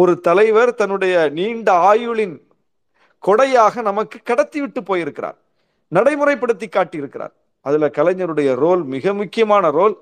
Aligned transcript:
ஒரு 0.00 0.12
தலைவர் 0.26 0.70
தன்னுடைய 0.80 1.14
நீண்ட 1.38 1.68
ஆயுளின் 1.90 2.34
கொடையாக 3.24 3.82
நமக்கு 3.88 4.18
கடத்தி 4.30 4.58
விட்டு 4.60 4.80
போயிருக்கிறார். 4.82 5.38
நடைமுறைப்படுத்தி 5.92 6.66
காட்டியிருக்கிறார். 6.76 7.32
அதுல 7.66 7.86
கலைஞருடைய 7.98 8.50
ரோல் 8.64 8.82
மிக 8.94 9.14
முக்கியமான 9.20 9.70
ரோல். 9.78 9.96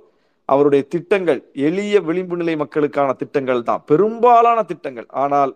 அவருடைய 0.48 0.82
திட்டங்கள் 0.94 1.40
எளிய 1.68 2.00
விளிம்பு 2.08 2.36
நிலை 2.40 2.56
மக்களுக்கான 2.56 3.12
திட்டங்கள் 3.12 3.62
தான். 3.62 3.82
பெரும்பாலான 3.86 4.58
திட்டங்கள். 4.70 5.08
ஆனால் 5.24 5.52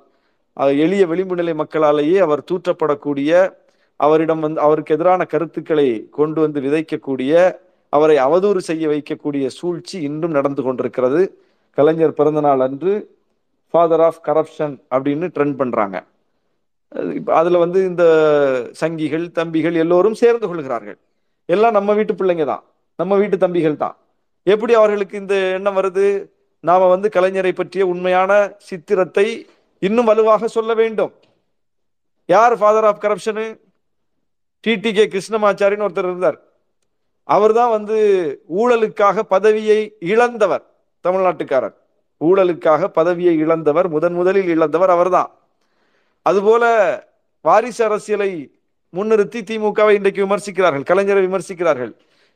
எளிய 0.85 1.03
விளிம்பு 1.11 1.35
நிலை 1.41 1.55
மக்களாலேயே 1.63 2.17
அவர் 2.27 2.47
தூற்றப்படக்கூடிய 2.51 3.31
அவரிடம் 4.01 4.43
வந்து 4.45 4.61
அவருக்கு 4.67 4.95
எதிரான 4.95 5.23
கருத்துக்களை 5.33 5.89
கொண்டு 6.19 6.39
வந்து 6.41 6.59
விதைக்கக்கூடிய 6.67 7.33
அவரை 7.93 8.17
அவதூறு 8.27 8.61
செய்ய 8.71 8.85
வைக்கக்கூடிய 8.89 9.47
சூழ்ச்சி 9.59 9.97
இன்றும் 10.09 10.37
நடந்து 10.39 10.63
கொண்டிருக்கிறது. 10.63 11.23
கலைஞர் 11.79 12.19
பிறந்தநாள் 12.19 12.63
அன்று 12.67 12.93
ஃபாதர் 13.71 14.01
ஆஃப் 14.01 14.21
கரப்ஷன் 14.29 14.75
அப்படின்னு 14.95 15.27
ட்ரெண்ட் 15.37 15.59
பண்ணுறாங்க 15.61 15.99
அதில் 17.41 17.63
வந்து 17.63 17.81
இந்த 17.85 18.05
சங்கிகள் 18.81 19.27
தம்பிகள் 19.31 19.75
எல்லோரும் 19.75 20.15
சேர்ந்து 20.15 20.47
கொள்கிறார்கள். 20.49 20.99
எல்லாம் 21.47 21.73
நம்ம 21.73 21.95
வீட்டு 21.95 22.15
பிள்ளைங்க 22.15 22.45
தான். 22.45 22.63
நம்ம 22.97 23.17
வீட்டு 23.17 23.37
தம்பிகள் 23.37 23.77
தான். 23.77 23.97
எப்படி 24.43 24.73
அவர்களுக்கு 24.75 25.19
இந்த 25.19 25.35
எண்ணம் 25.35 25.77
வருது? 25.77 26.07
நாம் 26.61 26.93
வந்து 26.95 27.09
கலைஞரை 27.09 27.53
பற்றிய 27.53 27.87
உண்மையான 27.87 28.33
சித்திரத்தை 28.59 29.27
இன்னும் 29.79 30.05
வலுவாக 30.05 30.49
சொல்ல 30.49 30.75
வேண்டும். 30.75 31.13
யார் 32.27 32.59
ஃபாதர் 32.59 32.85
ஆஃப் 32.85 33.03
கரப்ஷனு 33.05 33.47
டிடி 34.67 34.91
கே 34.93 35.05
கிருஷ்ணமாச்சாரின்னு 35.07 35.87
ஒருத்தர் 35.87 36.09
இருந்தார். 36.11 36.39
அவர் 37.25 37.53
தான் 37.53 37.71
வந்து 37.71 37.97
ஊழலுக்காக 38.61 39.23
பதவியை 39.35 39.97
இழந்தவர் 39.99 40.65
தமிழ்நாட்டுக்காரர். 41.05 41.77
ஊழலுக்காக 42.25 42.89
பதவியை 42.99 43.37
இழந்தவர் 43.37 43.89
முதன் 43.89 44.13
முதலில் 44.13 44.49
இழந்தவர் 44.49 44.91
அவர்தான். 44.91 45.31
அதுபோல 46.23 46.65
வாரிசு 47.41 47.85
அரசியலை 47.85 48.31
முன்னிறுத்தி 48.97 49.41
திமுகவை 49.51 49.91
இன்றைக்கு 49.91 50.27
விமர்சிக்கிறார்கள் 50.27 50.85
கலைஞரை 50.91 51.23
விமர்சிக்கிறார்கள். 51.27 51.93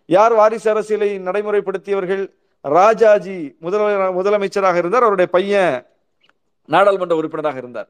யார் 0.06 0.32
வாரிசு 0.32 0.70
அரசியலை 0.70 1.18
நடைமுறைப்படுத்தியவர்கள்? 1.18 2.24
ராஜாஜி 2.60 3.56
முதல 3.60 4.10
முதலமைச்சராக 4.10 4.76
இருந்தார் 4.76 5.06
அவருடைய 5.06 5.30
பையன் 5.30 5.86
நாடாளுமன்ற 6.64 7.16
உறுப்பினராக 7.16 7.58
இருந்தார். 7.58 7.88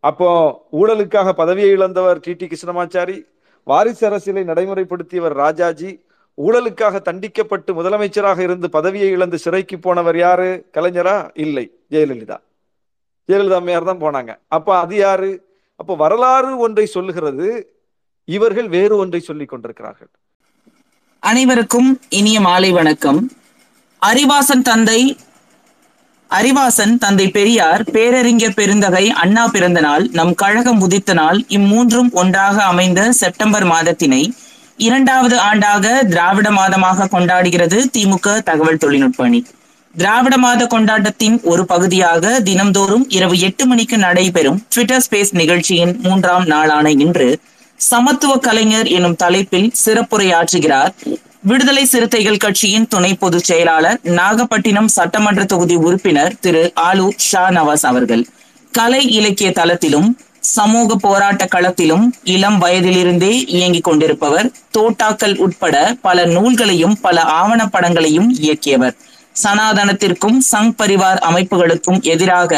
அப்போ 0.00 0.28
ஊழலுக்காக 0.72 1.32
பதவியை 1.32 1.70
இழந்தவர் 1.70 2.20
டி 2.20 2.32
டி 2.34 2.46
கிருஷ்ணமாச்சாரி 2.46 3.16
வாரிசு 3.64 4.06
அரசியலை 4.06 4.42
நடைமுறைப்படுத்தியவர் 4.44 5.34
ராஜாஜி 5.44 5.90
ஊழலுக்காக 6.38 7.00
தண்டிக்கப்பட்டு 7.00 7.70
முதலமைச்சராக 7.70 8.38
இருந்து 8.38 8.70
பதவியை 8.70 9.10
இழந்து 9.10 9.38
சிறைக்கு 9.38 9.78
போனவர் 9.78 10.18
யாரு? 10.18 10.70
கலைஞரா? 10.74 11.30
இல்லை. 11.34 11.70
ஜெயலலிதா. 11.90 12.36
ஜெயலலிதா 13.28 13.54
அம்மையார் 13.54 13.84
தான் 13.84 14.00
போனாங்க. 14.00 14.38
அப்ப 14.48 14.78
அது 14.78 14.96
யாரு? 14.96 15.48
அப்போ 15.76 15.96
வரலாறு 15.96 16.58
ஒன்றை 16.58 16.86
சொல்லுகிறது. 16.86 17.74
இவர்கள் 18.24 18.68
வேறு 18.68 18.96
ஒன்றை 18.96 19.20
சொல்லிக் 19.20 19.48
கொண்டிருக்கிறார்கள். 19.48 20.08
அனைவருக்கும் 21.18 22.00
இனிய 22.08 22.40
மாலை 22.40 22.70
வணக்கம். 22.70 23.30
அறிவாசன் 24.02 24.62
தந்தை 24.62 25.16
அறிவாசன் 26.30 26.98
தந்தை 26.98 27.28
பெரியார் 27.28 27.84
பேரறிஞர் 27.90 28.54
பெருந்தகை 28.54 29.10
அண்ணா 29.10 29.48
பிறந்த 29.48 29.80
நாள் 29.80 30.08
நம் 30.12 30.34
கழகம் 30.34 30.80
உதித்த 30.80 31.12
நாள் 31.12 31.38
இம்மூன்றும் 31.48 32.10
ஒன்றாக 32.10 32.64
அமைந்த 32.64 33.12
செப்டம்பர் 33.12 33.64
மாதத்தினை 33.64 34.32
இரண்டாவது 34.86 35.36
ஆண்டாக 35.36 35.86
திராவிட 36.06 36.48
மாதமாக 36.50 37.06
கொண்டாடுகிறது 37.14 37.78
திமுக 37.96 38.28
தகவல் 38.42 38.78
தொழில்நுட்ப 38.78 39.24
அணி. 39.24 39.40
திராவிட 39.94 40.34
மாத 40.38 40.66
கொண்டாட்டத்தின் 40.66 41.36
ஒரு 41.42 41.62
பகுதியாக 41.66 42.40
தினம்தோறும் 42.44 43.04
இரவு 43.08 43.36
எட்டு 43.38 43.64
மணிக்கு 43.66 43.96
நடைபெறும் 43.98 44.58
ட்விட்டர் 44.68 45.02
ஸ்பேஸ் 45.06 45.32
நிகழ்ச்சியின் 45.32 45.92
மூன்றாம் 46.02 46.46
நாளான 46.46 46.90
இன்று 47.04 47.28
சமத்துவ 47.80 48.32
கலைஞர் 48.38 48.86
எனும் 48.86 49.16
தலைப்பில் 49.16 49.68
சிறப்புரையாற்றுகிறார். 49.84 50.92
விடுதலை 51.42 51.84
சிறுத்தைகள் 51.84 52.42
கட்சியின் 52.46 52.88
துணை 52.88 53.12
பொதுச் 53.14 53.48
செயலாளர் 53.50 54.00
நாகப்பட்டினம் 54.02 54.90
சட்டமன்ற 54.96 55.44
தொகுதி 55.44 55.76
உறுப்பினர் 55.86 56.34
திரு 56.40 56.64
ஆலு 56.88 57.06
ஷா 57.28 57.44
நவாஸ் 57.50 57.86
அவர்கள். 57.92 58.24
கலை 58.72 59.02
இலக்கிய 59.18 59.50
தளத்திலும் 59.50 60.10
சமூக 60.56 60.96
போராட்ட 60.96 61.44
களத்திலும் 61.44 62.06
இளம் 62.34 62.58
வயதிலிருந்தே 62.58 63.32
இயங்கிக் 63.56 63.84
கொண்டிருப்பவர் 63.84 64.48
தோட்டாக்கள் 64.78 65.36
உட்பட 65.36 65.76
பல 66.02 66.24
நூல்களையும் 66.26 66.96
பல 67.00 67.22
ஆவணப்படங்களையும் 67.40 68.28
இயக்கியவர். 68.40 68.96
சனாதனத்திற்கும் 69.36 70.38
சங் 70.50 70.72
பரிவார் 70.78 71.20
அமைப்புகளுக்கும் 71.28 72.00
எதிராக 72.02 72.52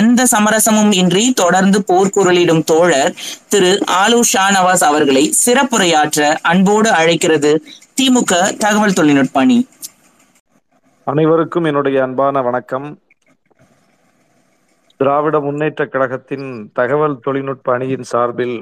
எந்த 0.00 0.26
சமரசமும் 0.34 0.92
இன்றி 0.92 1.24
தொடர்ந்து 1.32 1.78
போர்க்குரலிடும் 1.88 2.62
தோழர் 2.64 3.12
திரு 3.48 3.72
ஆலு 4.02 4.20
ஷானவாஸ் 4.32 4.84
அவர்களை 4.90 5.24
சிறப்புரையாற்ற 5.44 6.20
அன்போடு 6.42 6.90
அழைக்கிறது 6.92 7.52
திமுக 7.96 8.34
தகவல் 8.56 8.92
தொழில்நுட்ப 8.92 9.40
அணி. 9.40 9.58
அனைவருக்கும் 11.06 11.64
என்னுடைய 11.64 12.02
அன்பான 12.02 12.42
வணக்கம். 12.42 12.88
திராவிட 15.02 15.40
முன்னேற்ற 15.40 15.82
கழகத்தின் 15.86 16.46
தகவல் 16.72 17.16
தொழில்நுட்ப 17.20 17.72
அணியின் 17.74 18.08
சார்பில் 18.10 18.56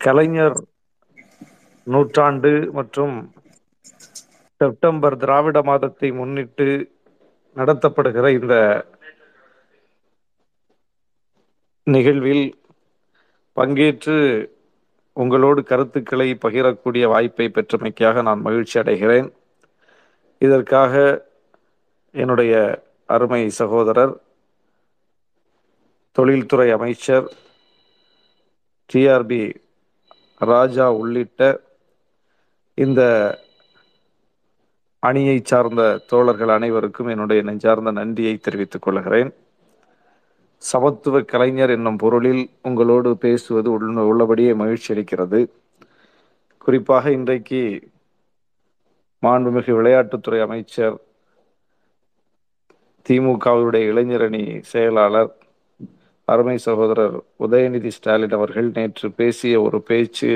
கலைஞர் 0.00 0.58
நூற்றாண்டு 1.86 2.50
மற்றும் 2.72 3.16
செப்டம்பர் 4.60 5.16
திராவிட 5.16 5.62
மாதத்தை 5.62 6.10
முன்னிட்டு 6.10 6.68
நடத்தப்படுகிற 7.56 8.26
இந்த 8.32 8.54
நிகழ்வில் 11.86 12.44
பங்கேற்று 13.56 14.16
உங்களோடு 15.16 15.64
கருத்துக்களை 15.64 16.38
பகிரக்கூடிய 16.44 17.04
வாய்ப்பை 17.04 17.46
பெற்றமைக்காக 17.48 18.22
நான் 18.22 18.40
மகிழ்ச்சி 18.40 18.76
அடைகிறேன். 18.80 19.28
இதற்காக 20.40 20.92
என்னுடைய 22.14 22.52
அருமை 23.08 23.48
சகோதரர் 23.60 24.14
தொழில்துறை 26.18 26.70
அமைச்சர் 26.70 27.32
டிஆர்பி 28.92 29.54
ராஜா 30.38 30.92
உள்ளிட்ட 30.92 31.60
இந்த 32.74 33.00
அணியை 34.98 35.40
சார்ந்த 35.44 36.02
தோழர்கள் 36.06 36.48
அனைவருக்கும் 36.48 37.06
என்னுடைய 37.06 37.42
நெஞ்சார்ந்த 37.42 37.90
நன்றியை 37.90 38.36
தெரிவித்துக் 38.36 38.82
கொள்கிறேன். 38.82 39.34
சமத்துவ 40.56 41.20
கலைஞர் 41.20 41.70
என்னும் 41.70 41.96
பொருளில் 41.96 42.50
உங்களோடு 42.62 43.16
பேசுவது 43.16 43.70
உள்ளபடியே 44.06 44.54
மகிழ்ச்சி 44.54 44.94
அளிக்கிறது. 44.94 45.50
குறிப்பாக 46.58 47.10
இன்றைக்கு 47.10 47.90
மாண்புமிகு 49.22 49.72
விளையாட்டுத்துறை 49.80 50.40
அமைச்சர் 50.40 50.96
திமுகவுடைய 53.06 53.84
இளைஞரணி 53.92 54.60
செயலாளர் 54.60 55.37
அருமை 56.28 56.56
சகோதரர் 56.58 57.16
உதயநிதி 57.40 57.90
ஸ்டாலின் 57.96 58.30
அவர்கள் 58.30 58.68
நேற்று 58.74 59.08
பேசிய 59.10 59.62
ஒரு 59.62 59.78
பேச்சு 59.82 60.30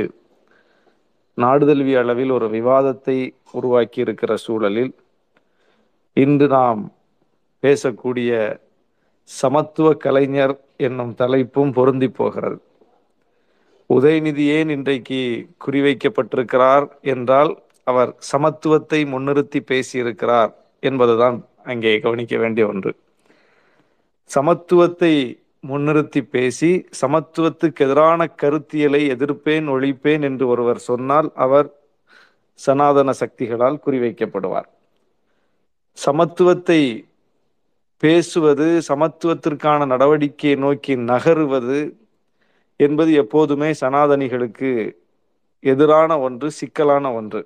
நாடுதழுவிய 1.38 1.98
அளவில் 1.98 2.30
ஒரு 2.30 2.46
விவாதத்தை 2.48 3.16
உருவாக்கி 3.50 4.00
இருக்கிற 4.00 4.32
சூழலில் 4.36 4.92
இன்று 6.16 6.46
நாம் 6.46 6.82
பேசக்கூடிய 7.62 8.30
சமத்துவ 9.28 9.88
கலைஞர் 9.94 10.54
என்னும் 10.76 11.14
தலைப்பும் 11.18 11.72
பொருந்தி 11.72 12.08
போகிறது. 12.10 12.56
உதயநிதி 13.90 14.44
ஏன் 14.56 14.68
இன்றைக்கு 14.68 15.20
குறிவைக்கப்பட்டிருக்கிறார் 15.64 16.86
என்றால் 17.14 17.52
அவர் 17.86 18.10
சமத்துவத்தை 18.32 19.00
முன்னிறுத்தி 19.12 19.60
பேசியிருக்கிறார் 19.70 20.52
என்பதுதான் 20.82 21.38
அங்கே 21.64 21.92
கவனிக்க 21.98 22.36
வேண்டிய 22.36 22.66
ஒன்று. 22.66 22.92
சமத்துவத்தை 24.30 25.14
முன்னிறுத்தி 25.64 26.20
பேசி 26.34 26.70
சமத்துவத்துக்கு 27.00 27.82
எதிரான 27.86 28.20
கருத்தியலை 28.42 29.00
எதிர்ப்பேன் 29.14 29.66
ஒழிப்பேன் 29.74 30.22
என்று 30.28 30.44
ஒருவர் 30.52 30.80
சொன்னால் 30.88 31.28
அவர் 31.44 31.68
சனாதன 32.60 33.10
சக்திகளால் 33.20 33.82
குறிவைக்கப்படுவார். 33.84 34.68
சமத்துவத்தை 35.98 36.80
பேசுவது 38.02 38.66
சமத்துவத்திற்கான 38.88 39.86
நடவடிக்கையை 39.92 40.56
நோக்கி 40.56 40.94
நகருவது 41.10 41.80
என்பது 42.80 43.12
எப்போதுமே 43.22 43.70
சனாதனிகளுக்கு 43.80 44.72
எதிரான 45.64 46.18
ஒன்று 46.20 46.50
சிக்கலான 46.50 47.12
ஒன்று. 47.14 47.42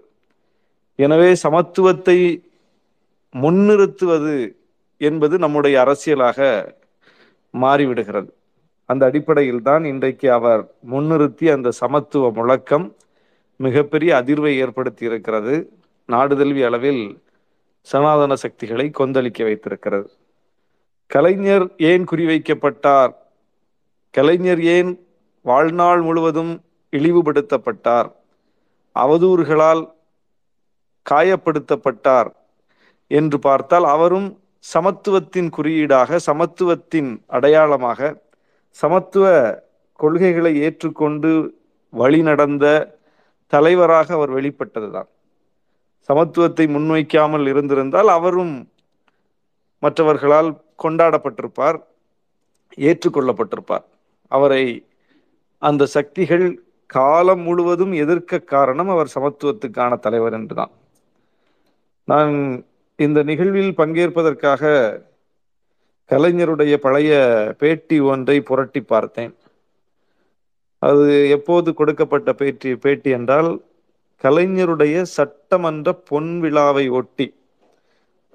எனவே 0.98 1.30
சமத்துவத்தை 1.44 2.18
முன்னிறுத்துவது 3.34 4.36
என்பது 5.00 5.34
நம்முடைய 5.38 5.76
அரசியலாக 5.84 6.40
மாறிவிடுகிறது. 7.54 8.30
அந்த 8.84 9.06
அடிப்படையில் 9.06 9.62
தான் 9.62 9.84
இன்றைக்கு 9.84 10.32
அவர் 10.32 10.74
முன்னிறுத்தி 10.90 11.52
அந்த 11.52 11.70
சமத்துவ 11.70 12.30
முழக்கம் 12.30 12.96
மிகப்பெரிய 13.56 14.14
அதிர்வை 14.14 14.56
ஏற்படுத்தி 14.56 15.04
இருக்கிறது 15.04 15.54
நாடுதல்வி 16.08 16.62
அளவில் 16.62 17.22
சனாதன 17.80 18.34
சக்திகளை 18.34 18.90
கொந்தளிக்க 18.98 19.42
வைத்திருக்கிறது. 19.42 20.10
கலைஞர் 21.06 21.76
ஏன் 21.76 22.04
குறிவைக்கப்பட்டார்? 22.04 23.14
கலைஞர் 24.10 24.62
ஏன் 24.62 25.06
வாழ்நாள் 25.42 26.00
முழுவதும் 26.00 26.64
இழிவுபடுத்தப்பட்டார்? 26.92 28.12
அவதூறுகளால் 28.94 29.94
காயப்படுத்தப்பட்டார் 31.10 32.30
என்று 33.06 33.38
பார்த்தால் 33.38 33.84
அவரும் 33.84 34.40
சமத்துவத்தின் 34.72 35.48
குறியீடாக 35.50 36.18
சமத்துவத்தின் 36.26 37.10
அடையாளமாக 37.26 38.00
சமத்துவ 38.76 39.26
கொள்கைகளை 40.00 40.52
ஏற்றுக்கொண்டு 40.60 41.30
வழிநடந்த 41.92 42.64
தலைவராக 43.52 44.08
அவர் 44.14 44.32
வெளிப்பட்டதுதான். 44.36 45.08
சமத்துவத்தை 46.08 46.64
முன்வைக்காமல் 46.74 47.46
இருந்திருந்தால் 47.46 48.08
அவரும் 48.08 48.54
மற்றவர்களால் 49.82 50.50
கொண்டாடப்பட்டிருப்பார் 50.82 51.78
ஏற்றுக்கொள்ளப்பட்டிருப்பார். 52.88 53.84
அவரை 54.32 54.62
அந்த 55.62 55.82
சக்திகள் 55.86 56.46
காலம் 56.90 57.40
முழுவதும் 57.40 57.92
எதிர்க்க 57.92 58.38
காரணம் 58.54 58.88
அவர் 58.88 59.14
சமத்துவத்துக்கான 59.14 59.92
தலைவர் 59.98 60.32
என்றுதான். 60.32 60.72
நான் 62.08 62.34
இந்த 62.98 63.22
நிகழ்வில் 63.22 63.72
பங்கேற்பதற்காக 63.76 64.62
கலைஞருடைய 66.10 66.74
பழைய 66.76 67.12
பேட்டி 67.58 67.96
ஒன்றை 68.00 68.40
புரட்டி 68.40 68.80
பார்த்தேன். 68.80 69.34
அது 70.78 71.28
எப்போது 71.30 71.74
கொடுக்கப்பட்ட 71.74 72.32
பேட்டி 72.32 72.70
பேட்டி 72.76 73.10
என்றால் 73.10 73.50
கலைஞருடைய 74.22 75.02
சட்டமன்ற 75.16 75.92
பொன் 75.92 76.40
விழாவை 76.40 76.88
ஒட்டி 76.88 77.26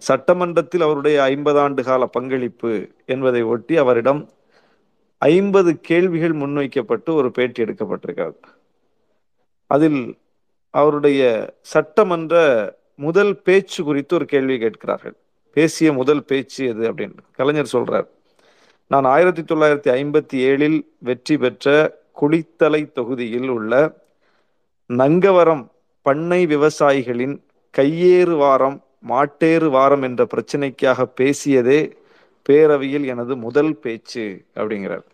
சட்டமன்றத்தில் 0.01 0.81
அவருடைய 0.81 1.23
ஐம்பது 1.23 1.59
ஆண்டு 1.59 1.83
கால 1.83 2.05
பங்களிப்பு 2.05 2.71
என்பதை 3.05 3.41
ஒட்டி 3.41 3.77
அவரிடம் 3.77 4.21
ஐம்பது 5.17 5.79
கேள்விகள் 5.79 6.33
முன்வைக்கப்பட்டு 6.33 7.13
ஒரு 7.13 7.31
பேட்டி 7.31 7.63
எடுக்கப்பட்டிருக்கிறது. 7.63 8.39
அதில் 9.67 10.01
அவருடைய 10.69 11.21
சட்டமன்ற 11.61 12.35
முதல் 13.01 13.31
பேச்சு 13.41 13.83
குறித்து 13.83 14.15
ஒரு 14.15 14.25
கேள்வி 14.25 14.57
கேட்கிறார்கள். 14.59 15.15
பேசிய 15.53 15.93
முதல் 15.93 16.23
பேச்சு 16.23 16.67
எது 16.67 16.93
அப்படின்னு. 16.93 17.17
கலைஞர் 17.35 17.69
சொல்றார் 17.73 18.07
நான் 18.87 19.03
ஆயிரத்தி 19.03 19.41
தொள்ளாயிரத்தி 19.41 19.93
ஐம்பத்தி 19.95 20.33
ஏழில் 20.33 20.77
வெற்றி 20.97 21.37
பெற்ற 21.37 21.95
குளித்தலை 22.21 22.91
தொகுதியில் 22.91 23.47
உள்ள 23.47 23.97
நங்கவரம் 24.87 25.63
பண்ணை 26.01 26.45
விவசாயிகளின் 26.45 27.35
கையேறு 27.77 28.37
வாரம் 28.37 28.83
மாட்டேறு 28.99 29.69
வாரம் 29.69 30.01
என்ற 30.01 30.27
பிரச்சனைக்காக 30.35 31.05
பேசியதே 31.21 31.79
பேரவையில் 32.49 33.05
எனது 33.05 33.35
முதல் 33.35 33.77
பேச்சு 33.77 34.45
அப்படிங்கிறார். 34.55 35.05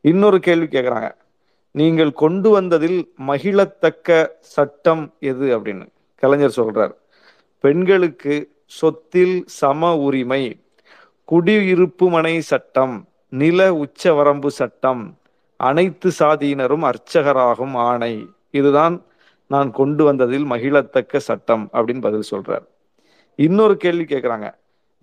இன்னொரு 0.00 0.40
கேள்வி 0.40 0.66
கேட்குறாங்க 0.66 1.14
நீங்கள் 1.70 2.12
கொண்டு 2.12 2.50
வந்ததில் 2.50 3.00
மகிழத்தக்க 3.26 4.28
சட்டம் 4.40 5.14
எது? 5.20 5.58
அப்படின்னு. 5.58 5.86
கலைஞர் 6.16 6.52
சொல்றார் 6.56 6.94
பெண்களுக்கு 7.66 8.36
சொத்தில் 8.78 9.36
சம 9.60 9.90
உரிமை 10.06 10.42
குடியிருப்பு 11.28 12.06
மனை 12.14 12.34
சட்டம் 12.50 12.96
நில 13.32 13.60
உச்சவரம்பு 13.84 14.50
சட்டம் 14.58 15.02
அனைத்து 15.60 16.08
சாதியினரும் 16.18 16.84
அர்ச்சகராகும் 16.90 17.74
ஆணை. 17.88 18.14
இதுதான் 18.58 18.96
நான் 19.50 19.70
கொண்டு 19.78 20.02
வந்ததில் 20.04 20.46
மகிழத்தக்க 20.52 21.16
சட்டம் 21.28 21.64
அப்படின்னு 21.72 22.04
பதில் 22.06 22.30
சொல்றார். 22.30 22.64
இன்னொரு 23.38 23.74
கேள்வி 23.82 24.04
கேட்குறாங்க 24.04 24.48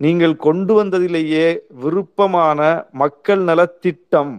நீங்கள் 0.00 0.34
கொண்டு 0.46 0.72
வந்ததிலேயே 0.78 1.46
விருப்பமான 1.82 2.60
மக்கள் 3.02 3.42
நலத்திட்டம் 3.50 4.32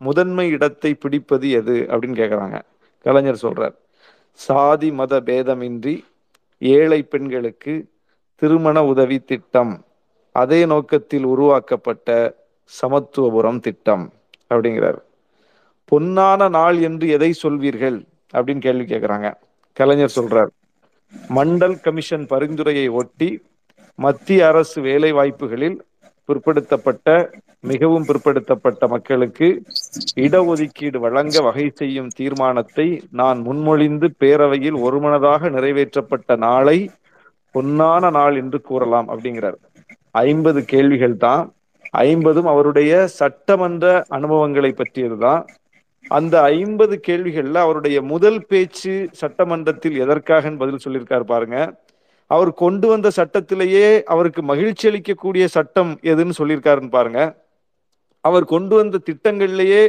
முதன்மை 0.00 0.46
இடத்தை 0.56 0.92
பிடிப்பது 0.94 1.48
எது 1.58 1.76
அப்படின்னு 1.90 2.20
கேட்குறாங்க 2.20 2.58
கலைஞர் 3.06 3.44
சொல்றார். 3.44 3.74
சாதி 4.40 4.90
மத 5.00 5.20
பேதமின்றி 5.28 5.94
ஏழை 6.70 7.02
பெண்களுக்கு 7.02 7.74
திருமண 8.34 8.84
உதவி 8.84 9.18
திட்டம். 9.18 9.72
அதே 10.34 10.66
நோக்கத்தில் 10.66 11.24
உருவாக்கப்பட்ட 11.24 12.08
சமத்துவபுரம் 12.80 13.60
திட்டம் 13.60 14.04
அப்படிங்கிறார். 14.54 15.00
பொன்னான 15.92 16.48
நாள் 16.48 16.78
என்று 16.80 17.08
எதை 17.08 17.30
சொல்வீர்கள் 17.42 17.98
அப்படின்னு 18.34 18.58
கேள்வி 18.58 18.84
கேட்குறாங்க 18.84 19.34
கலைஞர் 19.72 20.16
சொல்றார். 20.16 20.52
மண்டல் 21.34 21.80
கமிஷன் 21.80 22.26
பரிந்துரையை 22.26 22.88
ஒட்டி 22.88 23.42
மத்திய 23.94 24.46
அரசு 24.46 24.82
வேலை 24.82 25.12
வாய்ப்புகளில் 25.12 25.78
பிற்படுத்தப்பட்ட 26.28 27.30
மிகவும் 27.64 28.06
பிற்படுத்தப்பட்ட 28.06 28.88
மக்களுக்கு 28.88 29.62
இடஒதுக்கீடு 30.16 30.96
வழங்க 30.96 31.40
வகை 31.40 31.70
செய்யும் 31.74 32.10
தீர்மானத்தை 32.14 32.86
நான் 33.10 33.38
முன்மொழிந்து 33.38 34.06
பேரவையில் 34.20 34.78
ஒருமனதாக 34.80 35.50
நிறைவேற்றப்பட்ட 35.50 36.36
நாளை 36.36 36.78
பொன்னான 37.54 38.10
நாள் 38.10 38.36
என்று 38.36 38.60
கூறலாம் 38.60 39.08
அப்படிங்கிறார். 39.08 39.58
ஐம்பது 40.10 40.64
கேள்விகள் 40.64 41.16
தான். 41.16 41.44
ஐம்பதும் 41.90 42.46
அவருடைய 42.46 43.06
சட்டமன்ற 43.06 43.86
அனுபவங்களை 44.08 44.70
பற்றியதுதான். 44.72 45.42
அந்த 46.10 46.42
ஐம்பது 46.42 47.00
கேள்விகள்ல 47.06 47.54
அவருடைய 47.54 48.02
முதல் 48.02 48.46
பேச்சு 48.46 48.94
சட்டமன்றத்தில் 49.12 49.96
எதற்காக 49.98 50.50
பதில் 50.62 50.84
சொல்லியிருக்காரு 50.84 51.20
பாருங்க. 51.20 51.58
அவர் 52.26 52.50
கொண்டு 52.54 52.86
வந்த 52.88 53.08
சட்டத்திலேயே 53.16 54.02
அவருக்கு 54.04 54.42
மகிழ்ச்சி 54.42 54.88
அளிக்கக்கூடிய 54.90 55.44
சட்டம் 55.56 55.92
எதுன்னு 56.02 56.38
சொல்லியிருக்காருன்னு 56.38 56.92
பாருங்க. 56.98 57.20
அவர் 58.24 58.44
கொண்டு 58.44 58.74
வந்த 58.76 59.00
திட்டங்கள்லேயே 59.08 59.82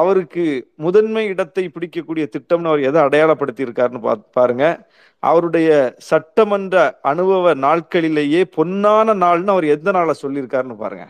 அவருக்கு 0.00 0.44
முதன்மை 0.76 1.22
இடத்தை 1.26 1.64
பிடிக்கக்கூடிய 1.68 2.24
திட்டம்னு 2.34 2.70
அவர் 2.70 2.86
எதை 2.88 3.00
அடையாளப்படுத்தி 3.02 3.62
இருக்காருன்னு 3.66 4.00
பா 4.00 4.12
பாருங்க. 4.32 4.64
அவருடைய 5.22 5.70
சட்டமன்ற 6.10 6.76
அனுபவ 7.02 7.54
நாட்களிலேயே 7.64 8.42
பொன்னான 8.56 9.14
நாள்னு 9.24 9.52
அவர் 9.54 9.66
எந்த 9.76 9.90
நாளை 9.90 10.14
சொல்லியிருக்காருன்னு 10.22 10.76
பாருங்க. 10.76 11.06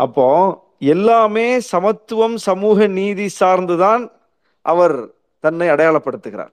அப்போ 0.00 0.26
எல்லாமே 0.94 1.46
சமத்துவம் 1.72 2.36
சமூக 2.48 2.86
நீதி 2.98 3.26
சார்ந்துதான் 3.40 4.04
அவர் 4.64 4.96
தன்னை 5.44 5.68
அடையாளப்படுத்துகிறார். 5.68 6.52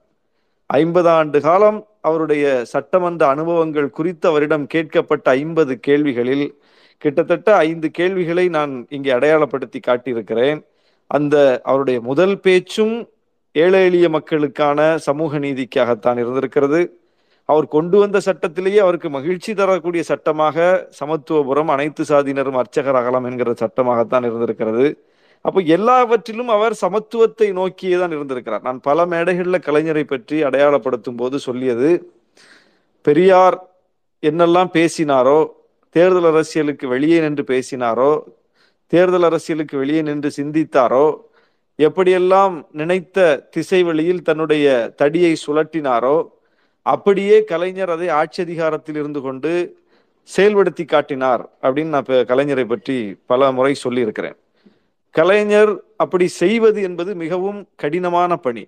ஐம்பது 0.70 1.08
ஆண்டு 1.08 1.38
காலம் 1.40 1.78
அவருடைய 2.08 2.44
சட்டமன்ற 2.72 3.22
அனுபவங்கள் 3.28 3.88
குறித்து 3.90 4.26
அவரிடம் 4.28 4.66
கேட்கப்பட்ட 4.74 5.26
ஐம்பது 5.30 5.72
கேள்விகளில் 5.86 6.46
கிட்டத்தட்ட 7.02 7.48
ஐந்து 7.68 7.88
கேள்விகளை 7.98 8.44
நான் 8.56 8.72
இங்கே 8.96 9.10
அடையாளப்படுத்தி 9.18 9.80
காட்டியிருக்கிறேன். 9.88 10.58
அந்த 11.10 11.36
அவருடைய 11.70 11.98
முதல் 12.08 12.34
பேச்சும் 12.46 12.96
ஏழை 13.54 13.80
எளிய 13.86 14.08
மக்களுக்கான 14.16 14.80
சமூக 15.06 15.38
நீதிக்காகத்தான் 15.44 16.18
இருந்திருக்கிறது. 16.22 16.80
அவர் 17.48 17.66
கொண்டு 17.76 17.96
வந்த 17.98 18.18
சட்டத்திலேயே 18.26 18.80
அவருக்கு 18.84 19.08
மகிழ்ச்சி 19.10 19.52
தரக்கூடிய 19.60 20.02
சட்டமாக 20.10 20.66
சமத்துவபுரம் 20.98 21.70
அனைத்து 21.74 22.02
சாதியினரும் 22.10 22.58
அர்ச்சகர் 22.60 22.98
அகலம் 23.00 23.26
என்கிற 23.30 23.54
சட்டமாகத்தான் 23.62 24.26
இருந்திருக்கிறது. 24.28 24.86
அப்போ 25.44 25.60
எல்லாவற்றிலும் 25.76 26.52
அவர் 26.56 26.74
சமத்துவத்தை 26.82 27.48
நோக்கியே 27.58 27.96
தான் 27.98 28.14
இருந்திருக்கிறார். 28.16 28.64
நான் 28.68 28.80
பல 28.88 29.06
மேடைகளில் 29.12 29.64
கலைஞரை 29.66 30.04
பற்றி 30.12 30.38
அடையாளப்படுத்தும் 30.48 31.18
போது 31.22 31.38
சொல்லியது 31.46 31.90
பெரியார் 33.04 33.56
என்னெல்லாம் 34.22 34.70
பேசினாரோ 34.78 35.40
தேர்தல் 35.90 36.24
அரசியலுக்கு 36.24 36.88
வெளியே 36.88 37.20
நின்று 37.20 37.42
பேசினாரோ 37.42 38.12
தேர்தல் 38.86 39.22
அரசியலுக்கு 39.22 39.78
வெளியே 39.78 40.02
நின்று 40.02 40.30
சிந்தித்தாரோ 40.36 41.06
எப்படியெல்லாம் 41.78 42.54
நினைத்த 42.70 43.46
திசை 43.50 43.82
வழியில் 43.82 44.22
தன்னுடைய 44.22 44.94
தடியை 44.96 45.36
சுழட்டினாரோ 45.46 46.28
அப்படியே 46.82 47.44
கலைஞர் 47.44 47.90
அதை 47.90 48.08
ஆட்சி 48.08 48.42
அதிகாரத்தில் 48.42 48.94
இருந்து 48.94 49.20
கொண்டு 49.20 49.52
செயல்படுத்தி 50.36 50.84
காட்டினார் 50.84 51.42
அப்படின்னு 51.62 51.94
நான் 51.94 52.00
இப்போ 52.00 52.18
கலைஞரை 52.30 52.64
பற்றி 52.66 52.96
பல 53.26 53.50
முறை 53.52 53.74
சொல்லியிருக்கிறேன். 53.74 54.36
கலைஞர் 55.14 55.72
அப்படி 55.96 56.26
செய்வது 56.28 56.82
என்பது 56.82 57.14
மிகவும் 57.14 57.68
கடினமான 57.76 58.36
பணி. 58.36 58.64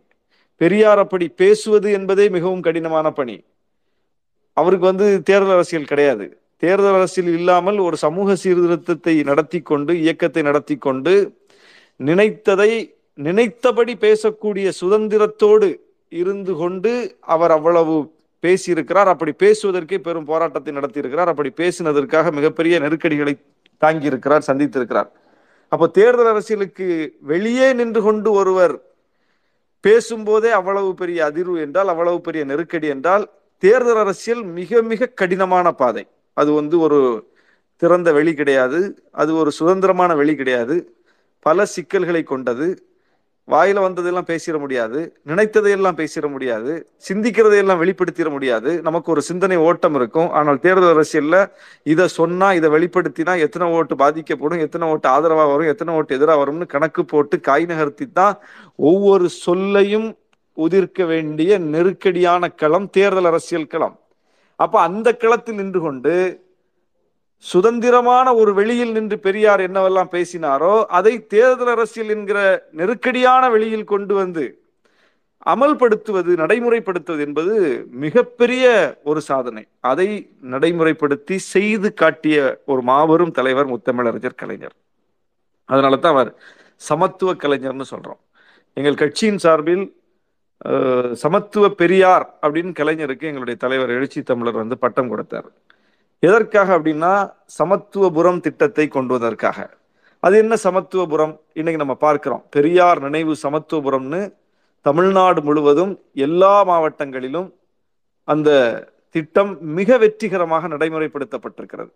பெரியார் 0.61 0.99
அப்படி 0.99 1.29
பேசுவது 1.29 1.93
என்பதே 1.93 2.29
மிகவும் 2.29 2.61
கடினமான 2.61 3.11
பணி. 3.11 3.37
அவருக்கு 4.57 4.87
வந்து 4.87 5.23
தேர்தல் 5.23 5.55
அரசியல் 5.57 5.85
கிடையாது. 5.85 6.27
தேர்தல் 6.63 6.97
அரசியல் 6.99 7.31
இல்லாமல் 7.39 7.79
ஒரு 7.87 7.97
சமூக 8.05 8.35
சீர்திருத்தத்தை 8.43 9.15
நடத்தி 9.31 9.61
கொண்டு 9.71 9.93
இயக்கத்தை 10.03 10.43
நடத்தி 10.49 10.77
கொண்டு 10.87 11.15
நினைத்ததை 12.01 12.73
நினைத்தபடி 13.19 13.95
பேசக்கூடிய 14.05 14.69
சுதந்திரத்தோடு 14.81 15.69
இருந்து 16.13 16.53
கொண்டு 16.63 16.93
அவர் 17.35 17.55
அவ்வளவு 17.57 17.97
பேசியிருக்கிறார். 18.45 19.11
அப்படி 19.15 19.33
பேசுவதற்கே 19.43 19.99
பெரும் 20.07 20.29
போராட்டத்தை 20.31 20.73
நடத்தியிருக்கிறார். 20.79 21.33
அப்படி 21.33 21.51
பேசினதற்காக 21.63 22.33
மிகப்பெரிய 22.39 22.79
நெருக்கடிகளை 22.85 23.35
தாங்கி 23.83 24.11
இருக்கிறார் 24.11 24.49
சந்தித்திருக்கிறார். 24.49 25.11
அப்போ 25.73 25.87
தேர்தல் 25.99 26.31
அரசியலுக்கு 26.33 26.87
வெளியே 27.33 27.69
நின்று 27.81 28.01
கொண்டு 28.09 28.31
ஒருவர் 28.41 28.75
பேசும்போதே 29.85 30.51
அவ்வளவு 30.61 30.91
பெரிய 30.95 31.21
அதிர்வு 31.29 31.57
என்றால் 31.67 31.91
அவ்வளவு 31.93 32.19
பெரிய 32.27 32.43
நெருக்கடி 32.51 32.89
என்றால் 32.97 33.25
தேர்தல் 33.63 34.01
அரசியல் 34.05 34.43
மிக 34.59 34.83
மிக 34.91 35.13
கடினமான 35.21 35.67
பாதை. 35.81 36.05
அது 36.35 36.53
வந்து 36.53 36.79
ஒரு 36.79 37.31
திறந்த 37.77 38.13
வெளி 38.13 38.35
கிடையாது. 38.35 39.09
அது 39.11 39.37
ஒரு 39.37 39.51
சுதந்திரமான 39.51 40.15
வெளி 40.15 40.37
கிடையாது. 40.37 40.95
பல 41.39 41.65
சிக்கல்களை 41.67 42.23
கொண்டது. 42.23 42.87
வாயில 43.49 43.81
வந்ததெல்லாம் 43.81 44.27
பேசிட 44.27 44.59
முடியாது. 44.59 45.21
நினைத்ததையெல்லாம் 45.27 45.97
பேசிட 46.01 46.31
முடியாது. 46.31 46.89
சிந்திக்கிறதையெல்லாம் 47.09 47.81
வெளிப்படுத்திட 47.83 48.31
முடியாது. 48.31 48.83
நமக்கு 48.83 49.11
ஒரு 49.11 49.23
சிந்தனை 49.23 49.57
ஓட்டம் 49.57 49.95
இருக்கும். 49.95 50.31
ஆனால் 50.31 50.61
தேர்தல் 50.61 50.93
அரசியல்ல 50.97 51.51
இதை 51.83 52.09
சொன்னா 52.09 52.53
இதை 52.53 52.71
வெளிப்படுத்தினா 52.71 53.39
எத்தனை 53.39 53.69
ஓட்டு 53.69 53.97
பாதிக்கப்படும் 53.97 54.59
எத்தனை 54.59 54.89
ஓட்டு 54.89 55.09
ஆதரவா 55.09 55.47
வரும் 55.53 55.67
எத்தனை 55.67 55.95
ஓட்டு 55.95 56.15
எதிராக 56.15 56.45
வரும்னு 56.45 56.67
கணக்கு 56.67 57.05
போட்டு 57.05 57.41
காய் 57.41 57.67
நகர்த்தி 57.67 58.13
தான் 58.13 58.39
ஒவ்வொரு 58.77 59.29
சொல்லையும் 59.29 60.17
உதிர்க்க 60.57 61.07
வேண்டிய 61.07 61.59
நெருக்கடியான 61.59 62.49
களம் 62.49 62.91
தேர்தல் 62.91 63.25
அரசியல் 63.25 63.67
களம். 63.67 63.99
அப்ப 64.65 64.75
அந்த 64.81 65.09
களத்தில் 65.23 65.61
நின்று 65.61 65.81
கொண்டு 65.81 66.15
சுதந்திரமான 67.45 68.27
ஒரு 68.41 68.51
வெளியில் 68.59 68.97
நின்று 68.97 69.17
பெரியார் 69.19 69.63
என்னவெல்லாம் 69.69 70.13
பேசினாரோ 70.17 70.75
அதை 70.99 71.15
தேர்தல் 71.27 71.73
அரசியல் 71.75 72.13
என்கிற 72.17 72.41
நெருக்கடியான 72.81 73.51
வெளியில் 73.55 73.91
கொண்டு 73.93 74.15
வந்து 74.15 74.45
அமல்படுத்துவது 75.53 76.33
நடைமுறைப்படுத்துவது 76.41 77.23
என்பது 77.27 77.55
மிகப்பெரிய 78.05 78.65
ஒரு 79.11 79.21
சாதனை. 79.29 79.63
அதை 79.91 80.07
நடைமுறைப்படுத்தி 80.51 81.37
செய்து 81.55 81.89
காட்டிய 81.95 82.37
ஒரு 82.67 82.83
மாபெரும் 82.91 83.35
தலைவர் 83.39 83.71
முத்தமிழறிஞர் 83.73 84.41
கலைஞர். 84.43 84.77
அதனால 85.69 85.97
தான் 85.97 86.15
அவர் 86.17 86.31
சமத்துவ 86.77 87.33
கலைஞர்னு 87.35 87.87
சொல்றோம். 87.91 88.21
எங்கள் 88.77 89.01
கட்சியின் 89.03 89.43
சார்பில் 89.45 89.85
சமத்துவ 91.13 91.69
பெரியார் 91.69 92.39
அப்படின்னு 92.43 92.75
கலைஞருக்கு 92.79 93.23
எங்களுடைய 93.23 93.55
தலைவர் 93.59 93.91
எழுச்சி 93.91 94.23
தமிழர் 94.23 94.55
வந்து 94.55 94.79
பட்டம் 94.79 95.09
கொடுத்தார். 95.09 95.45
எதற்காக 96.19 96.79
அப்படின்னா 96.79 97.33
சமத்துவபுரம் 97.59 98.41
திட்டத்தை 98.41 98.89
கொண்டு 98.89 99.19
வந்ததற்காக. 99.19 99.71
அது 100.21 100.39
என்ன 100.39 100.55
சமத்துவபுரம்? 100.65 101.39
இன்னைக்கு 101.53 101.85
நம்ம 101.85 101.95
பார்க்கிறோம். 101.95 102.45
பெரியார் 102.51 103.01
நினைவு 103.01 103.37
சமத்துவபுரம்னு 103.43 104.35
தமிழ்நாடு 104.81 105.43
முழுவதும் 105.43 106.01
எல்லா 106.15 106.65
மாவட்டங்களிலும் 106.69 107.53
அந்த 108.25 108.51
திட்டம் 109.11 109.59
மிக 109.61 109.99
வெற்றிகரமாக 109.99 110.69
நடைமுறைப்படுத்தப்பட்டிருக்கிறது. 110.69 111.91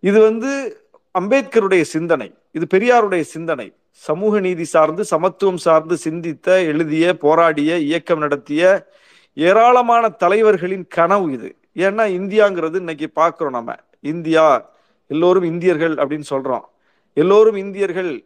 இது 0.00 0.20
வந்து 0.20 0.82
அம்பேத்கருடைய 1.18 1.80
சிந்தனை. 1.80 2.34
இது 2.52 2.78
பெரியாருடைய 2.78 3.20
சிந்தனை. 3.20 3.72
சமூக 3.92 4.40
நீதி 4.40 4.64
சார்ந்து 4.64 5.04
சமத்துவம் 5.04 5.56
சார்ந்து 5.56 5.96
சிந்தித்த 5.96 6.62
எழுதிய 6.62 7.18
போராடிய 7.18 7.78
இயக்கம் 7.78 8.18
நடத்திய 8.18 8.90
ஏராளமான 9.34 10.08
தலைவர்களின் 10.08 10.86
கனவு 10.88 11.32
இது. 11.32 11.56
ஏன்னா 11.74 12.04
இந்தியாங்கிறது 12.20 12.74
இன்னைக்கு 12.74 13.10
பார்க்குறோம் 13.16 13.50
நம்ம 13.50 13.74
இந்தியா 14.00 14.72
எல்லோரும் 15.06 15.44
இந்தியர்கள் 15.44 15.94
அப்படின்னு 15.94 16.20
சொல்கிறோம் 16.20 16.68
எல்லோரும் 17.12 17.56
இந்தியர்கள் 17.56 18.24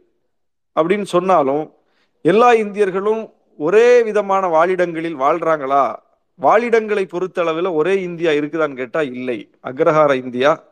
அப்படின்னு 0.76 1.02
சொன்னாலும் 1.02 1.74
எல்லா 2.20 2.52
இந்தியர்களும் 2.52 3.32
ஒரே 3.56 4.02
விதமான 4.02 4.46
வாழிடங்களில் 4.46 5.20
வாழ்கிறாங்களா 5.20 5.94
வாழிடங்களை 6.42 7.04
பொறுத்தளவில் 7.08 7.72
ஒரே 7.72 8.02
இந்தியா 8.02 8.30
இருக்குதான்னு 8.30 8.76
கேட்டால் 8.76 9.12
இல்லை. 9.14 9.50
அக்ரஹார 9.64 10.14
இந்தியா 10.14 10.64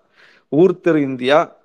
ஊர்த்தர் 0.49 0.99
இந்தியா 0.99 1.57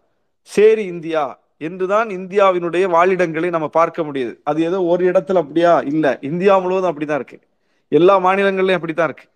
சேரி 0.41 0.85
இந்தியா 0.85 1.39
என்றுதான் 1.57 2.07
இந்தியாவினுடைய 2.07 2.87
வாழிடங்களை 2.87 3.49
நம்ம 3.49 3.67
பார்க்க 3.67 4.01
முடியுது. 4.01 4.35
அது 4.43 4.63
ஏதோ 4.63 4.83
ஒரு 4.83 5.05
இடத்துல 5.05 5.33
அப்படியா? 5.33 5.79
இல்ல. 5.79 6.17
இந்தியா 6.21 6.57
முழுவதும் 6.57 6.99
அப்படிதான் 6.99 7.15
இருக்கு. 7.15 7.39
எல்லா 7.87 8.19
மாநிலங்கள்லயும் 8.19 8.73
அப்படித்தான் 8.73 9.05
இருக்கு. 9.05 9.29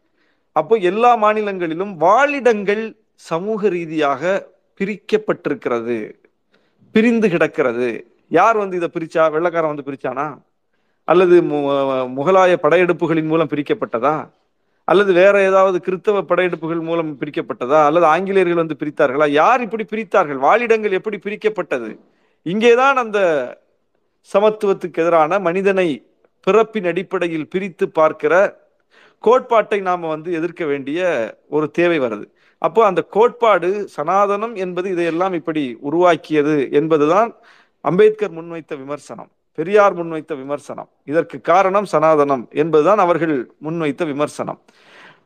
அப்போ 0.51 0.75
எல்லா 0.75 1.15
மாநிலங்களிலும் 1.15 1.97
வாழிடங்கள் 1.97 2.95
சமூக 3.15 3.69
ரீதியாக 3.69 4.47
பிரிக்கப்பட்டிருக்கிறது. 4.79 6.13
பிரிந்து 6.91 7.29
கிடக்கிறது. 7.29 8.15
யார் 8.27 8.57
வந்து 8.57 8.77
இதை 8.77 8.89
பிரிச்சா? 8.93 9.17
வெள்ளக்காரன் 9.17 9.75
வந்து 9.75 9.91
பிரிச்சானா? 9.91 10.41
அல்லது 11.03 11.41
மு- 11.41 12.13
முகலாய 12.17 12.55
படையெடுப்புகளின் 12.61 13.25
மூலம் 13.25 13.47
பிரிக்கப்பட்டதா? 13.47 14.29
அல்லது 14.83 15.13
வேற 15.13 15.41
ஏதாவது 15.41 15.79
கிறிஸ்தவ 15.79 16.21
படையெடுப்புகள் 16.21 16.81
மூலம் 16.81 17.17
பிரிக்கப்பட்டதா? 17.19 17.85
அல்லது 17.85 18.05
ஆங்கிலேயர்கள் 18.05 18.61
வந்து 18.61 18.75
பிரித்தார்களா? 18.79 19.29
யார் 19.29 19.61
இப்படி 19.61 19.85
பிரித்தார்கள்? 19.91 20.39
வாழிடங்கள் 20.39 20.91
எப்படி 20.91 21.17
பிரிக்கப்பட்டது? 21.17 21.97
இங்கேதான் 22.43 22.95
அந்த 22.95 23.19
சமத்துவத்துக்கு 24.33 25.01
எதிரான 25.03 25.39
மனிதனை 25.39 26.05
பிறப்பின் 26.43 26.85
அடிப்படையில் 26.85 27.47
பிரித்து 27.47 27.89
பார்க்கிற 27.89 28.59
கோட்பாட்டை 29.19 29.79
நாம் 29.79 29.99
வந்து 29.99 30.33
எதிர்க்க 30.33 30.65
வேண்டிய 30.65 31.01
ஒரு 31.49 31.71
தேவை 31.71 31.99
வருது. 31.99 32.25
அப்போ 32.57 32.85
அந்த 32.85 33.01
கோட்பாடு 33.01 33.89
சனாதனம் 33.97 34.55
என்பது 34.55 34.91
இதையெல்லாம் 34.91 35.33
இப்படி 35.33 35.77
உருவாக்கியது 35.79 36.71
என்பதுதான் 36.71 37.35
அம்பேத்கர் 37.81 38.31
முன்வைத்த 38.31 38.77
விமர்சனம். 38.77 39.31
பெரியார் 39.57 39.95
முன்வைத்த 39.99 40.35
விமர்சனம். 40.35 40.89
இதற்கு 41.05 41.41
காரணம் 41.41 41.87
சனாதனம் 41.91 42.43
என்பதுதான் 42.61 42.97
அவர்கள் 42.97 43.35
முன்வைத்த 43.65 44.05
விமர்சனம். 44.05 44.59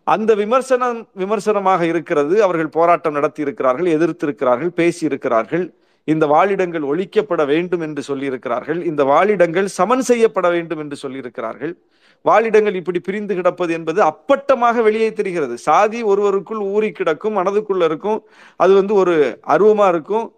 அந்த 0.04 0.32
விமர்சனம் 0.36 1.08
விமர்சனமாக 1.14 1.82
இருக்கிறது. 1.86 2.44
அவர்கள் 2.44 2.76
போராட்டம் 2.78 3.14
நடத்தி 3.14 3.42
இருக்கிறார்கள் 3.42 3.86
எதிர்த்திருக்கிறார்கள் 3.86 4.72
பேசி 4.82 5.06
இருக்கிறார்கள் 5.06 5.66
இந்த 6.08 6.26
வாழிடங்கள் 6.28 6.84
ஒழிக்கப்பட 6.92 7.46
வேண்டும் 7.46 7.82
என்று 7.82 8.02
சொல்லியிருக்கிறார்கள். 8.08 8.80
இந்த 8.84 9.04
வாழிடங்கள் 9.04 9.66
சமன் 9.66 10.02
செய்யப்பட 10.02 10.50
வேண்டும் 10.50 10.80
என்று 10.80 10.98
சொல்லியிருக்கிறார்கள். 11.04 11.74
வாழிடங்கள் 12.22 12.76
இப்படி 12.76 13.00
பிரிந்து 13.00 13.36
கிடப்பது 13.36 13.74
என்பது 13.74 14.00
அப்பட்டமாக 14.12 14.84
வெளியே 14.84 15.14
தெரிகிறது. 15.14 15.58
சாதி 15.58 16.04
ஒருவருக்குள் 16.04 16.62
ஊறி 16.74 16.92
கிடக்கும் 16.92 17.38
மனதுக்குள்ள 17.38 17.84
இருக்கும். 17.84 18.20
அது 18.56 18.74
வந்து 18.74 18.94
ஒரு 18.94 19.16
அருவமா 19.48 19.88
இருக்கும். 19.88 20.34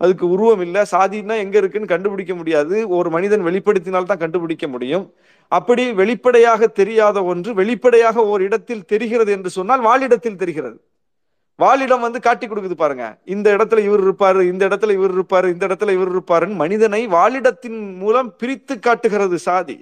அதுக்கு 0.00 0.24
உருவம் 0.28 0.60
இல்லை 0.60 0.82
சாதின்னா 0.90 1.36
எங்க 1.44 1.56
இருக்குன்னு 1.58 1.92
கண்டுபிடிக்க 1.92 2.34
முடியாது. 2.34 2.76
ஒரு 2.88 3.10
மனிதன் 3.10 3.46
வெளிப்படுத்தினால் 3.48 4.10
தான் 4.10 4.22
கண்டுபிடிக்க 4.24 4.66
முடியும். 4.68 5.06
அப்படி 5.52 5.82
வெளிப்படையாக 5.92 6.66
தெரியாத 6.80 7.24
ஒன்று 7.24 7.50
வெளிப்படையாக 7.54 8.24
ஒரு 8.32 8.44
இடத்தில் 8.44 8.84
தெரிகிறது 8.84 9.32
என்று 9.32 9.50
சொன்னால் 9.50 9.80
வாழிடத்தில் 9.80 10.40
தெரிகிறது. 10.42 10.78
வாழிடம் 11.58 12.04
வந்து 12.06 12.20
காட்டி 12.20 12.46
கொடுக்குது 12.46 12.76
பாருங்க. 12.82 13.04
இந்த 13.24 13.56
இடத்துல 13.56 13.78
இவர் 13.78 14.02
இருப்பாரு 14.06 14.40
இந்த 14.52 14.62
இடத்துல 14.68 14.94
இவர் 14.98 15.14
இருப்பாரு 15.16 15.46
இந்த 15.54 15.64
இடத்துல 15.68 15.90
இவர் 15.90 16.12
இருப்பாருன்னு 16.14 16.62
மனிதனை 16.64 17.00
வாழிடத்தின் 17.06 17.80
மூலம் 17.98 18.34
பிரித்து 18.36 18.78
காட்டுகிறது 18.78 19.38
சாதி. 19.38 19.76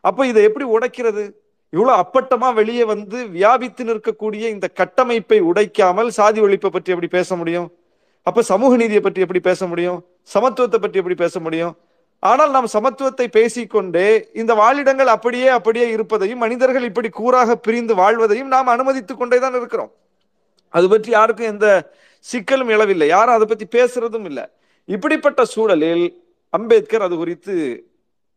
அப்ப 0.00 0.26
இதை 0.26 0.42
எப்படி 0.42 0.64
உடைக்கிறது? 0.76 1.24
இவ்வளவு 1.72 2.00
அப்பட்டமா 2.02 2.48
வெளியே 2.54 2.84
வந்து 2.84 3.18
வியாபித்து 3.28 3.84
நிற்கக்கூடிய 3.84 4.44
இந்த 4.56 4.66
கட்டமைப்பை 4.80 5.38
உடைக்காமல் 5.50 6.10
சாதி 6.18 6.40
ஒழிப்பை 6.40 6.70
பற்றி 6.70 6.92
எப்படி 6.92 7.10
பேச 7.18 7.36
முடியும்? 7.36 7.68
அப்ப 8.28 8.42
சமூக 8.52 8.76
நீதியை 8.82 9.00
பற்றி 9.02 9.24
எப்படி 9.24 9.40
பேச 9.48 9.66
முடியும்? 9.70 9.98
சமத்துவத்தை 10.34 10.78
பற்றி 10.82 11.00
எப்படி 11.00 11.16
பேச 11.24 11.40
முடியும்? 11.40 11.74
ஆனால் 12.22 12.52
நாம் 12.56 12.68
சமத்துவத்தை 12.74 13.26
பேசிக்கொண்டே 13.38 14.06
இந்த 14.40 14.52
வாழிடங்கள் 14.60 15.10
அப்படியே 15.14 15.48
அப்படியே 15.56 15.86
இருப்பதையும் 15.96 16.42
மனிதர்கள் 16.44 16.88
இப்படி 16.90 17.08
கூறாக 17.18 17.56
பிரிந்து 17.66 17.94
வாழ்வதையும் 18.02 18.52
நாம் 18.54 18.72
அனுமதித்துக் 18.74 19.20
கொண்டே 19.20 19.38
தான் 19.44 19.58
இருக்கிறோம். 19.60 19.90
அது 20.74 20.86
பற்றி 20.92 21.10
யாருக்கும் 21.16 21.50
எந்த 21.54 21.66
சிக்கலும் 22.24 22.70
இழவில்லை 22.74 23.08
யாரும் 23.14 23.36
அதை 23.36 23.46
பற்றி 23.48 23.66
பேசுறதும் 23.76 24.26
இல்லை. 24.30 24.44
இப்படிப்பட்ட 24.88 25.44
சூழலில் 25.54 26.06
அம்பேத்கர் 26.56 27.06
அது 27.06 27.16
குறித்து 27.16 27.54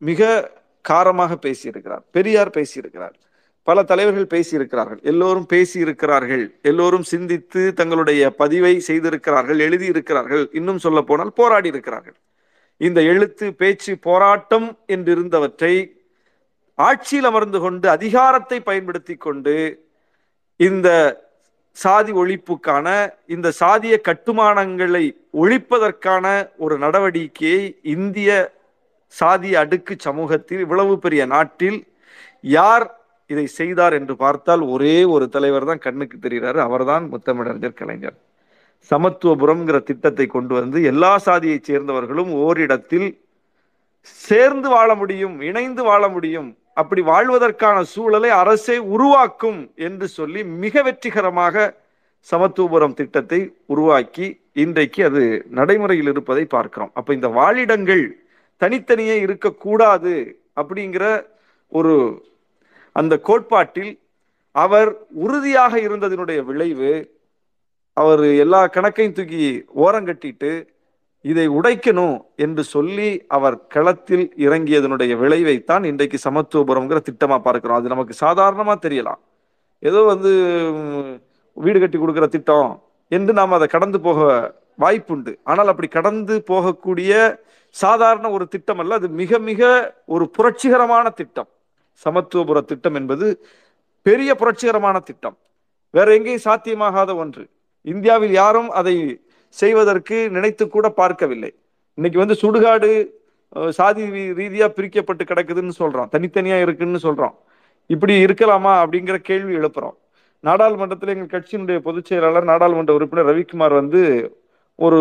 மிக 0.01 0.29
காரமாக 0.89 1.33
பேசியிருக்கிறார் 1.45 2.03
பெரியார் 2.15 2.55
பேசியிருக்கிறார். 2.57 3.15
பல 3.67 3.83
தலைவர்கள் 3.83 4.31
பேசியிருக்கிறார்கள். 4.33 4.99
எல்லோரும் 5.11 5.47
பேசியிருக்கிறார்கள். 5.53 6.43
எல்லோரும் 6.69 7.05
சிந்தித்து 7.13 7.61
தங்களுடைய 7.73 8.21
பதிவை 8.41 8.73
செய்திருக்கிறார்கள் 8.89 9.59
எழுதியிருக்கிறார்கள். 9.67 10.45
இன்னும் 10.59 10.83
சொல்ல 10.85 11.01
போனால் 11.01 11.37
போராடி 11.39 11.69
இருக்கிறார்கள் 11.73 12.17
இந்த 12.81 12.99
எழுத்து 13.11 13.45
பேச்சு 13.61 13.91
போராட்டம் 14.07 14.67
என்றிருந்தவற்றை 14.95 15.73
ஆட்சியில் 16.79 17.27
அமர்ந்து 17.29 17.59
கொண்டு 17.59 17.87
அதிகாரத்தை 17.89 18.57
பயன்படுத்தி 18.61 19.15
கொண்டு 19.17 19.55
இந்த 20.59 20.89
சாதி 21.77 22.11
ஒழிப்புக்கான 22.21 22.87
இந்த 23.35 23.47
சாதிய 23.61 23.95
கட்டுமானங்களை 24.09 25.03
ஒழிப்பதற்கான 25.41 26.25
ஒரு 26.65 26.75
நடவடிக்கையை 26.77 27.63
இந்திய 27.95 28.29
சாதி 29.13 29.51
அடுக்கு 29.55 29.93
சமூகத்தில் 30.07 30.63
இவ்வளவு 30.65 30.95
பெரிய 30.99 31.25
நாட்டில் 31.25 31.79
யார் 32.57 32.85
இதை 33.29 33.45
செய்தார் 33.59 33.95
என்று 33.99 34.15
பார்த்தால் 34.15 34.63
ஒரே 34.73 34.95
ஒரு 35.15 35.25
தலைவர் 35.29 35.69
தான் 35.69 35.83
கண்ணுக்கு 35.85 36.17
தெரிகிறாரு. 36.17 36.59
அவர்தான் 36.67 37.05
முத்தமிழறிஞர் 37.13 37.79
கலைஞர். 37.81 38.17
சமத்துவபுரம்ங்கிற 38.91 39.77
திட்டத்தை 39.83 40.25
கொண்டு 40.27 40.53
வந்து 40.59 40.79
எல்லா 40.91 41.13
சாதியைச் 41.17 41.67
சேர்ந்தவர்களும் 41.69 42.31
ஓரிடத்தில் 42.43 43.09
சேர்ந்து 44.19 44.69
வாழ 44.69 44.89
முடியும் 44.95 45.35
இணைந்து 45.41 45.83
வாழ 45.83 46.03
முடியும் 46.07 46.49
அப்படி 46.73 47.01
வாழ்வதற்கான 47.01 47.77
சூழலை 47.93 48.29
அரசே 48.41 48.77
உருவாக்கும் 48.95 49.59
என்று 49.87 50.07
சொல்லி 50.07 50.41
மிக 50.63 50.81
வெற்றிகரமாக 50.81 51.65
சமத்துவபுரம் 52.31 52.93
திட்டத்தை 52.93 53.39
உருவாக்கி 53.65 54.27
இன்றைக்கு 54.63 55.01
அது 55.09 55.23
நடைமுறையில் 55.49 56.09
இருப்பதை 56.13 56.45
பார்க்கிறோம். 56.45 56.91
அப்ப 56.93 57.13
இந்த 57.13 57.29
வாழிடங்கள் 57.39 58.05
தனித்தனியே 58.61 59.15
இருக்கக்கூடாது 59.25 60.13
அப்படிங்கிற 60.61 61.05
ஒரு 61.71 61.95
அந்த 62.99 63.13
கோட்பாட்டில் 63.27 63.93
அவர் 64.63 64.89
உறுதியாக 65.25 65.73
இருந்ததினுடைய 65.87 66.39
விளைவு 66.49 66.93
அவர் 68.01 68.23
எல்லா 68.43 68.61
கணக்கையும் 68.75 69.15
தூக்கி 69.17 69.45
ஓரங்கட்டிட்டு 69.83 70.51
இதை 71.25 71.45
உடைக்கணும் 71.57 72.17
என்று 72.45 72.63
சொல்லி 72.73 73.07
அவர் 73.35 73.55
களத்தில் 73.75 74.25
இறங்கியதனுடைய 74.45 75.13
விளைவைத்தான் 75.21 75.83
இன்றைக்கு 75.91 76.17
சமத்துவபுரம்ங்கிற 76.25 76.99
திட்டமா 77.07 77.37
பார்க்கிறோம். 77.47 77.79
அது 77.79 77.93
நமக்கு 77.93 78.13
சாதாரணமா 78.25 78.75
தெரியலாம். 78.85 79.19
ஏதோ 79.83 79.99
வந்து 80.11 80.31
வீடு 81.57 81.79
கட்டி 81.79 81.97
கொடுக்குற 81.99 82.27
திட்டம் 82.35 82.71
என்று 83.17 83.33
நாம் 83.39 83.57
அதை 83.57 83.67
கடந்து 83.75 83.99
போக 84.07 84.29
வாய்ப்புண்டு. 84.83 85.33
ஆனால் 85.51 85.71
அப்படி 85.71 85.89
கடந்து 85.97 86.35
போகக்கூடிய 86.51 87.11
சாதாரண 87.75 88.25
ஒரு 88.37 88.47
திட்டம் 88.53 88.81
அல்ல 88.83 88.99
அது 88.99 89.09
மிக 89.21 89.39
மிக 89.49 89.61
ஒரு 90.15 90.25
புரட்சிகரமான 90.37 91.09
திட்டம். 91.19 91.49
சமத்துவபுர 92.03 92.61
திட்டம் 92.61 92.95
என்பது 92.95 93.45
பெரிய 94.01 94.35
புரட்சிகரமான 94.35 94.99
திட்டம். 94.99 95.37
வேற 95.89 96.15
எங்கேயும் 96.15 96.45
சாத்தியமாகாத 96.45 97.15
ஒன்று. 97.15 97.49
இந்தியாவில் 97.81 98.31
யாரும் 98.31 98.69
அதை 98.69 98.95
செய்வதற்கு 99.49 100.29
நினைத்து 100.29 100.69
கூட 100.69 100.89
பார்க்கவில்லை. 100.89 101.51
இன்னைக்கு 101.93 102.19
வந்து 102.19 102.37
சுடுகாடு 102.41 102.89
சாதி 103.69 104.03
ரீதியா 104.39 104.67
பிரிக்கப்பட்டு 104.67 105.23
கிடக்குதுன்னு 105.25 105.71
சொல்றோம். 105.79 106.09
தனித்தனியா 106.15 106.61
இருக்குன்னு 106.61 106.99
சொல்றோம். 107.03 107.35
இப்படி 107.87 108.25
இருக்கலாமா 108.25 108.73
அப்படிங்கிற 108.83 109.15
கேள்வி 109.15 109.55
எழுப்புறோம். 109.55 109.97
நாடாளுமன்றத்தில் 110.39 111.13
எங்கள் 111.15 111.31
கட்சியினுடைய 111.33 111.79
பொதுச் 111.79 112.05
செயலாளர் 112.05 112.43
நாடாளுமன்ற 112.43 112.93
உறுப்பினர் 112.93 113.29
ரவிக்குமார் 113.29 113.73
வந்து 113.73 114.01
ஒரு 114.75 114.99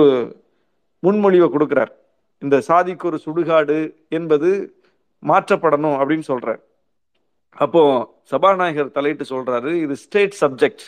முன்மொழிவை 1.03 1.49
கொடுக்கிறார். 1.50 1.93
இந்த 2.38 2.61
சாதிக்கு 2.61 3.07
ஒரு 3.07 3.19
சுடுகாடு 3.25 3.95
என்பது 4.09 4.50
மாற்றப்படணும் 5.26 5.99
அப்படின்னு 6.03 6.29
சொல்றார். 6.29 6.61
அப்போ 7.59 7.83
சபாநாயகர் 8.31 8.95
தலையிட்டு 8.97 9.25
சொல்றாரு 9.31 9.71
இது 9.83 9.97
ஸ்டேட் 9.97 10.37
சப்ஜெக்ட் 10.41 10.85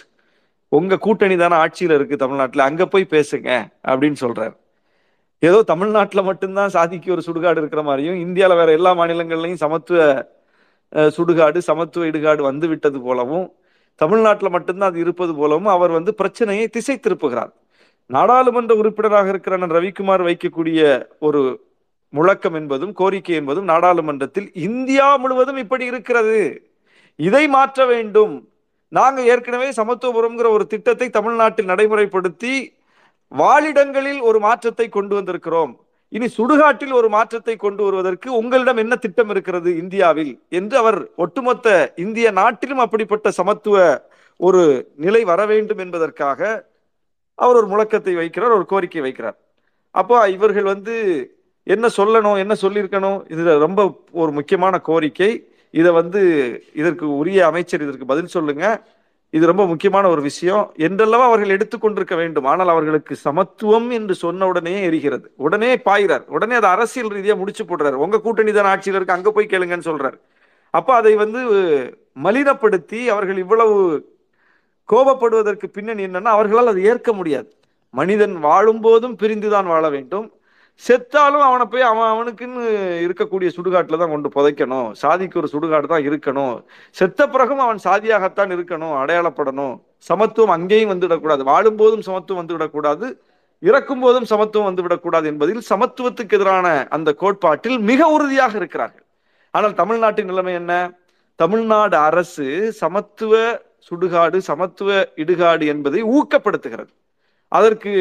உங்க 0.72 0.98
கூட்டணி 0.98 1.36
தானே 1.36 1.56
ஆட்சியில 1.56 1.96
இருக்கு 1.98 2.16
தமிழ்நாட்டில் 2.16 2.68
அங்க 2.68 2.86
போய் 2.86 3.06
பேசுங்க 3.10 3.50
அப்படின்னு 3.86 4.18
சொல்றாரு. 4.20 4.54
ஏதோ 5.38 5.62
தமிழ்நாட்டில் 5.62 6.22
மட்டும்தான் 6.22 6.68
சாதிக்கு 6.68 7.12
ஒரு 7.12 7.22
சுடுகாடு 7.26 7.56
இருக்கிற 7.56 7.82
மாதிரியும் 7.82 8.18
இந்தியாவில் 8.20 8.56
வேற 8.56 8.72
எல்லா 8.72 8.90
மாநிலங்கள்லையும் 8.94 9.62
சமத்துவ 9.64 10.00
சுடுகாடு 11.16 11.58
சமத்துவ 11.58 12.06
இடுகாடு 12.06 12.42
வந்து 12.42 12.68
விட்டது 12.68 13.00
போலவும் 13.00 13.46
தமிழ்நாட்டில் 14.00 14.54
மட்டும்தான் 14.56 14.90
அது 14.90 15.00
இருப்பது 15.00 15.34
போலவும் 15.34 15.70
அவர் 15.76 15.90
வந்து 15.90 16.14
பிரச்சனையை 16.14 16.68
திசை 16.68 16.96
திருப்புகிறார். 17.02 17.52
நாடாளுமன்ற 18.06 18.74
உறுப்பினராக 18.74 19.28
இருக்கிற 19.28 19.56
ரவிக்குமார் 19.56 20.22
வைக்கக்கூடிய 20.28 20.80
ஒரு 21.18 21.40
முழக்கம் 22.12 22.54
என்பதும் 22.54 22.92
கோரிக்கை 22.92 23.34
என்பதும் 23.34 23.66
நாடாளுமன்றத்தில் 23.72 24.48
இந்தியா 24.68 25.16
முழுவதும் 25.16 25.60
இப்படி 25.64 25.84
இருக்கிறது. 25.84 26.38
இதை 27.18 27.44
மாற்ற 27.56 27.86
வேண்டும். 27.86 28.34
நாங்கள் 28.92 29.28
ஏற்கனவே 29.32 29.68
சமத்துவபுரம்ங்கிற 29.70 30.48
ஒரு 30.56 30.64
திட்டத்தை 30.66 31.08
தமிழ்நாட்டில் 31.16 31.70
நடைமுறைப்படுத்தி 31.72 32.54
வாழிடங்களில் 33.32 34.20
ஒரு 34.28 34.38
மாற்றத்தை 34.40 34.86
கொண்டு 34.88 35.14
வந்திருக்கிறோம். 35.18 35.72
இனி 36.12 36.26
சுடுகாட்டில் 36.36 36.92
ஒரு 36.98 37.08
மாற்றத்தை 37.08 37.54
கொண்டு 37.56 37.82
வருவதற்கு 37.84 38.28
உங்களிடம் 38.40 38.80
என்ன 38.82 38.94
திட்டம் 38.96 39.30
இருக்கிறது 39.30 39.70
இந்தியாவில்? 39.82 40.32
என்று 40.58 40.76
அவர் 40.82 40.98
ஒட்டுமொத்த 41.24 41.68
இந்திய 42.04 42.30
நாட்டிலும் 42.40 42.82
அப்படிப்பட்ட 42.84 43.30
சமத்துவ 43.30 43.76
ஒரு 44.40 44.62
நிலை 45.04 45.22
வர 45.24 45.40
வேண்டும் 45.46 45.82
என்பதற்காக 45.84 46.40
அவர் 47.38 47.58
ஒரு 47.60 47.68
முழக்கத்தை 47.72 48.14
வைக்கிறார் 48.20 48.56
ஒரு 48.58 48.66
கோரிக்கை 48.72 49.02
வைக்கிறார். 49.06 49.36
அப்போ 49.94 50.16
இவர்கள் 50.36 50.66
வந்து 50.74 50.96
என்ன 51.74 51.86
சொல்லணும் 51.96 52.38
என்ன 52.38 52.54
சொல்லியிருக்கணும் 52.62 53.18
இது 53.32 53.58
ரொம்ப 53.58 53.80
ஒரு 54.12 54.30
முக்கியமான 54.32 54.78
கோரிக்கை. 54.78 55.30
இதை 55.70 55.90
வந்து 55.92 56.20
இதற்கு 56.74 57.16
உரிய 57.16 57.46
அமைச்சர் 57.46 57.82
இதற்கு 57.82 58.04
பதில் 58.04 58.34
சொல்லுங்க. 58.36 58.66
இது 59.30 59.46
ரொம்ப 59.46 59.66
முக்கியமான 59.66 60.08
ஒரு 60.08 60.22
விஷயம். 60.22 60.72
என்றெல்லாம் 60.76 61.20
அவர்கள் 61.20 61.54
எடுத்துக்கொண்டிருக்க 61.56 62.16
வேண்டும். 62.16 62.44
ஆனால் 62.44 62.68
அவர்களுக்கு 62.68 63.16
சமத்துவம் 63.16 63.90
என்று 63.90 64.14
சொன்ன 64.14 64.46
உடனே 64.46 64.88
எரிகிறது. 64.88 65.26
உடனே 65.36 65.70
பாயிறார். 65.76 66.24
உடனே 66.26 66.54
அதை 66.54 66.70
அரசியல் 66.70 67.10
ரீதியா 67.10 67.36
முடிச்சு 67.36 67.64
போடுறாரு. 67.64 67.98
உங்க 68.06 68.20
கூட்டணி 68.20 68.52
தான் 68.52 68.64
ஆட்சியில் 68.64 68.94
இருக்கு 68.94 69.16
அங்க 69.16 69.30
போய் 69.30 69.50
கேளுங்கன்னு 69.50 69.88
சொல்றாரு. 69.90 70.18
அப்ப 70.70 70.94
அதை 70.94 71.14
வந்து 71.14 71.40
மலினப்படுத்தி 72.22 73.06
அவர்கள் 73.06 73.36
இவ்வளவு 73.36 73.76
கோபப்படுவதற்கு 74.88 75.66
பின்னணி 75.68 76.06
என்னன்னா 76.06 76.32
அவர்களால் 76.36 76.66
அதை 76.66 76.82
ஏற்க 76.84 77.12
முடியாது. 77.12 77.50
மனிதன் 77.90 78.34
வாழும் 78.38 78.80
போதும் 78.80 79.16
பிரிந்துதான் 79.16 79.66
வாழ 79.66 79.84
வேண்டும். 79.88 80.26
செத்தாலும் 80.86 81.44
அவனை 81.46 81.64
போய் 81.70 81.84
அவன் 81.90 82.10
அவனுக்குன்னு 82.12 82.64
இருக்கக்கூடிய 83.04 83.48
சுடுகாட்டில் 83.54 84.00
தான் 84.02 84.12
கொண்டு 84.14 84.28
புதைக்கணும். 84.34 84.92
சாதிக்கு 84.92 85.38
ஒரு 85.40 85.48
சுடுகாடு 85.52 85.86
தான் 85.86 86.04
இருக்கணும். 86.08 86.62
செத்த 86.90 87.28
பிறகும் 87.28 87.58
அவன் 87.58 87.80
சாதியாகத்தான் 87.84 88.52
இருக்கணும் 88.56 88.94
அடையாளப்படணும். 89.02 89.80
சமத்துவம் 89.98 90.54
அங்கேயும் 90.56 90.92
வந்துவிடக்கூடாது. 90.92 91.42
வாழும் 91.42 91.76
போதும் 91.76 92.02
சமத்துவம் 92.02 92.40
வந்துவிடக்கூடாது. 92.42 93.08
இறக்கும் 93.58 94.00
போதும் 94.00 94.24
சமத்துவம் 94.24 94.68
வந்துவிடக்கூடாது 94.70 95.24
என்பதில் 95.24 95.62
சமத்துவத்துக்கு 95.70 96.36
எதிரான 96.38 96.86
அந்த 96.88 97.12
கோட்பாட்டில் 97.12 97.78
மிக 97.78 98.08
உறுதியாக 98.08 98.56
இருக்கிறார்கள். 98.56 99.06
ஆனால் 99.50 99.74
தமிழ்நாட்டின் 99.74 100.26
நிலைமை 100.26 100.54
என்ன? 100.54 100.72
தமிழ்நாடு 101.34 101.96
அரசு 101.96 102.72
சமத்துவ 102.72 103.34
சுடுகாடு 103.88 104.36
சமத்துவ 104.36 104.90
இடுகாடு 105.22 105.64
என்பதை 105.66 106.00
ஊக்கப்படுத்துகிறது. 106.04 106.92
அதற்கு 107.48 107.92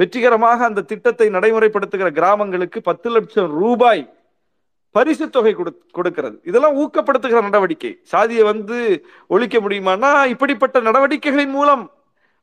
வெற்றிகரமாக 0.00 0.64
அந்த 0.70 0.86
திட்டத்தை 0.92 1.26
நடைமுறைப்படுத்துகிற 1.36 2.08
கிராமங்களுக்கு 2.18 2.80
பத்து 2.88 3.08
லட்சம் 3.16 3.52
ரூபாய் 3.62 4.02
பரிசு 4.96 5.24
தொகை 5.34 5.52
கொடுக்கிறது. 5.96 6.36
இதெல்லாம் 6.50 6.76
ஊக்கப்படுத்துகிற 6.82 7.40
நடவடிக்கை. 7.48 7.92
சாதியை 8.12 8.44
வந்து 8.52 8.78
ஒழிக்க 9.34 9.56
முடியுமானா 9.64 10.10
இப்படிப்பட்ட 10.34 10.80
நடவடிக்கைகளின் 10.86 11.54
மூலம் 11.58 11.82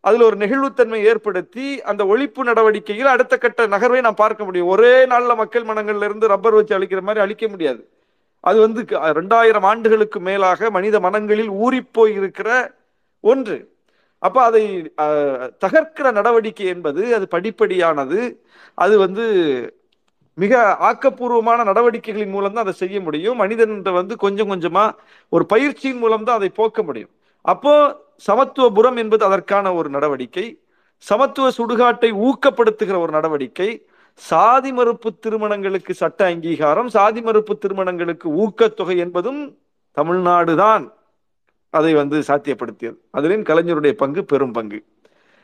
அதுல 0.08 0.26
ஒரு 0.30 0.38
நெகிழ்வுத்தன்மை 0.44 1.00
ஏற்படுத்தி 1.12 1.66
அந்த 1.92 2.02
ஒழிப்பு 2.12 2.42
நடவடிக்கையில் 2.50 3.14
அடுத்த 3.14 3.38
கட்ட 3.38 3.68
நகர்வை 3.74 4.00
நாம் 4.06 4.22
பார்க்க 4.24 4.48
முடியும். 4.48 4.70
ஒரே 4.74 4.94
நாள்ல 5.14 5.36
மக்கள் 5.42 5.66
மனங்கள்ல 5.70 6.08
இருந்து 6.10 6.32
ரப்பர் 6.34 6.58
வச்சு 6.58 6.76
அழிக்கிற 6.78 7.02
மாதிரி 7.08 7.24
அழிக்க 7.26 7.48
முடியாது. 7.54 7.82
அது 8.50 8.58
வந்து 8.66 8.82
ரெண்டாயிரம் 9.20 9.66
ஆண்டுகளுக்கு 9.72 10.20
மேலாக 10.28 10.70
மனித 10.78 11.00
மனங்களில் 11.06 11.52
ஊறிப்போய் 11.66 12.14
இருக்கிற 12.20 12.50
ஒன்று. 13.32 13.58
அப்போ 14.20 14.40
அதை 14.44 14.64
தகர்க்கிற 15.64 16.12
நடவடிக்கை 16.12 16.66
என்பது 16.66 17.02
அது 17.16 17.26
படிப்படியானது. 17.36 18.20
அது 18.74 18.98
வந்து 18.98 19.26
மிக 20.38 20.54
ஆக்கப்பூர்வமான 20.90 21.64
நடவடிக்கைகளின் 21.70 22.34
மூலம் 22.36 22.56
தான் 22.56 22.66
அதை 22.66 22.74
செய்ய 22.74 23.00
முடியும். 23.02 23.38
மனிதன் 23.44 23.76
வந்து 24.00 24.16
கொஞ்சம் 24.16 24.50
கொஞ்சமா 24.52 24.86
ஒரு 25.30 25.46
பயிற்சியின் 25.46 26.02
மூலம் 26.04 26.26
தான் 26.28 26.40
அதை 26.40 26.50
போக்க 26.50 26.84
முடியும். 26.84 27.12
அப்போ 27.42 27.74
சமத்துவபுரம் 28.28 28.98
என்பது 29.04 29.24
அதற்கான 29.26 29.74
ஒரு 29.74 29.90
நடவடிக்கை. 29.90 30.46
சமத்துவ 31.00 31.48
சுடுகாட்டை 31.58 32.10
ஊக்கப்படுத்துகிற 32.28 32.98
ஒரு 33.06 33.12
நடவடிக்கை. 33.12 33.70
சாதி 34.16 34.72
மறுப்பு 34.72 35.10
திருமணங்களுக்கு 35.24 35.94
சட்ட 35.94 36.20
அங்கீகாரம். 36.26 36.90
சாதி 36.90 37.22
மறுப்பு 37.22 37.54
திருமணங்களுக்கு 37.58 38.28
ஊக்கத்தொகை 38.44 38.96
என்பதும் 39.06 39.42
தமிழ்நாடு 39.98 40.54
தான் 40.56 40.84
அதை 41.70 41.94
வந்து 41.94 42.20
சாத்தியப்படுத்தியது. 42.20 42.98
அதிலும் 43.12 43.44
கலைஞருடைய 43.44 43.92
பங்கு 43.92 44.26
பெரும் 44.26 44.52
பங்கு. 44.52 44.84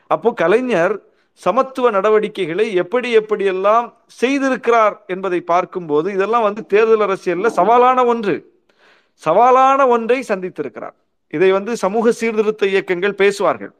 அப்போ 0.06 0.32
கலைஞர் 0.32 1.02
சமத்துவ 1.32 1.90
நடவடிக்கைகளை 1.90 2.74
எப்படி 2.74 3.16
எப்படியெல்லாம் 3.16 3.92
செய்திருக்கிறார் 4.20 4.96
என்பதை 5.06 5.40
பார்க்கும்போது 5.40 6.12
இதெல்லாம் 6.12 6.42
வந்து 6.42 6.66
தேர்தல் 6.66 7.04
அரசியல்ல 7.06 7.50
சவாலான 7.56 8.04
ஒன்று. 8.06 8.34
சவாலான 9.22 9.88
ஒன்றை 9.88 10.24
சந்தித்திருக்கிறார். 10.28 10.94
இதை 11.28 11.52
வந்து 11.52 11.76
சமூக 11.76 12.12
சீர்திருத்த 12.12 12.66
இயக்கங்கள் 12.66 13.14
பேசுவார்கள். 13.14 13.72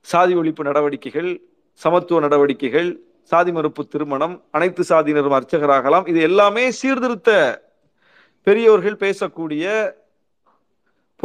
சாதி 0.00 0.34
ஒழிப்பு 0.34 0.62
நடவடிக்கைகள் 0.62 1.30
சமத்துவ 1.74 2.20
நடவடிக்கைகள் 2.20 3.00
சாதி 3.22 3.52
மறுப்பு 3.52 3.86
திருமணம் 3.86 4.44
அனைத்து 4.50 4.82
சாதியினரும் 4.88 5.36
அர்ச்சகராகலாம் 5.38 6.08
இது 6.08 6.20
எல்லாமே 6.20 6.70
சீர்திருத்த 6.70 7.30
பெரியோர்கள் 8.42 8.96
பேசக்கூடிய 8.96 9.64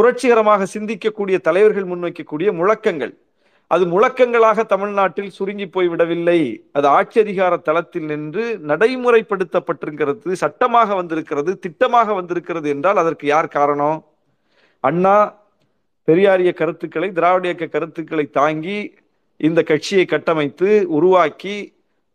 புரட்சிகரமாக 0.01 0.65
சிந்திக்கக்கூடிய 0.75 1.37
தலைவர்கள் 1.47 1.89
முன்வைக்கக்கூடிய 1.89 2.49
முழக்கங்கள். 2.59 3.11
அது 3.71 3.83
முழக்கங்களாக 3.91 4.63
தமிழ்நாட்டில் 4.71 5.33
சுருங்கி 5.35 5.65
போய் 5.73 5.89
விடவில்லை. 5.91 6.39
அது 6.77 6.87
ஆட்சி 6.87 7.17
அதிகார 7.23 7.57
தளத்தில் 7.67 8.07
நின்று 8.11 8.45
நடைமுறைப்படுத்தப்பட்டிருக்கிறது 8.69 10.39
சட்டமாக 10.43 10.95
வந்திருக்கிறது 10.99 11.51
திட்டமாக 11.65 12.15
வந்திருக்கிறது 12.19 12.67
என்றால் 12.75 13.01
அதற்கு 13.03 13.27
யார் 13.27 13.55
காரணம்? 13.57 13.99
அண்ணா 14.79 15.15
பெரியாரிய 16.07 16.51
கருத்துக்களை 16.61 17.09
திராவிட 17.17 17.47
இயக்க 17.49 17.65
கருத்துக்களை 17.67 18.25
தாங்கி 18.39 18.79
இந்த 19.37 19.59
கட்சியை 19.71 20.05
கட்டமைத்து 20.05 20.69
உருவாக்கி 20.97 21.55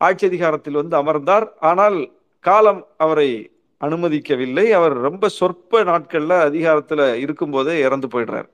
ஆட்சி 0.01 0.25
அதிகாரத்தில் 0.31 0.81
வந்து 0.81 0.97
அமர்ந்தார். 1.03 1.47
ஆனால் 1.71 1.99
காலம் 2.41 2.83
அவரை 3.05 3.31
அனுமதிக்கவில்லை. 3.81 4.67
அவர் 4.79 4.95
ரொம்ப 5.07 5.29
சொற்ப 5.39 5.83
நாட்கள்ல 5.85 6.35
அதிகாரத்துல 6.49 7.15
இருக்கும்போதே 7.25 7.75
இறந்து 7.87 8.09
போயிடுறார். 8.13 8.49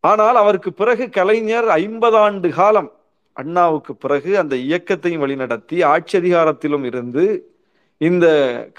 ஆனால் 0.00 0.36
அவருக்கு 0.36 0.72
பிறகு 0.72 1.04
கலைஞர் 1.10 1.68
ஐம்பது 1.68 2.16
ஆண்டு 2.16 2.48
காலம் 2.58 2.90
அண்ணாவுக்கு 3.36 3.92
பிறகு 3.96 4.30
அந்த 4.38 4.54
இயக்கத்தையும் 4.66 5.22
வழிநடத்தி 5.24 5.76
ஆட்சி 5.84 6.14
அதிகாரத்திலும் 6.18 6.84
இருந்து 6.84 7.24
இந்த 8.00 8.26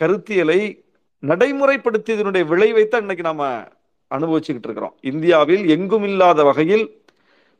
கருத்தியலை 0.02 0.60
நடைமுறைப்படுத்தியதனுடைய 1.24 2.44
விளைவைத்தான் 2.52 3.04
இன்னைக்கு 3.06 3.24
நாம 3.24 3.44
அனுபவிச்சுக்கிட்டு 4.12 4.68
இருக்கிறோம். 4.70 4.96
இந்தியாவில் 5.12 5.64
எங்கும் 5.76 6.04
இல்லாத 6.04 6.44
வகையில் 6.44 6.86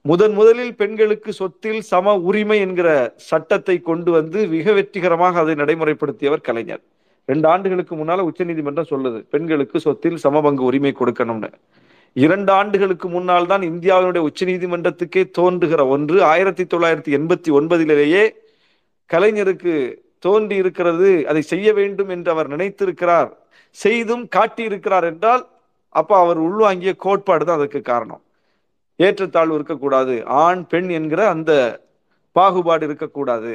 முதன் 0.02 0.34
முதலில் 0.34 0.76
பெண்களுக்கு 0.76 1.32
சொத்தில் 1.34 1.80
சம 1.92 2.16
உரிமை 2.30 2.58
என்கிற 2.60 2.90
சட்டத்தை 3.30 3.76
கொண்டு 3.82 4.12
வந்து 4.12 4.48
மிக 4.48 4.74
வெற்றிகரமாக 4.74 5.40
அதை 5.40 5.56
நடைமுறைப்படுத்தியவர் 5.56 6.48
கலைஞர். 6.50 6.84
ரெண்டு 7.26 7.48
ஆண்டுகளுக்கு 7.48 7.96
முன்னால 7.96 8.26
உச்சநீதிமன்றம் 8.30 8.92
சொல்லுது 8.92 9.20
பெண்களுக்கு 9.34 9.80
சொத்தில் 9.80 10.18
சமபங்கு 10.24 10.64
உரிமை 10.70 10.92
கொடுக்கணும்னு. 11.00 11.50
இரண்டு 12.14 12.52
ஆண்டுகளுக்கு 12.52 13.08
முன்னால் 13.10 13.50
தான் 13.52 13.64
இந்தியாவினுடைய 13.72 14.22
உச்சநீதிமன்றத்துக்கே 14.30 15.24
தோன்றுகிற 15.38 15.82
ஒன்று 15.88 16.18
ஆயிரத்தி 16.24 16.64
தொள்ளாயிரத்தி 16.74 17.12
எண்பத்தி 17.18 17.50
ஒன்பதிலேயே 17.60 18.24
கலைஞருக்கு 19.10 19.74
தோன்றி 20.20 20.56
இருக்கிறது 20.56 21.10
அதை 21.30 21.42
செய்ய 21.42 21.68
வேண்டும் 21.74 22.10
என்று 22.10 22.32
அவர் 22.32 22.52
நினைத்திருக்கிறார் 22.54 23.30
செய்தும் 23.76 24.24
காட்டியிருக்கிறார் 24.36 25.06
என்றால் 25.12 25.44
அப்போ 25.90 26.16
அவர் 26.18 26.40
உள்வாங்கிய 26.48 26.94
கோட்பாடு 26.96 27.44
தான் 27.46 27.58
அதுக்கு 27.58 27.82
காரணம். 27.82 28.22
ஏற்றத்தாழ்வு 29.00 29.58
இருக்கக்கூடாது 29.58 30.16
ஆண் 30.26 30.64
பெண் 30.68 30.90
என்கிற 30.90 31.22
அந்த 31.30 31.52
பாகுபாடு 32.36 32.84
இருக்கக்கூடாது. 32.90 33.54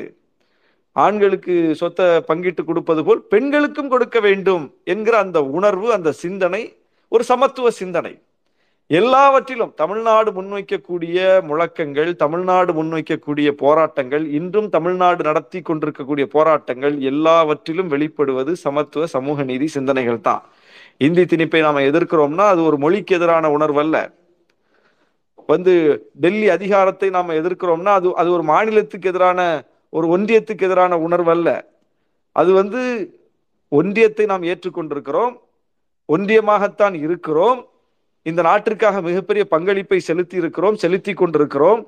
ஆண்களுக்கு 0.96 1.55
சொத்தை 1.81 2.07
பங்கிட்டு 2.29 2.62
கொடுப்பது 2.64 3.03
போல் 3.05 3.20
பெண்களுக்கும் 3.33 3.92
கொடுக்க 3.92 4.18
வேண்டும் 4.20 4.64
என்கிற 4.85 5.14
அந்த 5.18 5.38
உணர்வு 5.59 5.88
அந்த 5.96 6.11
சிந்தனை 6.24 6.62
ஒரு 7.12 7.24
சமத்துவ 7.24 7.70
சிந்தனை. 7.70 8.12
எல்லாவற்றிலும் 8.90 9.72
தமிழ்நாடு 9.81 10.31
முன்வைக்கக்கூடிய 10.37 11.18
முழக்கங்கள் 11.48 12.11
தமிழ்நாடு 12.22 12.70
முன்வைக்கக்கூடிய 12.79 13.48
போராட்டங்கள் 13.62 14.24
இன்றும் 14.38 14.68
தமிழ்நாடு 14.68 15.22
நடத்தி 15.29 15.59
கொண்டிருக்கக்கூடிய 15.62 16.26
போராட்டங்கள் 16.35 16.96
எல்லாவற்றிலும் 17.11 17.92
வெளிப்படுவது 17.94 18.53
சமத்துவ 18.64 19.07
சமூக 19.16 19.44
நீதி 19.50 19.68
சிந்தனைகள் 19.76 20.24
தான். 20.29 20.42
இந்தி 21.07 21.24
திணிப்பை 21.33 21.61
நாம 21.66 21.83
எதிர்க்கிறோம்னா 21.90 22.46
அது 22.55 22.62
ஒரு 22.62 22.79
மொழிக்கு 22.79 23.14
எதிரான 23.18 23.50
உணர்வு 23.50 23.81
அல்ல 23.85 23.96
வந்து 25.48 25.74
டெல்லி 26.24 26.48
அதிகாரத்தை 26.57 27.11
நாம 27.11 27.35
எதிர்க்கிறோம்னா 27.40 27.92
அது 28.00 28.09
அது 28.22 28.29
ஒரு 28.33 28.44
மாநிலத்துக்கு 28.53 29.11
எதிரான 29.12 29.40
ஒரு 29.96 30.07
ஒன்றியத்துக்கு 30.16 30.66
எதிரான 30.68 30.98
உணர்வு 30.98 31.31
அல்ல 31.31 31.48
அது 32.33 32.53
வந்து 32.53 32.81
ஒன்றியத்தை 33.79 34.24
நாம் 34.24 34.42
ஏற்றுக்கொண்டிருக்கிறோம். 34.42 35.35
ஒன்றியமாகத்தான் 36.09 36.94
இருக்கிறோம். 37.07 37.61
இந்த 38.22 38.40
நாட்டிற்காக 38.42 39.00
மிகப்பெரிய 39.00 39.44
பங்களிப்பை 39.48 39.98
செலுத்தி 40.00 40.37
இருக்கிறோம் 40.37 40.76
செலுத்தி 40.76 41.12
கொண்டிருக்கிறோம். 41.12 41.83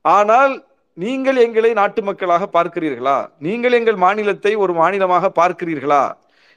ஆனால் 0.00 0.54
நீங்கள் 0.92 1.36
எங்களை 1.36 1.72
நாட்டு 1.72 2.02
மக்களாக 2.02 2.44
பார்க்கிறீர்களா? 2.52 3.16
நீங்கள் 3.38 3.72
எங்கள் 3.72 3.98
மாநிலத்தை 4.04 4.52
ஒரு 4.54 4.72
மாநிலமாக 4.72 5.30
பார்க்கிறீர்களா? 5.40 6.04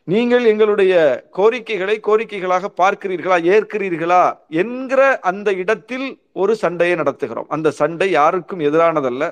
நீங்கள் 0.03 0.45
எங்களுடைய 0.45 0.93
கோரிக்கைகளை 1.31 1.95
கோரிக்கைகளாக 2.07 2.65
பார்க்கிறீர்களா? 2.81 3.37
ஏற்கிறீர்களா? 3.53 4.23
என்கிற 4.47 5.01
அந்த 5.19 5.49
இடத்தில் 5.53 6.07
ஒரு 6.33 6.55
சண்டையை 6.55 6.95
நடத்துகிறோம். 6.97 7.49
அந்த 7.55 7.71
சண்டை 7.71 8.09
யாருக்கும் 8.09 8.59
எதிரானதல்ல. 8.59 9.25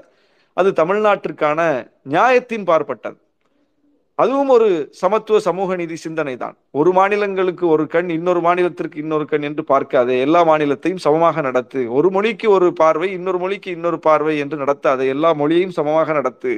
அது 0.59 0.69
தமிழ்நாட்டிற்கான 0.81 1.59
நியாயத்தின் 2.13 2.67
பார்ப்பட்டது. 2.69 3.17
அதுவும் 4.19 4.51
ஒரு 4.53 4.67
சமத்துவ 4.99 5.39
சமூக 5.47 5.75
நீதி 5.79 5.95
சிந்தனை 6.03 6.33
தான் 6.43 6.55
ஒரு 6.79 6.91
மாநிலங்களுக்கு 6.97 7.65
ஒரு 7.73 7.83
கண் 7.95 8.09
இன்னொரு 8.15 8.41
மாநிலத்திற்கு 8.45 8.97
இன்னொரு 9.01 9.25
கண் 9.31 9.45
என்று 9.49 9.63
பார்க்காதே 9.71 10.15
எல்லா 10.25 10.41
மாநிலத்தையும் 10.49 11.03
சமமாக 11.03 11.41
நடத்து 11.47 11.81
ஒரு 11.97 12.09
மொழிக்கு 12.15 12.47
ஒரு 12.55 12.67
பார்வை 12.79 13.09
இன்னொரு 13.17 13.39
மொழிக்கு 13.43 13.69
இன்னொரு 13.77 13.99
பார்வை 14.07 14.33
என்று 14.43 14.57
நடத்தாதே 14.63 15.05
எல்லா 15.15 15.31
மொழியையும் 15.41 15.75
சமமாக 15.79 16.13
நடத்து. 16.19 16.53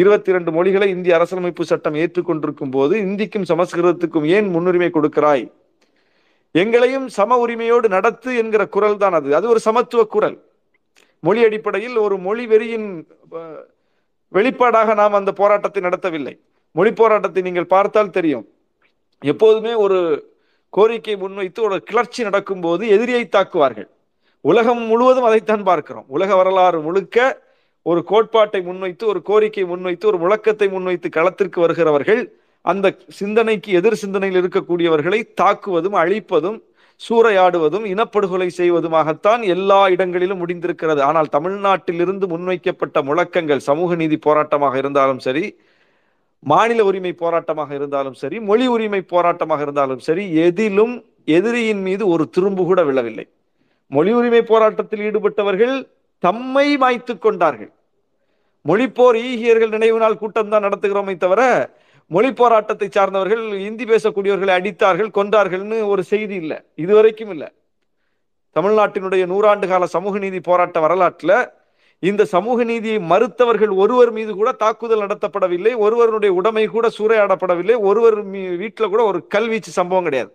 இருபத்தி 0.00 0.30
இரண்டு 0.32 0.50
மொழிகளை 0.56 0.88
இந்திய 0.90 1.16
அரசியலமைப்பு 1.16 1.64
சட்டம் 1.72 1.98
ஏற்றுக்கொண்டிருக்கும் 2.02 2.72
போது 2.76 2.94
இந்திக்கும் 3.06 3.46
சமஸ்கிருதத்துக்கும் 3.50 4.28
ஏன் 4.36 4.48
முன்னுரிமை 4.54 4.90
கொடுக்கிறாய்? 4.94 5.44
எங்களையும் 6.62 7.06
சம 7.18 7.38
உரிமையோடு 7.44 7.88
நடத்து 7.96 8.30
என்கிற 8.42 8.62
குரல் 8.76 9.00
தான் 9.04 9.16
அது. 9.18 9.28
அது 9.38 9.46
ஒரு 9.48 9.60
சமத்துவ 9.60 10.04
குரல். 10.16 10.38
மொழி 11.26 11.40
அடிப்படையில் 11.46 11.96
ஒரு 12.04 12.16
மொழி 12.26 12.44
வெறியின் 12.52 12.88
வெளிப்பாடாக 14.32 14.94
நாம் 15.00 15.18
அந்த 15.18 15.30
போராட்டத்தை 15.40 15.80
நடத்தவில்லை. 15.86 16.34
மொழி 16.76 16.90
போராட்டத்தை 17.00 17.40
நீங்கள் 17.48 17.72
பார்த்தால் 17.74 18.14
தெரியும். 18.16 18.44
எப்போதுமே 19.22 19.72
ஒரு 19.84 19.98
கோரிக்கை 20.72 21.14
முன்வைத்து 21.22 21.60
ஒரு 21.68 21.76
கிளர்ச்சி 21.88 22.20
நடக்கும் 22.28 22.62
போது 22.66 22.82
எதிரியை 22.94 23.24
தாக்குவார்கள். 23.36 23.88
உலகம் 24.44 24.82
முழுவதும் 24.90 25.26
அதைத்தான் 25.28 25.64
பார்க்கிறோம். 25.70 26.06
உலக 26.16 26.30
வரலாறு 26.40 26.78
முழுக்க 26.86 27.16
ஒரு 27.86 28.00
கோட்பாட்டை 28.10 28.60
முன்வைத்து 28.68 29.04
ஒரு 29.12 29.20
கோரிக்கை 29.28 29.64
முன்வைத்து 29.70 30.04
ஒரு 30.10 30.18
முழக்கத்தை 30.24 30.66
முன்வைத்து 30.74 31.08
களத்திற்கு 31.16 31.58
வருகிறவர்கள் 31.64 32.22
அந்த 32.64 32.86
சிந்தனைக்கு 33.20 33.70
எதிர் 33.78 34.00
சிந்தனையில் 34.02 34.40
இருக்கக்கூடியவர்களை 34.40 35.20
தாக்குவதும் 35.40 35.96
அழிப்பதும் 36.02 36.58
சூறையாடுவதும் 37.00 37.86
இனப்படுகொலை 37.92 38.48
செய்வதுமாகத்தான் 38.60 39.42
எல்லா 39.54 39.80
இடங்களிலும் 39.94 40.40
முடிந்திருக்கிறது. 40.42 41.00
ஆனால் 41.08 41.32
தமிழ்நாட்டிலிருந்து 41.36 42.26
முன்வைக்கப்பட்ட 42.32 43.02
முழக்கங்கள் 43.08 43.66
சமூக 43.68 43.94
நீதி 44.02 44.18
போராட்டமாக 44.26 44.76
இருந்தாலும் 44.82 45.22
சரி 45.26 45.44
மாநில 46.50 46.84
உரிமை 46.90 47.12
போராட்டமாக 47.22 47.70
இருந்தாலும் 47.78 48.16
சரி 48.22 48.36
மொழி 48.48 48.66
உரிமை 48.74 49.00
போராட்டமாக 49.12 49.60
இருந்தாலும் 49.66 50.00
சரி 50.06 50.24
எதிலும் 50.46 50.94
எதிரியின் 51.36 51.82
மீது 51.88 52.04
ஒரு 52.14 52.24
திரும்பு 52.36 52.62
கூட 52.70 52.80
விழவில்லை. 52.88 53.26
மொழி 53.90 54.12
உரிமை 54.20 54.40
போராட்டத்தில் 54.50 55.04
ஈடுபட்டவர்கள் 55.08 55.74
தம்மை 56.22 56.66
மாய்த்து 56.82 57.14
கொண்டார்கள். 57.18 57.70
மொழிப்போர் 58.64 59.16
ஈகியர்கள் 59.28 59.74
நினைவு 59.76 59.98
நாள் 60.02 60.20
கூட்டம் 60.22 60.50
தான் 60.52 60.64
நடத்துகிறோமே 60.66 61.14
தவிர 61.24 61.40
மொழி 62.14 62.30
போராட்டத்தை 62.40 62.86
சார்ந்தவர்கள் 62.88 63.42
இந்தி 63.68 63.84
பேசக்கூடியவர்களை 63.90 64.52
அடித்தார்கள் 64.58 65.10
கொன்றார்கள்னு 65.18 65.78
ஒரு 65.92 66.02
செய்தி 66.12 66.36
இல்லை. 66.42 66.58
இதுவரைக்கும் 66.84 67.32
இல்லை. 67.34 67.48
தமிழ்நாட்டினுடைய 68.56 69.24
நூறாண்டு 69.32 69.66
கால 69.68 69.86
சமூக 69.96 70.18
நீதி 70.24 70.40
போராட்ட 70.48 70.80
வரலாற்றில் 70.86 71.36
இந்த 72.02 72.22
சமூக 72.32 72.64
நீதியை 72.70 72.98
மறுத்தவர்கள் 73.12 73.72
ஒருவர் 73.82 74.10
மீது 74.16 74.32
கூட 74.38 74.50
தாக்குதல் 74.62 75.02
நடத்தப்படவில்லை 75.04 75.72
ஒருவருடைய 75.84 76.30
உடைமை 76.38 76.64
கூட 76.74 76.86
சூறையாடப்படவில்லை 76.98 77.74
ஒருவர் 77.88 78.16
வீட்டில் 78.62 78.92
கூட 78.92 79.02
ஒரு 79.10 79.18
கல்வீச்சு 79.34 79.72
சம்பவம் 79.78 80.06
கிடையாது. 80.08 80.30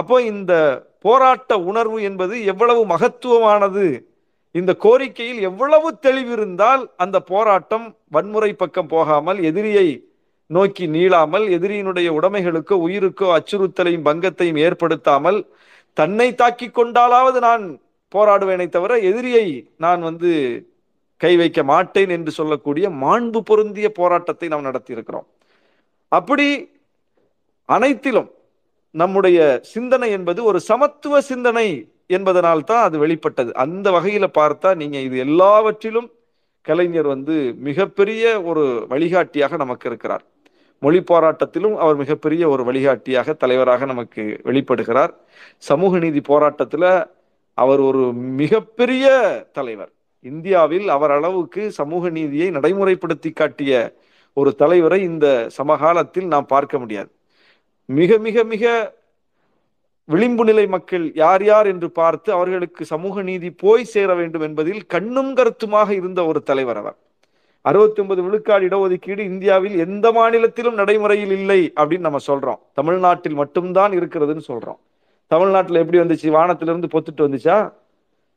அப்போ 0.00 0.16
இந்த 0.32 0.52
போராட்ட 1.06 1.58
உணர்வு 1.70 1.98
என்பது 2.08 2.34
எவ்வளவு 2.52 2.82
மகத்துவமானது 2.94 3.86
இந்த 4.54 4.72
கோரிக்கையில் 4.84 5.40
எவ்வளவு 5.48 5.88
தெளிவு 6.06 6.32
இருந்தால் 6.38 6.82
அந்த 7.04 7.16
போராட்டம் 7.32 7.86
வன்முறை 8.16 8.52
பக்கம் 8.62 8.92
போகாமல் 8.94 9.40
எதிரியை 9.50 9.88
நோக்கி 10.50 10.84
நீளாமல் 10.94 11.44
எதிரியினுடைய 11.56 12.08
உடைமைகளுக்கோ 12.18 12.76
உயிருக்கோ 12.86 13.26
அச்சுறுத்தலையும் 13.36 14.06
பங்கத்தையும் 14.08 14.60
ஏற்படுத்தாமல் 14.66 15.38
தன்னை 15.96 16.28
தாக்கி 16.40 16.66
கொண்டாலாவது 16.70 17.38
நான் 17.48 17.64
போராடுவேனே 18.14 18.66
தவிர 18.76 18.92
எதிரியை 19.10 19.46
நான் 19.84 20.00
வந்து 20.08 20.30
கை 21.20 21.32
வைக்க 21.40 21.60
மாட்டேன் 21.70 22.12
என்று 22.16 22.32
சொல்லக்கூடிய 22.38 22.86
மாண்பு 23.02 23.40
பொருந்திய 23.48 23.88
போராட்டத்தை 23.98 24.46
நாம் 24.52 24.68
நடத்தியிருக்கிறோம். 24.68 25.26
அப்படி 26.12 26.46
அனைத்திலும் 27.68 28.30
நம்முடைய 28.94 29.38
சிந்தனை 29.72 30.08
என்பது 30.18 30.40
ஒரு 30.50 30.58
சமத்துவ 30.70 31.20
சிந்தனை 31.30 31.66
என்பதனால் 32.16 32.64
தான் 32.70 32.86
அது 32.86 32.96
வெளிப்பட்டது. 33.04 33.50
அந்த 33.64 33.86
வகையில 33.96 34.26
பார்த்தா 34.38 34.70
நீங்க 34.80 34.98
இது 35.08 35.16
எல்லாவற்றிலும் 35.26 36.08
கலைஞர் 36.66 37.08
வந்து 37.14 37.36
மிகப்பெரிய 37.68 38.24
ஒரு 38.50 38.64
வழிகாட்டியாக 38.92 39.56
நமக்கு 39.56 39.86
இருக்கிறார். 39.90 40.24
மொழி 40.82 41.00
போராட்டத்திலும் 41.10 41.76
அவர் 41.84 41.96
மிகப்பெரிய 41.96 42.42
ஒரு 42.48 42.62
வழிகாட்டியாக 42.64 43.32
தலைவராக 43.32 43.86
நமக்கு 43.92 44.22
வெளிப்படுகிறார். 44.44 45.12
சமூக 45.70 45.98
நீதி 45.98 46.20
போராட்டத்தில் 46.20 46.90
அவர் 47.58 47.80
ஒரு 47.80 48.02
மிகப்பெரிய 48.42 49.06
தலைவர். 49.52 49.92
இந்தியாவில் 50.24 50.88
அவர் 50.88 51.10
அளவுக்கு 51.10 51.62
சமூக 51.80 52.10
நீதியை 52.18 52.48
நடைமுறைப்படுத்தி 52.50 53.30
காட்டிய 53.32 53.72
ஒரு 54.36 54.50
தலைவரை 54.54 55.00
இந்த 55.02 55.26
சமகாலத்தில் 55.58 56.26
நாம் 56.26 56.50
பார்க்க 56.54 56.78
முடியாது. 56.78 57.10
மிக 57.98 58.18
மிக 58.18 58.44
மிக 58.44 58.64
விளிம்பு 60.08 60.44
நிலை 60.44 60.66
மக்கள் 60.66 61.04
யார் 61.14 61.44
யார் 61.44 61.66
என்று 61.66 61.88
பார்த்து 62.00 62.28
அவர்களுக்கு 62.32 62.82
சமூக 62.84 63.22
நீதி 63.22 63.48
போய் 63.62 63.84
சேர 63.84 64.14
வேண்டும் 64.14 64.44
என்பதில் 64.48 64.82
கண்ணும் 64.86 65.32
கருத்துமாக 65.34 65.88
இருந்த 65.94 66.20
ஒரு 66.24 66.40
தலைவர் 66.42 66.76
அவர். 66.76 66.98
அறுபத்தி 67.62 68.00
ஒன்பது 68.02 68.22
விழுக்காடு 68.22 68.66
இடஒதுக்கீடு 68.66 69.18
இந்தியாவில் 69.18 69.78
எந்த 69.78 70.12
மாநிலத்திலும் 70.12 70.74
நடைமுறையில் 70.74 71.30
இல்லை 71.30 71.72
அப்படின்னு 71.76 71.98
நம்ம 71.98 72.18
சொல்றோம். 72.26 72.58
தமிழ்நாட்டில் 72.72 73.32
மட்டும்தான் 73.32 73.92
இருக்கிறதுன்னு 73.92 74.40
சொல்றோம். 74.48 74.78
தமிழ்நாட்டில் 75.26 75.76
எப்படி 75.76 75.98
வந்துச்சு? 75.98 76.28
வானத்திலிருந்து 76.28 76.86
பொத்துட்டு 76.86 77.20
வந்துச்சா? 77.20 77.72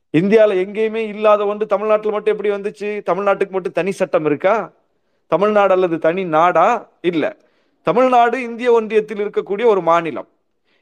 இந்தியாவில் 0.09 0.67
எங்கேயுமே 0.67 0.95
இல்லாத 0.95 1.45
ஒன்று 1.45 1.65
தமிழ்நாட்டில் 1.65 2.11
மட்டும் 2.11 2.37
எப்படி 2.37 2.55
வந்துச்சு? 2.55 2.81
தமிழ்நாட்டுக்கு 2.81 3.49
மட்டும் 3.49 3.71
தனி 3.71 3.91
சட்டம் 3.91 4.25
இருக்கா? 4.25 4.71
தமிழ்நாடு 5.27 5.73
அல்லது 5.73 5.99
தனி 5.99 6.23
நாடா? 6.23 6.89
இல்லை. 7.01 7.29
தமிழ்நாடு 7.81 8.41
இந்திய 8.41 8.81
ஒன்றியத்தில் 8.81 9.29
இருக்கக்கூடிய 9.29 9.65
ஒரு 9.65 9.81
மாநிலம். 9.81 10.27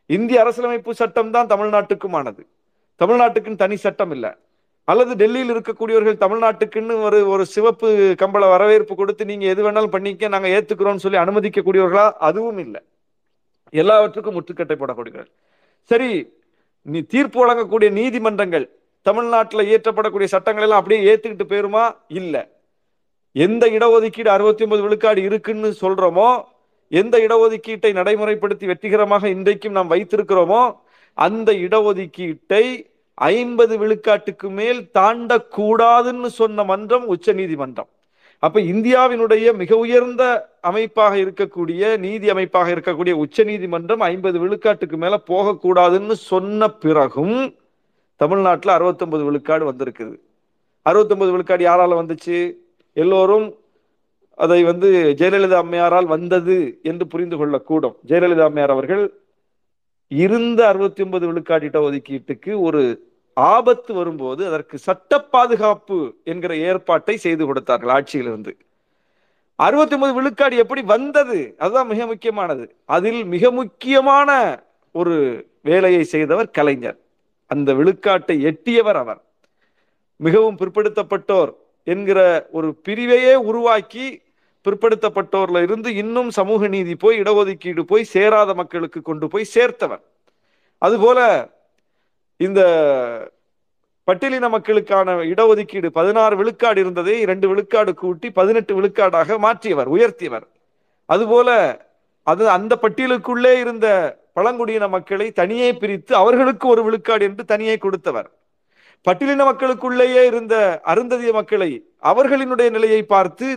இந்திய 0.06 0.40
அரசியலமைப்பு 0.40 0.94
சட்டம் 0.94 1.32
தான் 1.32 1.48
தமிழ்நாட்டுக்குமானது. 1.48 2.46
தமிழ்நாட்டுக்குன்னு 3.00 3.56
தனி 3.56 3.76
சட்டம் 3.76 4.12
இல்லை. 4.12 4.32
அல்லது 4.92 5.14
டெல்லியில் 5.22 5.54
இருக்கக்கூடியவர்கள் 5.54 6.22
தமிழ்நாட்டுக்குன்னு 6.24 6.96
ஒரு 7.08 7.20
ஒரு 7.34 7.44
சிவப்பு 7.54 7.90
கம்பள 8.22 8.44
வரவேற்பு 8.54 8.94
கொடுத்து 9.00 9.24
நீங்க 9.32 9.46
எது 9.54 9.62
வேணாலும் 9.66 9.96
பண்ணிக்க 9.96 10.34
நாங்க 10.36 10.50
ஏத்துக்கிறோம்னு 10.58 11.04
சொல்லி 11.06 11.20
அனுமதிக்கக்கூடியவர்களா 11.24 12.06
அதுவும் 12.30 12.62
இல்லை. 12.66 12.82
எல்லாவற்றுக்கும் 13.82 14.38
முற்றுக்கட்டை 14.38 14.76
போடக்கூடியவர்கள். 14.78 15.32
சரி 15.92 16.12
நீ 16.86 17.00
தீர்ப்பு 17.14 17.40
வழங்கக்கூடிய 17.42 17.90
நீதிமன்றங்கள் 18.00 18.66
தமிழ்நாட்டில் 19.06 19.68
இயற்றப்படக்கூடிய 19.70 20.28
சட்டங்கள் 20.34 20.66
எல்லாம் 20.66 20.82
அப்படியே 20.82 21.02
ஏத்துக்கிட்டு 21.12 21.46
போயிருமா? 21.52 21.84
இல்லை. 22.20 22.42
எந்த 23.46 23.64
இடஒதுக்கீடு 23.78 24.30
அறுபத்தி 24.36 24.64
ஒன்பது 24.66 24.84
விழுக்காடு 24.86 25.20
இருக்குன்னு 25.28 25.70
சொல்றோமோ 25.84 26.30
எந்த 26.92 27.16
இடஒதுக்கீட்டை 27.26 27.92
நடைமுறைப்படுத்தி 27.98 28.66
வெற்றிகரமாக 28.72 29.24
இன்றைக்கும் 29.36 29.78
நாம் 29.78 29.92
வைத்திருக்கிறோமோ 29.94 30.62
அந்த 31.18 31.50
இடஒதுக்கீட்டை 31.66 32.66
ஐம்பது 33.14 33.78
விழுக்காட்டுக்கு 33.78 34.50
மேல் 34.50 34.90
தாண்டக்கூடாதுன்னு 34.94 36.26
சொன்ன 36.26 36.64
மன்றம் 36.64 37.06
உச்ச 37.06 37.34
நீதிமன்றம் 37.34 37.90
அப்ப 38.40 38.60
இந்தியாவினுடைய 38.60 39.54
மிக 39.56 39.78
உயர்ந்த 39.78 40.52
அமைப்பாக 40.62 41.16
இருக்கக்கூடிய 41.16 41.98
நீதி 41.98 42.30
அமைப்பாக 42.30 42.72
இருக்கக்கூடிய 42.72 43.12
உச்ச 43.12 43.44
நீதிமன்றம் 43.44 44.00
ஐம்பது 44.00 44.48
விழுக்காட்டுக்கு 44.48 44.98
மேல 44.98 45.20
போகக்கூடாதுன்னு 45.28 46.12
சொன்ன 46.12 46.70
பிறகும் 46.70 47.56
தமிழ்நாட்டில் 48.16 48.72
அறுபத்தொன்பது 48.72 49.24
விழுக்காடு 49.24 49.72
வந்திருக்குது. 49.72 50.16
அறுபத்தொன்பது 50.82 51.32
விழுக்காடு 51.32 51.66
யாரால 51.66 51.98
வந்துச்சு? 52.02 52.56
எல்லோரும் 52.94 53.56
அதை 54.36 54.64
வந்து 54.64 55.16
ஜெயலலிதா 55.18 55.56
அம்மையாரால் 55.56 56.06
வந்தது 56.06 56.80
என்று 56.84 57.08
புரிந்து 57.08 57.38
கொள்ளக்கூடும். 57.38 57.96
ஜெயலலிதா 58.08 58.44
அம்மையார் 58.44 58.70
அவர்கள் 58.70 59.21
இருந்த 60.14 60.68
அறுபத்தி 60.68 61.04
ஒன்பது 61.04 61.26
விழுக்காடு 61.26 61.68
இடஒதுக்கீட்டுக்கு 61.68 62.60
ஒரு 62.60 63.10
ஆபத்து 63.34 63.94
வரும்போது 63.94 64.48
அதற்கு 64.48 64.78
சட்ட 64.78 65.20
பாதுகாப்பு 65.20 66.16
என்கிற 66.24 66.56
ஏற்பாட்டை 66.56 67.18
செய்து 67.18 67.46
கொடுத்தார்கள் 67.46 68.04
ஆட்சியிலிருந்து. 68.04 68.52
அறுபத்தி 69.56 69.94
ஒன்பது 69.94 70.14
விழுக்காடு 70.14 70.58
எப்படி 70.58 70.82
வந்தது? 70.82 71.56
அதுதான் 71.58 71.88
மிக 71.88 72.06
முக்கியமானது. 72.06 72.76
அதில் 72.86 73.26
மிக 73.26 73.52
முக்கியமான 73.52 74.62
ஒரு 74.92 75.48
வேலையை 75.64 76.04
செய்தவர் 76.04 76.50
கலைஞர். 76.50 76.98
அந்த 77.48 77.74
விழுக்காட்டை 77.74 78.40
எட்டியவர் 78.42 78.96
அவர். 78.96 79.22
மிகவும் 80.16 80.58
பிற்படுத்தப்பட்டோர் 80.58 81.54
என்கிற 81.84 82.48
ஒரு 82.52 82.82
பிரிவையே 82.90 83.34
உருவாக்கி 83.34 84.22
பிற்படுத்தப்பட்டோர்ல 84.66 85.62
இருந்து 85.62 85.90
இன்னும் 85.96 86.30
சமூக 86.30 86.68
நீதி 86.68 86.96
போய் 86.96 87.20
இடஒதுக்கீடு 87.22 87.84
போய் 87.92 88.04
சேராத 88.14 88.54
மக்களுக்கு 88.54 89.02
கொண்டு 89.02 89.28
போய் 89.28 89.52
சேர்த்தவர். 89.54 90.04
அதுபோல 90.78 91.20
இந்த 92.38 92.62
பட்டியலின 94.08 94.50
மக்களுக்கான 94.50 95.16
இடஒதுக்கீடு 95.32 95.90
பதினாறு 95.98 96.36
விழுக்காடு 96.36 96.80
இருந்ததை 96.84 97.16
இரண்டு 97.20 97.48
விழுக்காடு 97.48 97.92
கூட்டி 97.94 98.30
பதினெட்டு 98.40 98.74
விழுக்காடாக 98.80 99.38
மாற்றியவர் 99.46 99.90
உயர்த்தியவர். 99.96 100.46
அதுபோல 101.06 101.50
அது 102.28 102.44
அந்த 102.50 102.74
பட்டியலுக்குள்ளே 102.82 103.54
இருந்த 103.60 103.88
பழங்குடியின 104.34 104.86
மக்களை 104.88 105.28
தனியே 105.32 105.70
பிரித்து 105.74 106.14
அவர்களுக்கு 106.16 106.66
ஒரு 106.68 106.82
விழுக்காடு 106.84 107.24
என்று 107.30 107.44
தனியே 107.46 107.76
கொடுத்தவர். 107.78 108.30
பட்டியலின 109.08 109.46
மக்களுக்குள்ளேயே 109.50 110.24
இருந்த 110.32 110.56
அருந்ததிய 110.92 111.32
மக்களை 111.40 111.70
அவர்களினுடைய 112.12 112.70
நிலையை 112.70 113.02
பார்த்து 113.14 113.48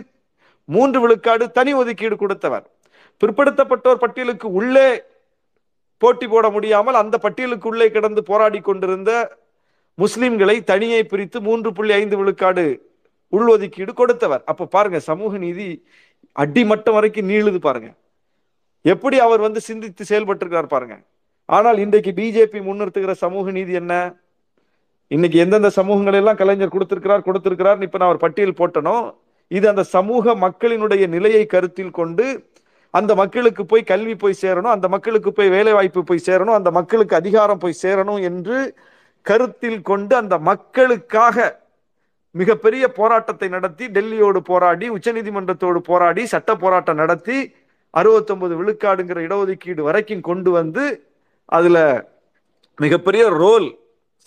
மூன்று 0.73 0.99
விழுக்காடு 1.03 1.45
தனி 1.57 1.71
ஒதுக்கீடு 1.81 2.15
கொடுத்தவர். 2.23 2.65
பிற்படுத்தப்பட்டோர் 3.21 4.01
பட்டியலுக்கு 4.03 4.47
உள்ளே 4.59 4.87
போட்டி 6.01 6.25
போட 6.27 6.45
முடியாமல் 6.55 6.99
அந்த 7.01 7.15
பட்டியலுக்கு 7.25 7.67
உள்ளே 7.71 7.87
கிடந்து 7.95 8.21
போராடி 8.29 8.59
கொண்டிருந்த 8.61 9.11
முஸ்லிம்களை 9.97 10.55
தனியை 10.71 11.01
பிரித்து 11.11 11.37
மூன்று 11.47 11.69
புள்ளி 11.77 11.93
ஐந்து 11.99 12.15
விழுக்காடு 12.21 12.65
உள்ஒதுக்கீடு 13.33 13.91
கொடுத்தவர். 13.99 14.43
அப்ப 14.51 14.67
பாருங்க 14.75 14.99
சமூக 15.09 15.37
நீதி 15.45 15.67
அடிமட்டம் 16.43 16.95
வரைக்கும் 16.97 17.29
நீளுது 17.31 17.59
பாருங்க. 17.67 17.89
எப்படி 18.93 19.17
அவர் 19.25 19.41
வந்து 19.45 19.59
சிந்தித்து 19.69 20.03
செயல்பட்டிருக்கிறார் 20.09 20.73
பாருங்க. 20.73 20.95
ஆனால் 21.55 21.77
இன்றைக்கு 21.83 22.11
பிஜேபி 22.19 22.59
முன்னிறுத்துகிற 22.67 23.13
சமூக 23.23 23.51
நீதி 23.57 23.73
என்ன? 23.81 23.93
இன்னைக்கு 25.15 25.37
எந்தெந்த 25.43 25.69
சமூகங்கள் 25.79 26.19
எல்லாம் 26.19 26.39
கலைஞர் 26.41 26.75
கொடுத்திருக்கிறார் 26.75 27.25
கொடுத்திருக்கிறார் 27.27 27.85
இப்ப 27.87 27.99
நான் 28.01 28.13
ஒரு 28.13 28.21
பட்டியல் 28.25 28.59
போட்டனோ 28.59 28.95
இது 29.47 29.67
அந்த 29.69 29.83
சமூக 29.83 30.35
மக்களினுடைய 30.35 31.07
நிலையை 31.07 31.45
கருத்தில் 31.45 31.97
கொண்டு 31.99 32.25
அந்த 32.93 33.15
மக்களுக்கு 33.15 33.65
போய் 33.65 33.83
கல்வி 33.83 34.15
போய் 34.15 34.41
சேரணும் 34.41 34.73
அந்த 34.75 34.87
மக்களுக்கு 34.87 35.31
போய் 35.31 35.49
வேலை 35.49 35.73
வாய்ப்பு 35.73 36.03
போய் 36.03 36.25
சேரணும் 36.27 36.57
அந்த 36.59 36.71
மக்களுக்கு 36.71 37.15
அதிகாரம் 37.15 37.57
போய் 37.57 37.81
சேரணும் 37.83 38.21
என்று 38.21 38.75
கருத்தில் 39.21 39.81
கொண்டு 39.81 40.15
அந்த 40.15 40.37
மக்களுக்காக 40.37 41.63
மிகப்பெரிய 42.31 42.87
போராட்டத்தை 42.87 43.47
நடத்தி 43.47 43.85
டெல்லியோடு 43.87 44.37
போராடி 44.37 44.89
உச்சநீதிமன்றத்தோடு 44.89 45.77
போராடி 45.77 46.25
சட்ட 46.25 46.55
போராட்டம் 46.55 47.01
நடத்தி 47.03 47.37
அறுபத்தொன்பது 47.93 48.53
விழுக்காடுங்கிற 48.61 49.19
இடஒதுக்கீடு 49.27 49.81
வரைக்கும் 49.81 50.21
கொண்டு 50.21 50.51
வந்து 50.51 50.83
அதுல 51.45 51.77
மிகப்பெரிய 52.75 53.29
ரோல் 53.29 53.67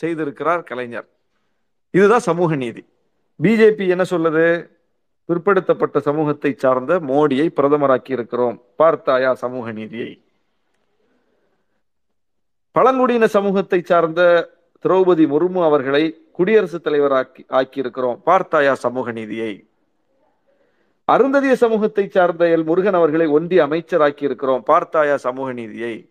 செய்திருக்கிறார் 0.00 0.62
கலைஞர். 0.62 1.08
இதுதான் 1.90 2.26
சமூக 2.28 2.54
நீதி. 2.54 2.82
பிஜேபி 3.42 3.86
என்ன 3.88 4.04
சொல்லுது? 4.10 4.70
பிற்படுத்தப்பட்ட 5.28 5.98
சமூகத்தை 5.98 6.54
சார்ந்த 6.56 7.00
மோடியை 7.00 7.46
பிரதமராக்கி 7.56 8.10
இருக்கிறோம். 8.10 8.62
பார்த்தாயா 8.76 9.34
சமூக 9.34 9.72
நீதியை? 9.72 10.22
பழங்குடியின 12.72 13.26
சமூகத்தை 13.26 13.80
சார்ந்த 13.82 14.50
திரௌபதி 14.84 15.24
முர்மு 15.32 15.64
அவர்களை 15.64 16.02
குடியரசுத் 16.32 16.84
தலைவராக்கி 16.84 17.42
ஆக்கியிருக்கிறோம். 17.48 18.18
பார்த்தாயா 18.24 18.74
சமூக 18.74 19.12
நீதியை? 19.12 19.52
அருந்ததிய 21.08 21.52
சமூகத்தை 21.52 22.08
சார்ந்த 22.08 22.44
எல் 22.46 22.64
முருகன் 22.64 22.94
அவர்களை 22.94 23.26
ஒன்றிய 23.26 23.66
அமைச்சராக்கி 23.66 24.22
இருக்கிறோம் 24.22 24.62
பார்த்தாயா 24.62 25.16
சமூக 25.16 25.52
நீதியை? 25.52 26.10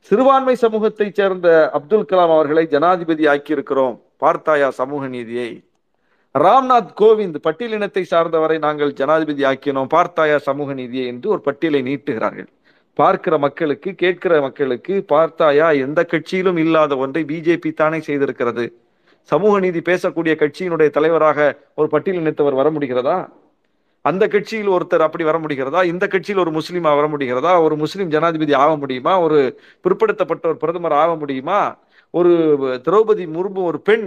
சிறுபான்மை 0.00 0.54
சமூகத்தை 0.54 1.10
சேர்ந்த 1.10 1.70
அப்துல் 1.72 2.08
கலாம் 2.10 2.34
அவர்களை 2.36 2.66
ஜனாதிபதி 2.66 3.24
ஆக்கியிருக்கிறோம். 3.26 4.00
பார்த்தாயா 4.16 4.70
சமூக 4.70 5.06
நீதியை? 5.06 5.50
ராம்நாத் 6.44 6.90
கோவிந்த் 7.00 7.36
பட்டியலினத்தை 7.44 8.04
சார்ந்தவரை 8.10 8.58
நாங்கள் 8.58 8.92
ஜனாதிபதி 8.92 9.42
ஆக்கினோம். 9.42 9.88
பார்த்தாயா 9.88 10.38
சமூக 10.38 10.72
நீதியை 10.72 11.06
என்று 11.06 11.30
ஒரு 11.30 11.40
பட்டியலை 11.40 11.80
நீட்டுகிறார்கள். 11.82 12.46
பார்க்கிற 12.94 13.38
மக்களுக்கு 13.38 13.94
கேட்கிற 13.94 14.40
மக்களுக்கு 14.40 15.04
பார்த்தாயா 15.06 15.70
எந்த 15.70 16.06
கட்சியிலும் 16.10 16.58
இல்லாத 16.58 16.96
ஒன்றை 16.96 17.24
பிஜேபி 17.24 17.72
தானே 17.72 17.98
செய்திருக்கிறது? 17.98 18.72
சமூக 19.22 19.58
நீதி 19.58 19.78
பேசக்கூடிய 19.78 20.34
கட்சியினுடைய 20.42 20.90
தலைவராக 20.90 21.58
ஒரு 21.74 21.88
பட்டியலினத்தவர் 21.92 22.54
வர 22.54 22.70
முடிகிறதா? 22.70 23.28
அந்த 24.00 24.28
கட்சியில் 24.28 24.68
ஒருத்தர் 24.68 25.06
அப்படி 25.08 25.24
வர 25.24 25.38
முடிகிறதா? 25.38 25.84
இந்த 25.84 26.06
கட்சியில் 26.06 26.42
ஒரு 26.46 26.50
முஸ்லீமா 26.50 26.92
வர 27.00 27.08
முடிகிறதா? 27.08 27.62
ஒரு 27.62 27.76
முஸ்லீம் 27.76 28.08
ஜனாதிபதி 28.08 28.54
ஆக 28.54 28.76
முடியுமா? 28.76 29.20
ஒரு 29.20 29.60
பிற்படுத்தப்பட்ட 29.82 30.46
ஒரு 30.46 30.56
பிரதமர் 30.56 30.92
ஆக 30.92 31.14
முடியுமா? 31.14 31.78
ஒரு 32.10 32.32
திரௌபதி 32.88 33.24
முர்மு 33.36 33.62
ஒரு 33.62 33.80
பெண் 33.80 34.06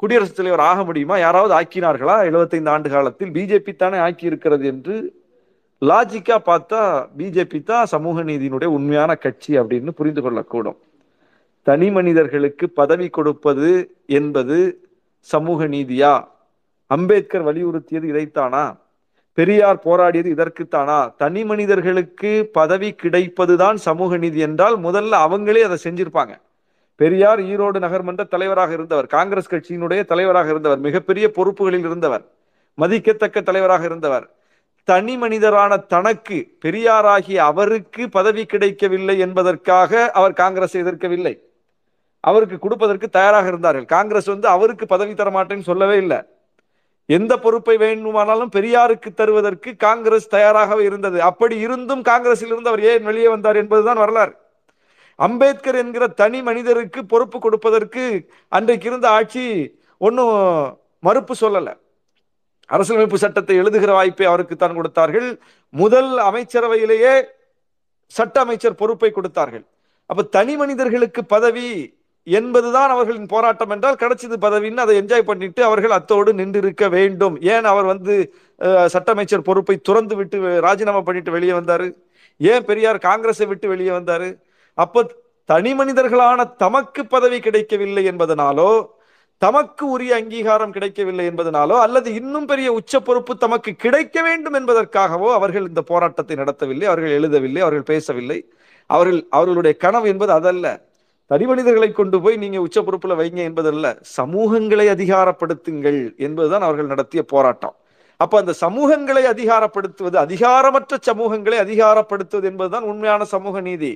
குடியரசுத் 0.00 0.36
தலைவர் 0.36 0.60
ஆக 0.60 0.84
முடியுமா? 0.84 1.18
யாராவது 1.18 1.52
ஆக்கினார்களா? 1.54 2.16
எழுபத்தைந்து 2.22 2.70
ஆண்டு 2.70 2.90
காலத்தில் 2.90 3.30
பிஜேபி 3.30 3.76
தானே 3.76 3.98
ஆக்கி 3.98 4.26
இருக்கிறது 4.26 4.66
என்று 4.66 4.94
லாஜிக்கா 5.80 6.36
பார்த்தா 6.46 7.06
பிஜேபி 7.18 7.62
தான் 7.62 7.86
சமூக 7.86 8.22
நீதியினுடைய 8.22 8.64
உண்மையான 8.64 9.14
கட்சி 9.14 9.58
அப்படின்னு 9.58 9.90
புரிந்து 9.90 10.22
கொள்ளக்கூடும். 10.22 10.76
தனி 11.62 11.90
மனிதர்களுக்கு 11.90 12.70
பதவி 12.70 13.08
கொடுப்பது 13.08 13.70
என்பது 14.06 14.58
சமூக 15.20 15.66
நீதியா? 15.66 16.28
அம்பேத்கர் 16.86 17.44
வலியுறுத்தியது 17.44 18.06
இதைத்தானா? 18.12 18.76
பெரியார் 19.34 19.82
போராடியது 19.84 20.30
இதற்குத்தானா? 20.34 20.98
தனி 21.16 21.44
மனிதர்களுக்கு 21.44 22.50
பதவி 22.52 22.94
கிடைப்பதுதான் 23.02 23.74
சமூக 23.74 24.16
நீதி 24.16 24.38
என்றால் 24.38 24.78
முதல்ல 24.78 25.14
அவங்களே 25.26 25.60
அதை 25.60 25.78
செஞ்சிருப்பாங்க. 25.84 26.34
பெரியார் 27.00 27.40
ஈரோடு 27.40 27.78
நகர்மன்ற 27.84 28.28
தலைவராக 28.28 28.72
இருந்தவர் 28.72 29.06
காங்கிரஸ் 29.06 29.50
கட்சியினுடைய 29.52 30.04
தலைவராக 30.04 30.48
இருந்தவர் 30.48 30.78
மிகப்பெரிய 30.78 31.30
பொறுப்புகளில் 31.36 31.86
இருந்தவர் 31.88 32.24
மதிக்கத்தக்க 32.74 33.40
தலைவராக 33.40 33.84
இருந்தவர். 33.84 34.26
தனி 34.84 35.14
மனிதரான 35.16 35.86
தனக்கு 35.86 36.38
பெரியாராகிய 36.64 37.36
அவருக்கு 37.36 38.08
பதவி 38.08 38.46
கிடைக்கவில்லை 38.46 39.18
என்பதற்காக 39.18 40.10
அவர் 40.10 40.32
காங்கிரஸ் 40.32 40.76
எதிர்க்கவில்லை. 40.76 41.34
அவருக்கு 42.20 42.58
கொடுப்பதற்கு 42.58 43.08
தயாராக 43.08 43.46
இருந்தார்கள். 43.46 43.84
காங்கிரஸ் 43.84 44.26
வந்து 44.26 44.48
அவருக்கு 44.48 44.86
பதவி 44.86 45.14
தர 45.14 45.30
மாட்டேன்னு 45.30 45.68
சொல்லவே 45.70 45.96
இல்லை. 45.96 46.20
எந்த 47.06 47.32
பொறுப்பை 47.38 47.76
வேண்டுமானாலும் 47.76 48.50
பெரியாருக்கு 48.56 49.10
தருவதற்கு 49.14 49.76
காங்கிரஸ் 49.76 50.28
தயாராகவே 50.34 50.80
இருந்தது. 50.80 51.22
அப்படி 51.22 51.58
இருந்தும் 51.58 52.02
காங்கிரஸில் 52.02 52.48
இருந்து 52.48 52.68
அவர் 52.68 52.82
ஏன் 52.82 53.04
வெளியே 53.04 53.28
வந்தார் 53.28 53.56
என்பதுதான் 53.56 53.96
வரலாறு. 53.96 54.34
அம்பேத்கர் 55.26 55.78
என்கிற 55.82 56.04
தனி 56.20 56.40
மனிதருக்கு 56.48 57.00
பொறுப்பு 57.12 57.38
கொடுப்பதற்கு 57.44 58.04
அன்றைக்கு 58.56 58.88
இருந்த 58.90 59.06
ஆட்சி 59.18 59.44
ஒன்றும் 60.06 60.34
மறுப்பு 61.06 61.34
சொல்லலை. 61.42 61.74
அரசியலமைப்பு 62.74 63.18
சட்டத்தை 63.24 63.54
எழுதுகிற 63.62 63.90
வாய்ப்பை 63.98 64.26
அவருக்கு 64.30 64.56
தான் 64.56 64.78
கொடுத்தார்கள். 64.78 65.28
முதல் 65.74 66.10
அமைச்சரவையிலேயே 66.28 67.14
சட்ட 68.16 68.36
அமைச்சர் 68.44 68.80
பொறுப்பை 68.80 69.10
கொடுத்தார்கள். 69.12 69.64
அப்ப 70.10 70.24
தனி 70.36 70.54
மனிதர்களுக்கு 70.62 71.22
பதவி 71.34 71.68
என்பதுதான் 72.26 72.90
அவர்களின் 72.94 73.28
போராட்டம் 73.32 73.70
என்றால் 73.74 73.98
கிடைச்சது 74.00 74.36
பதவின்னு 74.44 74.84
அதை 74.84 74.94
என்ஜாய் 75.00 75.28
பண்ணிட்டு 75.30 75.60
அவர்கள் 75.68 75.94
அத்தோடு 75.96 76.30
நின்றிருக்க 76.40 76.84
வேண்டும். 76.96 77.36
ஏன் 77.54 77.66
அவர் 77.72 77.86
வந்து 77.92 78.14
சட்ட 78.94 79.08
அமைச்சர் 79.14 79.46
பொறுப்பை 79.48 79.76
துறந்து 79.88 80.14
விட்டு 80.18 80.38
ராஜினாமா 80.66 81.00
பண்ணிட்டு 81.08 81.34
வெளியே 81.36 81.54
வந்தாரு? 81.58 81.88
ஏன் 82.40 82.66
பெரியார் 82.68 83.06
காங்கிரஸை 83.08 83.46
விட்டு 83.52 83.66
வெளியே 83.72 83.92
வந்தாரு? 83.98 84.28
அப்ப 84.78 85.06
தனி 85.48 85.70
மனிதர்களான 85.74 86.40
தமக்கு 86.56 87.02
பதவி 87.06 87.38
கிடைக்கவில்லை 87.40 88.02
என்பதனாலோ 88.10 88.70
தமக்கு 89.42 89.84
உரிய 89.90 90.12
அங்கீகாரம் 90.14 90.72
கிடைக்கவில்லை 90.72 91.24
என்பதனாலோ 91.26 91.76
அல்லது 91.84 92.08
இன்னும் 92.14 92.46
பெரிய 92.46 92.68
உச்ச 92.72 93.00
பொறுப்பு 93.00 93.32
தமக்கு 93.36 93.72
கிடைக்க 93.74 94.22
வேண்டும் 94.22 94.54
என்பதற்காகவோ 94.54 95.28
அவர்கள் 95.32 95.68
இந்த 95.68 95.82
போராட்டத்தை 95.82 96.36
நடத்தவில்லை 96.36 96.84
அவர்கள் 96.84 97.14
எழுதவில்லை 97.20 97.58
அவர்கள் 97.58 97.82
பேசவில்லை. 97.82 98.38
அவர்கள் 98.90 99.20
அவர்களுடைய 99.30 99.76
கனவு 99.76 100.08
என்பது 100.08 100.32
அதல்ல. 100.32 100.66
தனி 101.30 101.46
மனிதர்களை 101.46 101.88
கொண்டு 101.92 102.20
போய் 102.20 102.36
நீங்க 102.36 102.60
உச்ச 102.60 102.80
பொறுப்புல 102.82 103.16
வைங்க 103.20 103.40
என்பதல்ல. 103.48 103.86
சமூகங்களை 104.16 104.86
அதிகாரப்படுத்துங்கள் 104.94 106.00
என்பதுதான் 106.16 106.62
அவர்கள் 106.62 106.92
நடத்திய 106.92 107.22
போராட்டம். 107.22 107.74
அப்ப 108.20 108.34
அந்த 108.38 108.54
சமூகங்களை 108.60 109.24
அதிகாரப்படுத்துவது 109.34 110.18
அதிகாரமற்ற 110.26 110.94
சமூகங்களை 111.10 111.58
அதிகாரப்படுத்துவது 111.64 112.48
என்பதுதான் 112.52 112.88
உண்மையான 112.92 113.24
சமூக 113.24 113.60
நீதி. 113.60 113.92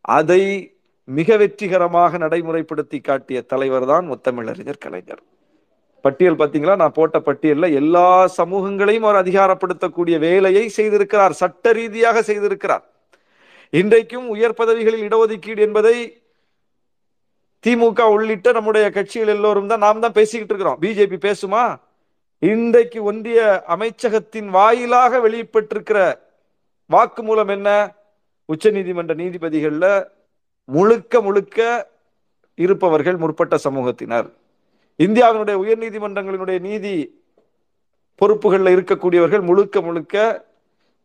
அதை 0.00 0.72
மிக 1.04 1.36
வெற்றிகரமாக 1.36 2.18
நடைமுறைப்படுத்தி 2.18 3.00
காட்டிய 3.00 3.42
தலைவர் 3.42 3.86
தான் 3.86 4.10
முத்தமிழறிஞர் 4.10 4.78
கலைஞர். 4.78 5.22
பட்டியல் 6.00 6.36
பார்த்தீங்களா? 6.36 6.76
நான் 6.76 6.92
போட்ட 6.92 7.20
பட்டியலில் 7.20 7.74
எல்லா 7.74 8.26
சமூகங்களையும் 8.26 9.02
அவர் 9.02 9.22
அதிகாரப்படுத்தக்கூடிய 9.24 10.18
வேலையை 10.18 10.68
செய்திருக்கிறார் 10.68 11.30
சட்ட 11.30 11.72
ரீதியாக 11.72 12.22
செய்திருக்கிறார். 12.22 12.84
இன்றைக்கும் 13.70 14.28
உயர் 14.28 14.54
பதவிகளில் 14.54 15.08
இடஒதுக்கீடு 15.08 15.58
என்பதை 15.58 16.22
திமுக 17.66 18.00
உள்ளிட்ட 18.00 18.52
நம்முடைய 18.52 18.90
கட்சிகள் 18.90 19.28
எல்லோரும் 19.28 19.66
தான் 19.66 19.78
நாம் 19.78 20.00
தான் 20.00 20.12
பேசிக்கிட்டு 20.12 20.54
இருக்கிறோம். 20.54 20.80
பிஜேபி 20.82 21.18
பேசுமா? 21.28 21.80
இன்றைக்கு 22.38 23.02
ஒன்றிய 23.02 23.64
அமைச்சகத்தின் 23.68 24.48
வாயிலாக 24.48 25.28
வெளியிட்டிருக்கிற 25.28 26.14
வாக்குமூலம் 26.90 27.48
என்ன? 27.48 27.96
உச்ச 28.52 28.70
நீதிமன்ற 28.70 29.14
நீதிபதிகளில் 29.14 30.06
முழுக்க 30.64 31.20
முழுக்க 31.20 31.58
இருப்பவர்கள் 32.54 33.16
முற்பட்ட 33.16 33.54
சமூகத்தினர். 33.64 34.28
இந்தியாவினுடைய 34.98 35.56
உயர் 35.62 35.82
நீதிமன்றங்களினுடைய 35.84 36.58
நீதி 36.68 36.94
பொறுப்புகளில் 38.20 38.74
இருக்கக்கூடியவர்கள் 38.76 39.42
முழுக்க 39.42 39.80
முழுக்க 39.80 40.16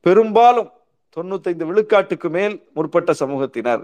பெரும்பாலும் 0.05 0.71
தொண்ணூத்தைந்து 1.17 1.67
விழுக்காட்டுக்கு 1.69 2.29
மேல் 2.29 2.55
முற்பட்ட 2.73 3.11
சமூகத்தினர். 3.19 3.83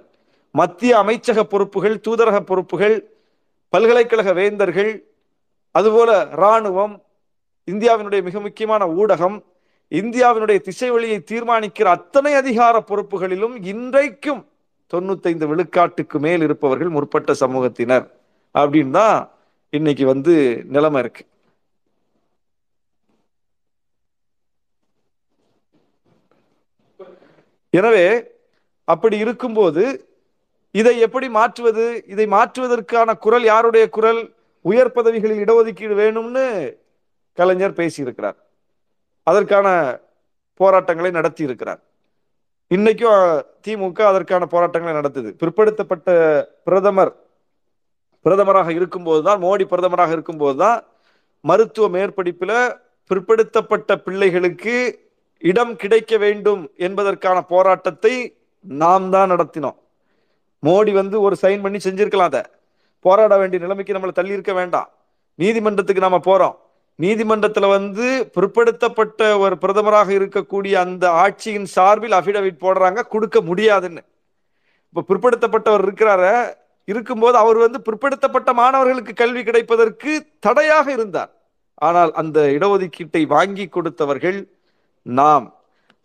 மத்திய 0.51 0.91
அமைச்சக 1.03 1.43
பொறுப்புகள் 1.43 2.01
தூதரக 2.07 2.39
பொறுப்புகள் 2.39 2.97
பல்கலைக்கழக 3.73 4.33
வேந்தர்கள் 4.33 4.91
அதுபோல 5.71 6.11
இராணுவம் 6.31 6.95
இந்தியாவினுடைய 7.71 8.21
மிக 8.23 8.39
முக்கியமான 8.39 8.83
ஊடகம் 8.87 9.37
இந்தியாவினுடைய 9.91 10.57
திசை 10.65 10.89
வழியை 10.93 11.19
தீர்மானிக்கிற 11.31 11.87
அத்தனை 11.97 12.31
அதிகார 12.33 12.75
பொறுப்புகளிலும் 12.89 13.55
இன்றைக்கும் 13.71 14.41
தொண்ணூத்தைந்து 14.93 15.45
விழுக்காட்டுக்கு 15.51 16.17
மேல் 16.25 16.43
இருப்பவர்கள் 16.47 16.95
முற்பட்ட 16.95 17.31
சமூகத்தினர். 17.39 18.05
அப்படின்னு 18.61 18.93
தான் 18.99 19.17
இன்னைக்கு 19.77 20.05
வந்து 20.05 20.33
நிலைமை 20.75 20.99
இருக்கு. 21.03 21.23
எனவே 27.79 28.05
அப்படி 28.93 29.17
இருக்கும்போது 29.23 29.83
இதை 30.71 30.93
எப்படி 31.05 31.29
மாற்றுவது? 31.29 31.85
இதை 32.13 32.27
மாற்றுவதற்கான 32.35 33.15
குரல் 33.25 33.43
யாருடைய 33.43 33.85
குரல்? 33.97 34.21
உயர் 34.69 34.95
பதவிகளில் 34.97 35.43
இடஒதுக்கீடு 35.45 35.95
வேணும்னு 36.01 36.45
கலைஞர் 37.37 37.77
பேசியிருக்கிறார். 37.81 38.37
அதற்கான 39.29 39.67
போராட்டங்களை 40.59 41.11
நடத்தி 41.17 41.41
இருக்கிறார் 41.47 41.81
இன்னைக்கும் 42.75 43.21
திமுக 43.65 43.99
அதற்கான 44.11 44.43
போராட்டங்களை 44.53 44.93
நடத்துது. 44.99 45.29
பிற்படுத்தப்பட்ட 45.41 46.09
பிரதமர் 46.67 47.11
பிரதமராக 48.25 48.69
இருக்கும்போது 48.77 49.21
தான் 49.27 49.41
மோடி 49.45 49.65
பிரதமராக 49.71 50.11
இருக்கும்போது 50.17 50.57
தான் 50.63 50.79
மருத்துவ 51.45 51.85
மேற்படிப்பில் 51.95 52.57
பிற்படுத்தப்பட்ட 53.11 53.95
பிள்ளைகளுக்கு 54.05 54.75
இடம் 55.51 55.73
கிடைக்க 55.81 56.13
வேண்டும் 56.23 56.63
என்பதற்கான 56.87 57.37
போராட்டத்தை 57.53 58.13
நாம் 58.65 59.05
தான் 59.15 59.31
நடத்தினோம். 59.33 59.77
மோடி 60.63 60.91
வந்து 61.01 61.17
ஒரு 61.25 61.35
சைன் 61.43 61.63
பண்ணி 61.65 61.79
செஞ்சிருக்கலாம் 61.85 62.31
அதை. 62.31 62.43
போராட 63.05 63.33
வேண்டிய 63.41 63.59
நிலைமைக்கு 63.65 63.95
நம்மளை 63.97 64.13
தள்ளி 64.17 64.37
இருக்க 64.37 64.53
வேண்டாம். 64.59 64.89
நீதிமன்றத்துக்கு 65.39 66.05
நாம 66.05 66.19
போறோம். 66.29 66.55
நீதிமன்றத்தில் 66.99 67.73
வந்து 67.77 68.05
பிற்படுத்தப்பட்ட 68.35 69.19
ஒரு 69.43 69.55
பிரதமராக 69.61 70.09
இருக்கக்கூடிய 70.19 70.73
அந்த 70.85 71.05
ஆட்சியின் 71.23 71.67
சார்பில் 71.75 72.17
அபிடவிட் 72.19 72.63
போடுறாங்க. 72.65 72.99
கொடுக்க 73.13 73.41
முடியாதுன்னு. 73.41 74.01
இப்போ 74.89 75.01
பிற்படுத்தப்பட்டவர் 75.09 75.85
இருக்கிறார 75.87 76.23
இருக்கும்போது 76.91 77.37
அவர் 77.37 77.57
வந்து 77.57 77.79
பிற்படுத்தப்பட்ட 77.87 78.53
மாணவர்களுக்கு 78.53 79.13
கல்வி 79.13 79.43
கிடைப்பதற்கு 79.43 80.11
தடையாக 80.39 80.87
இருந்தார். 80.91 81.31
ஆனால் 81.87 82.11
அந்த 82.21 82.39
இடஒதுக்கீட்டை 82.57 83.21
வாங்கி 83.35 83.65
கொடுத்தவர்கள் 83.75 84.39
நாம். 85.01 85.45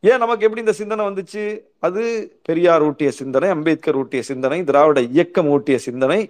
ஏன் 0.00 0.22
நமக்கு 0.22 0.44
எப்படி 0.46 0.62
இந்த 0.64 0.74
சிந்தனை 0.80 1.02
வந்துச்சு? 1.07 1.44
அது 1.87 2.02
பெரியார் 2.44 2.83
ஊட்டிய 2.83 3.11
சிந்தனை 3.20 3.48
அம்பேத்கர் 3.48 3.98
ஊட்டிய 4.02 4.22
சிந்தனை 4.22 4.59
திராவிட 4.64 5.00
இயக்கம் 5.00 5.48
ஊட்டிய 5.48 5.78
சிந்தனை. 5.78 6.20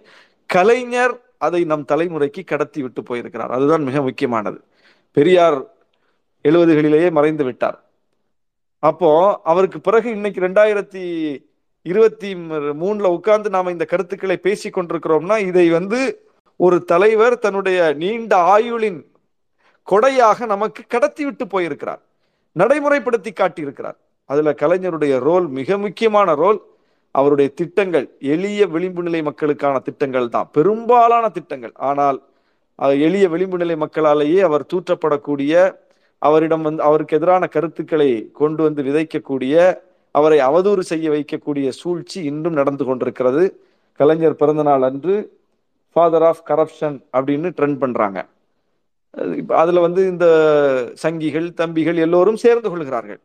கலைஞர் 0.51 1.15
அதை 1.45 1.65
நம் 1.65 1.89
தலைமுறைக்கு 1.93 2.45
கடத்தி 2.45 2.83
விட்டு 2.83 3.03
போயிருக்கிறார். 3.03 3.51
அதுதான் 3.51 3.83
மிக 3.83 4.03
முக்கியமானது. 4.03 4.61
பெரியார் 5.13 5.59
எழுபதுகளிலேயே 6.43 7.11
மறைந்து 7.11 7.45
விட்டார். 7.45 7.79
அப்போ 8.79 9.41
அவருக்கு 9.45 9.81
பிறகு 9.81 10.11
இன்னைக்கு 10.11 10.41
ரெண்டாயிரத்தி 10.41 11.05
இருபத்தி 11.83 12.35
மூணுல 12.83 13.07
உட்கார்ந்து 13.07 13.51
நாம 13.51 13.71
இந்த 13.71 13.85
கருத்துக்களை 13.85 14.37
பேசி 14.37 14.71
கொண்டிருக்கிறோம்னா 14.71 15.39
இதை 15.39 15.71
வந்து 15.71 16.01
ஒரு 16.57 16.85
தலைவர் 16.85 17.39
தன்னுடைய 17.39 17.93
நீண்ட 17.93 18.37
ஆயுளின் 18.57 19.01
கொடையாக 19.91 20.47
நமக்கு 20.47 20.83
கடத்தி 20.89 21.25
விட்டு 21.25 21.47
போயிருக்கிறார். 21.47 22.03
நடைமுறைப்படுத்தி 22.59 23.33
காட்டியிருக்கிறார். 23.33 23.97
அதுல 24.25 24.53
கலைஞருடைய 24.53 25.19
ரோல் 25.19 25.47
மிக 25.49 25.79
முக்கியமான 25.79 26.35
ரோல். 26.35 26.61
அவருடைய 27.19 27.49
திட்டங்கள் 27.61 28.07
எளிய 28.35 28.67
விளிம்பு 28.75 29.03
நிலை 29.07 29.21
மக்களுக்கான 29.29 29.81
திட்டங்கள் 29.89 30.33
தான். 30.35 30.49
பெரும்பாலான 30.57 31.25
திட்டங்கள். 31.37 31.75
ஆனால் 31.89 32.19
எளிய 33.07 33.27
விளிம்பு 33.35 33.59
நிலை 33.63 33.77
மக்களாலேயே 33.83 34.41
அவர் 34.49 34.71
தூற்றப்படக்கூடிய 34.73 35.53
அவரிடம் 36.29 36.65
வந்து 36.69 36.83
அவருக்கு 36.89 37.17
எதிரான 37.19 37.45
கருத்துக்களை 37.55 38.11
கொண்டு 38.41 38.61
வந்து 38.67 38.83
விதைக்கக்கூடிய 38.89 39.55
அவரை 40.15 40.39
அவதூறு 40.49 40.83
செய்ய 40.91 41.07
வைக்கக்கூடிய 41.15 41.69
சூழ்ச்சி 41.81 42.19
இன்றும் 42.31 42.59
நடந்து 42.61 42.85
கொண்டிருக்கிறது. 42.85 43.45
கலைஞர் 44.01 44.41
பிறந்தநாள் 44.43 44.87
அன்று 44.89 45.15
ஃபாதர் 45.97 46.27
ஆஃப் 46.29 46.45
கரப்ஷன் 46.51 46.97
அப்படின்னு 47.17 47.49
ட்ரெண்ட் 47.59 47.79
பண்றாங்க. 47.83 48.19
அதுல 49.63 49.81
வந்து 49.87 50.03
இந்த 50.13 50.27
சங்கிகள் 51.03 51.49
தம்பிகள் 51.61 51.99
எல்லோரும் 52.07 52.43
சேர்ந்து 52.45 52.69
கொள்கிறார்கள். 52.71 53.21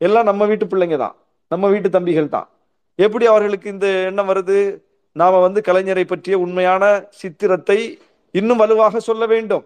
எல்லாம் 0.00 0.28
நம்ம 0.30 0.46
வீட்டு 0.50 0.66
பிள்ளைங்க 0.66 0.98
தான். 1.04 1.16
நம்ம 1.52 1.68
வீட்டு 1.74 1.88
தம்பிகள் 1.96 2.34
தான். 2.36 2.48
எப்படி 2.96 3.26
அவர்களுக்கு 3.26 3.70
இந்த 3.70 3.86
எண்ணம் 3.86 4.28
வருது? 4.28 4.80
நாம 5.12 5.40
வந்து 5.40 5.60
கலைஞரை 5.60 6.04
பற்றிய 6.04 6.38
உண்மையான 6.38 7.04
சித்திரத்தை 7.10 7.98
இன்னும் 8.30 8.56
வலுவாக 8.56 9.00
சொல்ல 9.00 9.26
வேண்டும். 9.26 9.64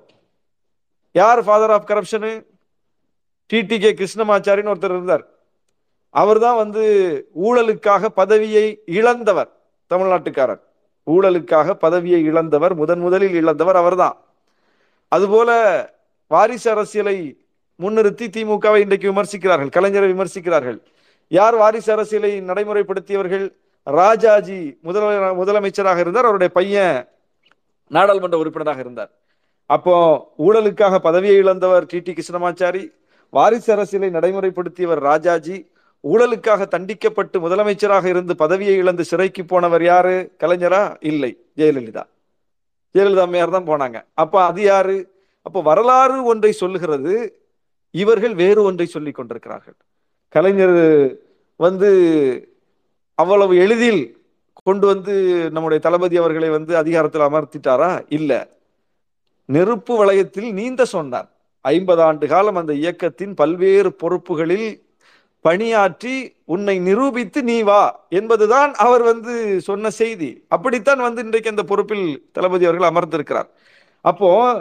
யார் 1.13 1.45
ஃபாதர் 1.45 1.71
ஆஃப் 1.71 1.91
கரப்ஷனு 1.91 2.47
டிடி 3.53 3.77
கே 3.79 3.91
கிருஷ்ணமாச்சாரின்னு 3.93 4.73
ஒருத்தர் 4.73 4.95
இருந்தார். 4.95 5.25
அவர் 6.11 6.39
தான் 6.39 6.57
வந்து 6.57 6.85
ஊழலுக்காக 7.45 8.07
பதவியை 8.07 8.83
இழந்தவர் 8.87 9.51
தமிழ்நாட்டுக்காரர். 9.95 10.61
ஊழலுக்காக 11.07 11.71
பதவியை 11.71 12.25
இழந்தவர் 12.25 12.75
முதன் 12.75 12.99
முதலில் 12.99 13.35
இழந்தவர் 13.35 13.77
அவர்தான். 13.77 14.17
அதுபோல 15.09 15.51
வாரிசு 16.27 16.71
அரசியலை 16.71 17.47
முன்னிறுத்தி 17.81 18.27
திமுகவை 18.37 18.77
இன்றைக்கு 18.77 19.13
விமர்சிக்கிறார்கள் 19.13 19.75
கலைஞரை 19.77 20.09
விமர்சிக்கிறார்கள். 20.13 20.79
யார் 21.29 21.55
வாரிசு 21.55 21.93
அரசியலை 21.93 22.41
நடைமுறைப்படுத்தியவர்கள்? 22.41 23.53
ராஜாஜி 23.83 24.79
முதல 24.83 25.33
முதலமைச்சராக 25.33 25.99
இருந்தார். 25.99 26.23
அவருடைய 26.23 26.53
பையன் 26.53 27.09
நாடாளுமன்ற 27.89 28.39
உறுப்பினராக 28.39 28.81
இருந்தார். 28.81 29.11
அப்போ 29.67 29.95
ஊழலுக்காக 30.39 30.99
பதவியை 30.99 31.37
இழந்தவர் 31.37 31.87
டி. 31.87 32.01
டி. 32.01 32.13
கிருஷ்ணமாச்சாரி 32.13 32.93
வாரிசு 33.31 33.73
அரசியலை 33.73 34.11
நடைமுறைப்படுத்தியவர் 34.11 35.01
ராஜாஜி 35.01 35.71
ஊழலுக்காக 36.09 36.67
தண்டிக்கப்பட்டு 36.71 37.39
முதலமைச்சராக 37.39 38.05
இருந்து 38.05 38.37
பதவியை 38.37 38.77
இழந்து 38.77 39.05
சிறைக்கு 39.05 39.45
போனவர் 39.45 39.83
யாரு? 39.83 40.33
கலைஞரா? 40.39 40.97
இல்லை. 41.01 41.47
ஜெயலலிதா. 41.57 42.03
ஜெயலலிதா 42.95 43.21
அம்மையார் 43.21 43.51
தான் 43.51 43.67
போனாங்க. 43.67 44.05
அப்ப 44.15 44.45
அது 44.45 44.63
யாரு? 44.63 45.13
அப்போ 45.43 45.63
வரலாறு 45.63 46.25
ஒன்றை 46.25 46.53
சொல்லுகிறது. 46.53 47.43
இவர்கள் 47.91 48.35
வேறு 48.35 48.63
ஒன்றை 48.63 48.87
சொல்லி 48.87 49.11
கொண்டிருக்கிறார்கள். 49.11 49.75
கலைஞர் 50.29 51.17
வந்து 51.57 51.91
அவ்வளவு 53.15 53.57
எளிதில் 53.57 54.17
கொண்டு 54.65 54.87
வந்து 54.87 55.15
நம்முடைய 55.51 55.83
தளபதி 55.83 56.17
அவர்களை 56.17 56.49
வந்து 56.49 56.77
அதிகாரத்தில் 56.77 57.21
அமர்த்திட்டாரா? 57.21 58.05
இல்ல. 58.09 58.49
நெருப்பு 59.45 60.05
வளையத்தில் 60.05 60.53
நீந்த 60.53 60.85
சொன்னார். 60.85 61.29
ஐம்பது 61.61 62.03
ஆண்டு 62.03 62.27
காலம் 62.27 62.57
அந்த 62.57 62.73
இயக்கத்தின் 62.73 63.35
பல்வேறு 63.35 63.97
பொறுப்புகளில் 64.03 64.87
பணியாற்றி 65.41 66.37
உன்னை 66.45 66.79
நிரூபித்து 66.79 67.43
நீ 67.43 67.63
வா 67.63 68.07
என்பதுதான் 68.09 68.75
அவர் 68.75 69.03
வந்து 69.03 69.61
சொன்ன 69.61 69.91
செய்தி. 69.91 70.45
அப்படித்தான் 70.49 70.99
வந்து 70.99 71.23
இன்றைக்கு 71.23 71.51
அந்த 71.51 71.63
பொறுப்பில் 71.63 72.29
தளபதி 72.33 72.67
அவர்கள் 72.67 72.89
அமர்ந்திருக்கிறார். 72.89 73.49
அப்போ 74.01 74.53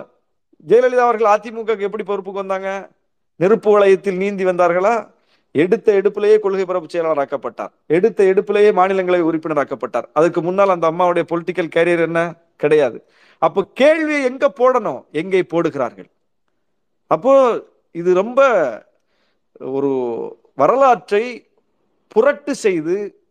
ஜெயலலிதா 0.67 1.05
அவர்கள் 1.07 1.39
அதிமுக 1.39 1.79
எப்படி 1.79 2.03
பொறுப்புக்கு 2.03 2.41
வந்தாங்க? 2.43 2.89
நெருப்பு 3.35 3.79
வளையத்தில் 3.79 4.15
நீந்தி 4.15 4.45
வந்தார்களா? 4.45 5.15
எடுத்த 5.51 5.93
எடுப்பிலேயே 5.93 6.39
கொள்கை 6.39 6.65
பரப்பு 6.65 6.89
செயலாளர் 6.89 7.21
ஆக்கப்பட்டார். 7.23 7.71
எடுத்த 7.87 8.23
எடுப்பிலேயே 8.23 8.73
மாநிலங்களை 8.73 9.21
உறுப்பினர் 9.21 9.61
ஆக்கப்பட்டார். 9.63 10.07
அதுக்கு 10.13 10.41
முன்னால் 10.41 10.69
அந்த 10.69 10.91
அம்மாவுடைய 10.91 11.23
பொலிட்டிக்கல் 11.29 11.73
கேரியர் 11.75 11.99
என்ன? 11.99 12.35
கிடையாது. 12.55 13.03
அப்போ 13.37 13.67
கேள்வியை 13.73 14.23
எங்க 14.23 14.53
போடணும்? 14.59 15.05
எங்கே 15.11 15.41
போடுகிறார்கள்? 15.41 16.09
அப்போ 17.07 17.63
இது 17.91 18.13
ரொம்ப 18.13 18.41
ஒரு 19.59 19.91
வரலாற்றை 20.55 21.47
புரட்டு 22.07 22.55
செய்து 22.55 23.21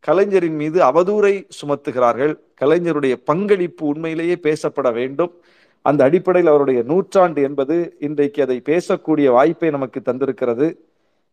கலைஞரின் 0.00 0.54
மீது 0.54 0.82
அவதூறை 0.82 1.48
சுமத்துகிறார்கள். 1.60 2.38
கலைஞருடைய 2.60 3.12
பங்களிப்பு 3.24 3.86
உண்மையிலேயே 3.86 4.34
பேசப்பட 4.34 4.92
வேண்டும். 4.92 5.42
அந்த 5.82 6.04
அடிப்படையில் 6.04 6.50
அவருடைய 6.50 6.82
நூற்றாண்டு 6.82 7.42
என்பது 7.42 7.96
இன்றைக்கு 7.98 8.42
அதை 8.42 8.62
பேசக்கூடிய 8.64 9.30
வாய்ப்பை 9.30 9.70
நமக்கு 9.70 10.00
தந்திருக்கிறது. 10.00 10.76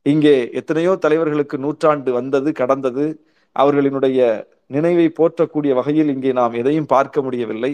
இங்கே 0.06 0.36
எத்தனையோ 0.60 0.92
தலைவர்களுக்கு 1.02 1.56
நூற்றாண்டு 1.58 2.12
வந்தது 2.12 2.50
கடந்தது. 2.52 3.06
அவர்களினுடைய 3.56 4.20
நினைவை 4.76 5.08
போற்றக்கூடிய 5.20 5.72
வகையில் 5.74 6.12
இங்கே 6.14 6.32
நாம் 6.32 6.54
எதையும் 6.54 6.86
பார்க்க 6.86 7.22
முடியவில்லை. 7.22 7.72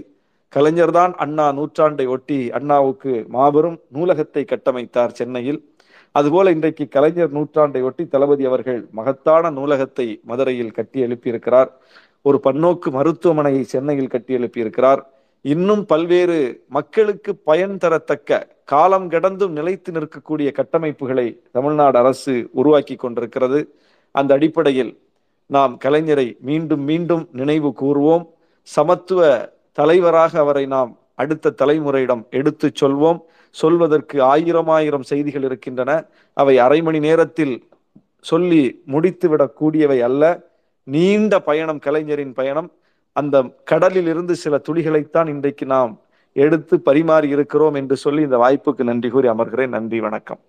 கலைஞர்தான் 0.53 1.13
அண்ணா 1.23 1.45
நூற்றாண்டை 1.51 2.05
ஒட்டி 2.07 2.39
அண்ணாவுக்கு 2.51 3.13
மாபெரும் 3.36 3.78
நூலகத்தை 3.95 4.43
கட்டமைத்தார் 4.51 5.15
சென்னையில். 5.19 5.59
அதுபோல 6.11 6.51
இன்றைக்கு 6.51 6.86
கலைஞர் 6.88 7.34
நூற்றாண்டை 7.38 7.82
ஒட்டி 7.84 8.03
தளபதி 8.07 8.45
அவர்கள் 8.45 8.82
மகத்தான 8.91 9.49
நூலகத்தை 9.49 10.07
மதுரையில் 10.23 10.75
கட்டி 10.78 10.99
எழுப்பியிருக்கிறார். 11.05 11.69
ஒரு 12.21 12.38
பன்னோக்கு 12.43 12.89
மருத்துவமனையை 12.97 13.63
சென்னையில் 13.73 14.13
கட்டி 14.13 14.34
எழுப்பியிருக்கிறார். 14.38 15.01
இன்னும் 15.45 15.84
பல்வேறு 15.86 16.39
மக்களுக்கு 16.67 17.32
பயன் 17.49 17.78
தரத்தக்க 17.84 18.32
காலம் 18.68 19.09
கடந்தும் 19.09 19.51
நிலைத்து 19.51 19.91
நிற்கக்கூடிய 19.91 20.49
கட்டமைப்புகளை 20.51 21.26
தமிழ்நாடு 21.51 21.97
அரசு 21.97 22.34
உருவாக்கி 22.51 22.95
கொண்டிருக்கிறது. 22.95 23.59
அந்த 24.11 24.34
அடிப்படையில் 24.34 24.91
நாம் 25.45 25.74
கலைஞரை 25.86 26.39
மீண்டும் 26.39 26.82
மீண்டும் 26.82 27.30
நினைவு 27.32 27.70
கூறுவோம் 27.82 28.24
சமத்துவ 28.63 29.49
தலைவராக 29.72 30.39
அவரை 30.39 30.65
நாம் 30.65 30.97
அடுத்த 31.15 31.53
தலைமுறையிடம் 31.61 32.24
எடுத்துச் 32.30 32.84
சொல்வோம். 32.84 33.20
சொல்வதற்கு 33.49 34.22
ஆயிரம் 34.22 34.68
ஆயிரம் 34.68 35.03
செய்திகள் 35.03 35.43
இருக்கின்றன. 35.43 35.91
அவை 36.34 36.57
அரை 36.57 36.82
மணி 36.82 36.99
நேரத்தில் 36.99 37.55
சொல்லி 38.22 38.61
முடித்துவிடக்கூடியவை 38.88 39.99
அல்ல. 39.99 40.24
நீண்ட 40.84 41.39
பயணம் 41.39 41.80
கலைஞரின் 41.80 42.34
பயணம். 42.34 42.70
அந்த 43.11 43.43
கடலில் 43.63 44.07
இருந்து 44.07 44.36
சில 44.36 44.61
துளிகளைத்தான் 44.70 45.28
இன்றைக்கு 45.28 45.65
நாம் 45.65 45.93
எடுத்து 46.43 46.75
பரிமாறி 46.88 47.27
இருக்கிறோம் 47.35 47.77
என்று 47.79 47.95
சொல்லி 48.03 48.21
இந்த 48.27 48.38
வாய்ப்புக்கு 48.43 48.83
நன்றி 48.89 49.09
கூறி 49.13 49.27
அமர்கிறேன். 49.33 49.75
நன்றி 49.77 49.99
வணக்கம். 50.07 50.41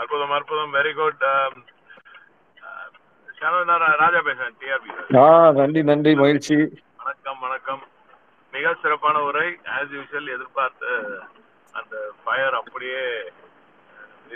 அற்புதம் 0.00 0.34
அற்புதம். 0.38 0.72
வெரி 0.78 0.92
குட் 1.00 1.24
ராஜா 4.02 4.20
பேசுறேன் 4.26 4.56
டிஆர்பி 4.60 4.90
நன்றி 5.60 5.82
நன்றி 5.90 6.12
மகிழ்ச்சி. 6.22 6.56
வணக்கம் 7.02 7.40
வணக்கம். 7.46 7.82
மிக 8.52 8.74
சிறப்பான 8.82 9.16
உரை. 9.28 9.48
ஆஸ் 9.76 9.94
யூஷுவல் 9.96 10.34
எதிர்பார்த்த 10.36 10.82
அந்த 11.80 11.94
ஃபயர் 12.24 12.56
அப்படியே 12.60 13.04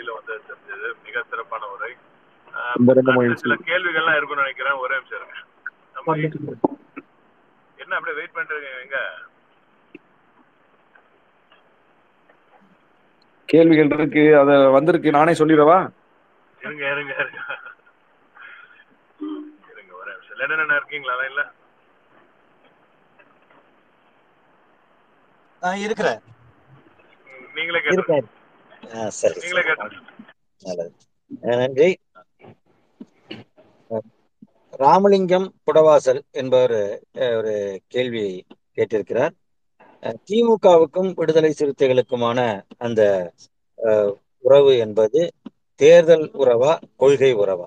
வந்து 0.05 0.41
தெரிஞ்சது 0.47 0.87
மிக 1.03 1.23
சிறப்பான 1.29 1.65
உரை. 1.65 1.91
சில 3.43 3.55
கேள்விகள்லாம் 3.69 4.17
இருக்கும்னு 4.17 4.43
நினைக்கிறேன். 4.43 4.73
ஒரே 4.73 4.95
நிமிஷம் 4.95 5.19
இருங்க. 5.19 5.35
என்ன 7.77 7.95
அப்படியே 7.95 8.17
வெயிட் 8.17 8.31
பண்ணிட்டு 8.31 8.79
எங்க? 8.83 8.97
கேள்விகள் 13.45 13.91
இருக்கு. 13.97 14.37
அத 14.39 14.69
வந்திருக்கு. 14.69 15.11
நானே 15.11 15.31
சொல்லிடவா? 15.31 15.77
இருங்க 16.61 16.83
இருங்க 16.91 17.13
இருங்க. 17.13 17.39
இருங்க 19.71 19.93
ஒரே 20.01 20.11
நிமிஷம். 20.15 20.37
லெனன் 20.37 20.75
இருக்கீங்களா? 20.75 21.25
இல்ல 21.25 21.43
நான் 25.61 25.83
இருக்கிறேன். 25.85 26.19
நீங்களே 27.55 27.81
கேட்டு 27.81 28.36
சரி 29.11 29.39
நல்லது. 30.61 30.91
நன்றி. 31.41 31.89
ராமலிங்கம் 34.73 35.53
புடவாசல் 35.65 36.21
என்பவர் 36.31 36.75
அஹ், 37.15 37.35
ஒரு 37.37 37.53
கேள்வியை 37.87 38.33
கேட்டிருக்கிறார். 38.75 39.33
திமுகவுக்கும் 40.25 41.13
விடுதலை 41.15 41.53
சிறுத்தைகளுக்குமான 41.53 42.39
அந்த 42.77 43.01
உறவு 44.43 44.77
என்பது 44.77 45.21
தேர்தல் 45.79 46.31
உறவா 46.33 46.71
கொள்கை 46.95 47.35
உறவா? 47.35 47.65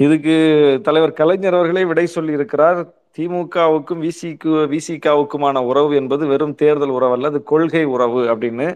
இதுக்கு 0.00 0.34
தலைவர் 0.82 1.12
கலைஞர் 1.12 1.54
அவர்களே 1.54 1.84
விடை 1.84 2.06
சொல்லி 2.06 2.32
இருக்கிறார் 2.32 2.78
திமுகவுக்கும் 3.18 4.02
விசிக்கு 4.02 4.50
விசிகாவுக்குமான 4.70 5.58
உறவு 5.64 5.96
என்பது 5.96 6.26
வெறும் 6.26 6.54
தேர்தல் 6.54 6.88
உறவு 6.88 7.12
அல்ல 7.12 7.26
அது 7.26 7.42
கொள்கை 7.42 7.84
உறவு 7.86 8.24
அப்படின்னு. 8.26 8.68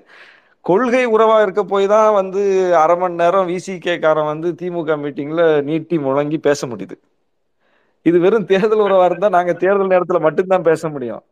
கொள்கை 0.69 1.03
உறவா 1.15 1.37
இருக்க 1.45 1.63
போய் 1.73 1.87
தான் 1.95 2.11
வந்து 2.19 2.43
அரை 2.83 2.95
மணி 3.01 3.21
நேரம் 3.23 3.49
விசிகேக்காரன் 3.53 4.31
வந்து 4.33 4.49
திமுக 4.61 4.97
மீட்டிங்ல 5.03 5.43
நீட்டி 5.69 5.97
முழங்கி 6.07 6.39
பேச 6.47 6.67
முடியுது. 6.71 6.97
இது 8.09 8.17
வெறும் 8.25 8.49
தேர்தல் 8.53 8.85
உறவா 8.87 9.05
இருந்தா 9.11 9.29
நாங்க 9.37 9.53
தேர்தல் 9.65 9.93
நேரத்துல 9.93 10.21
மட்டும்தான் 10.27 10.69
பேச 10.71 10.89
முடியும். 10.95 11.23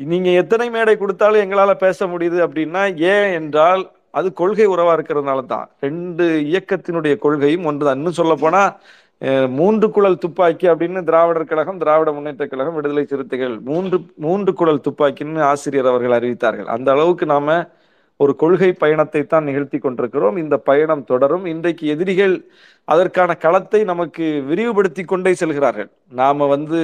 நீங்க 0.00 0.28
எத்தனை 0.40 0.66
மேடை 0.74 0.94
கொடுத்தாலும் 0.96 1.42
எங்களால 1.44 1.72
பேச 1.84 2.06
முடியுது 2.12 2.38
அப்படின்னா 2.46 2.82
ஏன் 3.12 3.30
என்றால் 3.38 3.82
அது 4.18 4.28
கொள்கை 4.40 4.66
உறவா 4.74 4.92
இருக்கிறதுனால 4.96 5.40
தான். 5.54 5.66
ரெண்டு 5.86 6.24
இயக்கத்தினுடைய 6.50 7.14
கொள்கையும் 7.24 7.66
ஒன்றுதான். 7.70 7.98
இன்னும் 8.00 8.18
சொல்ல 8.20 8.34
போனா 8.44 8.62
மூன்று 9.58 9.86
குழல் 9.94 10.22
துப்பாக்கி 10.24 10.66
அப்படின்னு 10.72 11.00
திராவிடர் 11.08 11.50
கழகம் 11.52 11.80
திராவிட 11.82 12.10
முன்னேற்ற 12.16 12.44
கழகம் 12.50 12.76
விடுதலை 12.76 13.04
சிறுத்தைகள் 13.12 13.56
மூன்று 13.70 13.98
மூன்று 14.26 14.50
குழல் 14.60 14.84
துப்பாக்கின்னு 14.86 15.42
ஆசிரியர் 15.52 15.90
அவர்கள் 15.92 16.16
அறிவித்தார்கள். 16.18 16.68
அந்த 16.74 16.88
அளவுக்கு 16.96 17.26
நாம 17.34 17.56
ஒரு 18.22 18.32
கொள்கை 18.42 18.68
பயணத்தை 18.82 19.20
தான் 19.22 19.46
நிகழ்த்தி 19.48 19.78
கொண்டிருக்கிறோம். 19.78 20.36
இந்த 20.42 20.56
பயணம் 20.68 21.04
தொடரும். 21.10 21.44
இன்றைக்கு 21.52 21.84
எதிரிகள் 21.94 22.34
அதற்கான 22.92 23.30
களத்தை 23.44 23.80
நமக்கு 23.90 24.24
விரிவுபடுத்தி 24.48 25.02
கொண்டே 25.04 25.32
செல்கிறார்கள். 25.40 25.90
நாம 26.20 26.46
வந்து 26.54 26.78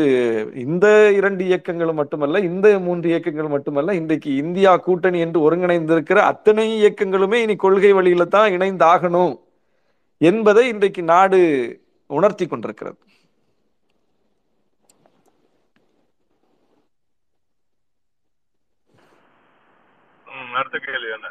இந்த 0.64 0.86
இரண்டு 1.18 1.42
இயக்கங்களும் 1.50 1.98
மட்டுமல்ல 2.02 2.42
இந்த 2.48 2.66
மூன்று 2.86 3.08
இயக்கங்கள் 3.12 3.54
மட்டுமல்ல 3.54 3.94
இன்றைக்கு 4.00 4.30
இந்தியா 4.42 4.74
கூட்டணி 4.86 5.20
என்று 5.26 5.40
ஒருங்கிணைந்திருக்கிற 5.46 6.20
அத்தனை 6.32 6.66
இயக்கங்களுமே 6.80 7.40
இனி 7.46 7.56
கொள்கை 7.64 7.92
வழியில 7.98 8.26
தான் 8.36 8.54
இணைந்தாகணும் 8.58 9.34
என்பதை 10.30 10.64
இன்றைக்கு 10.74 11.04
நாடு 11.14 11.40
உணர்த்தி 12.10 12.46
கொண்டிருக்கிறது. 12.46 12.98
அடுத்த 20.74 20.86
கேள்வி 20.86 21.10
என்ன? 21.14 21.28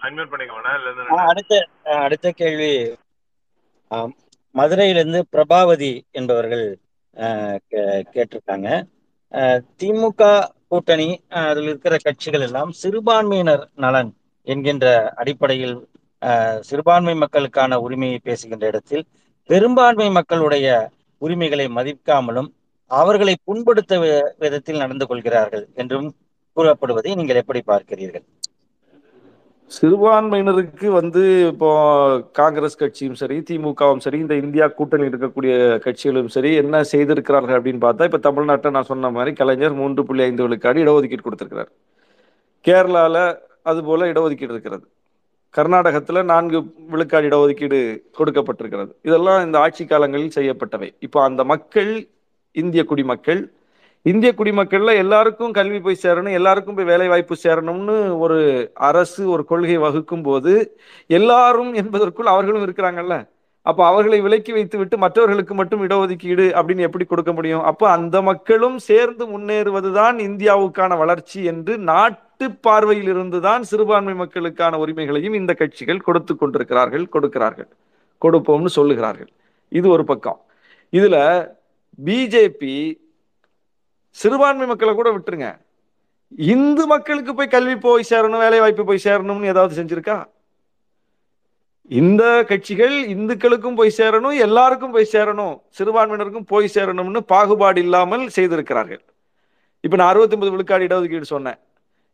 அன்மியூட் 0.00 0.30
இல்ல 0.80 1.20
அடுத்த 1.26 1.54
அடுத்த 2.00 2.28
கேள்வி. 2.32 2.72
மதுரையிலிருந்து 4.54 5.20
பிரபாவதி 5.32 5.90
என்பவர்கள் 6.12 6.66
கேட்டிருக்காங்க. 8.14 8.68
அஹ், 9.34 9.60
திமுக 9.78 10.22
கூட்டணி 10.68 11.08
அஹ், 11.30 11.48
அதில் 11.50 11.68
இருக்கிற 11.68 11.96
கட்சிகள் 12.04 12.40
எல்லாம் 12.40 12.70
சிறுபான்மையினர் 12.80 13.64
நலன் 13.76 14.10
என்கின்ற 14.46 14.86
அடிப்படையில் 15.16 15.76
சிறுபான்மை 16.62 17.14
மக்களுக்கான 17.16 17.72
உரிமையை 17.78 18.18
பேசுகின்ற 18.20 18.64
இடத்தில் 18.66 19.04
பெரும்பான்மை 19.50 20.08
மக்களுடைய 20.10 20.66
உரிமைகளை 21.18 21.66
மதிக்காமலும் 21.78 22.50
அவர்களை 22.90 23.34
புண்படுத்த 23.44 23.94
விதத்தில் 24.42 24.82
நடந்து 24.82 25.06
கொள்கிறார்கள் 25.06 25.64
என்றும் 25.74 26.08
கூறப்படுவதை 26.56 27.10
நீங்கள் 27.20 27.40
எப்படி 27.42 27.60
பார்க்கிறீர்கள்? 27.66 28.24
சிறுபான்மையினருக்கு 29.70 30.88
வந்து 30.98 31.22
இப்போ 31.50 31.70
காங்கிரஸ் 32.38 32.78
கட்சியும் 32.82 33.18
சரி 33.22 33.36
திமுகவும் 33.48 34.02
சரி 34.04 34.18
இந்த 34.24 34.34
இந்தியா 34.42 34.66
கூட்டணியில் 34.78 35.10
இருக்கக்கூடிய 35.12 35.54
கட்சிகளும் 35.86 36.30
சரி 36.36 36.50
என்ன 36.62 36.82
செய்திருக்கிறார்கள் 36.92 37.58
அப்படின்னு 37.58 37.84
பார்த்தா 37.86 38.08
இப்ப 38.10 38.20
தமிழ்நாட்டை 38.28 38.70
நான் 38.76 38.90
சொன்ன 38.92 39.10
மாதிரி 39.16 39.32
கலைஞர் 39.40 39.78
மூன்று 39.80 40.04
புள்ளி 40.08 40.24
ஐந்து 40.28 40.44
விழுக்காடு 40.46 40.84
இடஒதுக்கீடு 40.84 41.26
கொடுத்திருக்கிறார். 41.26 41.70
கேரளால 42.64 43.16
அது 43.70 43.82
போல 43.88 44.06
இடஒதுக்கீடு 44.12 44.54
இருக்கிறது. 44.56 44.86
கர்நாடகத்துல 45.58 46.22
நான்கு 46.32 46.58
விழுக்காடு 46.92 47.28
இடஒதுக்கீடு 47.28 47.78
கொடுக்கப்பட்டிருக்கிறது. 48.18 48.90
இதெல்லாம் 49.08 49.44
இந்த 49.46 49.58
ஆட்சி 49.64 49.84
காலங்களில் 49.84 50.36
செய்யப்பட்டவை. 50.38 50.90
இப்போ 51.06 51.18
அந்த 51.28 51.44
மக்கள் 51.52 51.92
இந்திய 52.56 52.84
குடிமக்கள் 52.84 53.40
இந்திய 54.06 54.30
குடிமக்கள்ல 54.36 54.90
எல்லாருக்கும் 55.02 55.54
கல்வி 55.56 55.78
போய் 55.84 56.02
சேரணும் 56.02 56.36
எல்லாருக்கும் 56.38 56.76
போய் 56.76 56.88
வேலை 56.90 57.06
வாய்ப்பு 57.08 57.34
சேரணும்னு 57.42 57.96
ஒரு 58.24 58.38
அரசு 58.88 59.22
ஒரு 59.30 59.42
கொள்கை 59.44 59.76
வகுக்கும் 59.76 60.22
போது 60.22 60.52
எல்லாரும் 61.18 61.72
என்பதற்குள் 61.80 62.30
அவர்களும் 62.34 62.64
இருக்கிறாங்கல்ல. 62.66 63.16
அப்போ 63.66 63.82
அவர்களை 63.86 64.20
விலக்கி 64.26 64.52
வைத்து 64.52 64.76
விட்டு 64.78 64.96
மற்றவர்களுக்கு 64.98 65.54
மட்டும் 65.54 65.82
இடஒதுக்கீடு 65.86 66.46
அப்படின்னு 66.58 66.86
எப்படி 66.88 67.04
கொடுக்க 67.04 67.32
முடியும்? 67.32 67.64
அப்போ 67.70 67.86
அந்த 67.96 68.22
மக்களும் 68.22 68.78
சேர்ந்து 68.88 69.26
முன்னேறுவதுதான் 69.34 70.18
இந்தியாவுக்கான 70.28 70.96
வளர்ச்சி 71.02 71.40
என்று 71.52 71.74
நாட்டு 71.90 72.27
பார்வையில் 72.46 73.08
இருந்துதான் 73.08 73.62
சிறுபான்மை 73.62 74.14
மக்களுக்கான 74.14 74.78
உரிமைகளையும் 74.78 75.34
இந்த 75.34 75.54
கட்சிகள் 75.54 76.00
கொடுத்து 76.00 76.36
கொண்டிருக்கிறார்கள் 76.36 77.08
கொடுக்கிறார்கள். 77.08 77.68
கொடுப்போம்னு 78.24 78.70
சொல்லுகிறார்கள். 78.76 79.28
இது 79.68 79.88
ஒரு 79.88 80.04
பக்கம். 80.04 80.40
இதுல 80.92 81.16
பிஜேபி 82.04 83.00
சிறுபான்மை 84.10 84.66
மக்களை 84.66 84.94
கூட 84.94 85.10
விட்டுருங்க. 85.12 85.58
இந்து 86.30 86.86
மக்களுக்கு 86.86 87.34
போய் 87.34 87.48
கல்வி 87.48 87.76
போய் 87.76 88.04
சேரணும் 88.10 88.38
வேலை 88.38 88.58
வாய்ப்பு 88.60 88.84
போய் 88.84 89.04
சேரணும்னு 89.04 89.44
ஏதாவது 89.44 89.82
செஞ்சிருக்கா? 89.82 90.24
இந்த 91.90 92.44
கட்சிகள் 92.48 92.94
இந்துக்களுக்கும் 93.14 93.74
போய் 93.74 93.96
சேரணும் 93.96 94.38
எல்லாருக்கும் 94.38 94.90
போய் 94.90 95.12
சேரணும் 95.12 95.60
சிறுபான்மையினருக்கும் 95.78 96.50
போய் 96.52 96.72
சேரணும்னு 96.74 97.18
பாகுபாடு 97.18 97.80
இல்லாமல் 97.80 98.28
செய்திருக்கிறார்கள். 98.28 99.02
இப்ப 99.80 99.96
நான் 99.96 100.08
அறுபத்தி 100.08 100.34
ஒன்பது 100.34 100.52
விழுக்காடு 100.52 100.86
இடஒதுக்கீடு 100.86 101.22
சொன்னேன். 101.22 101.58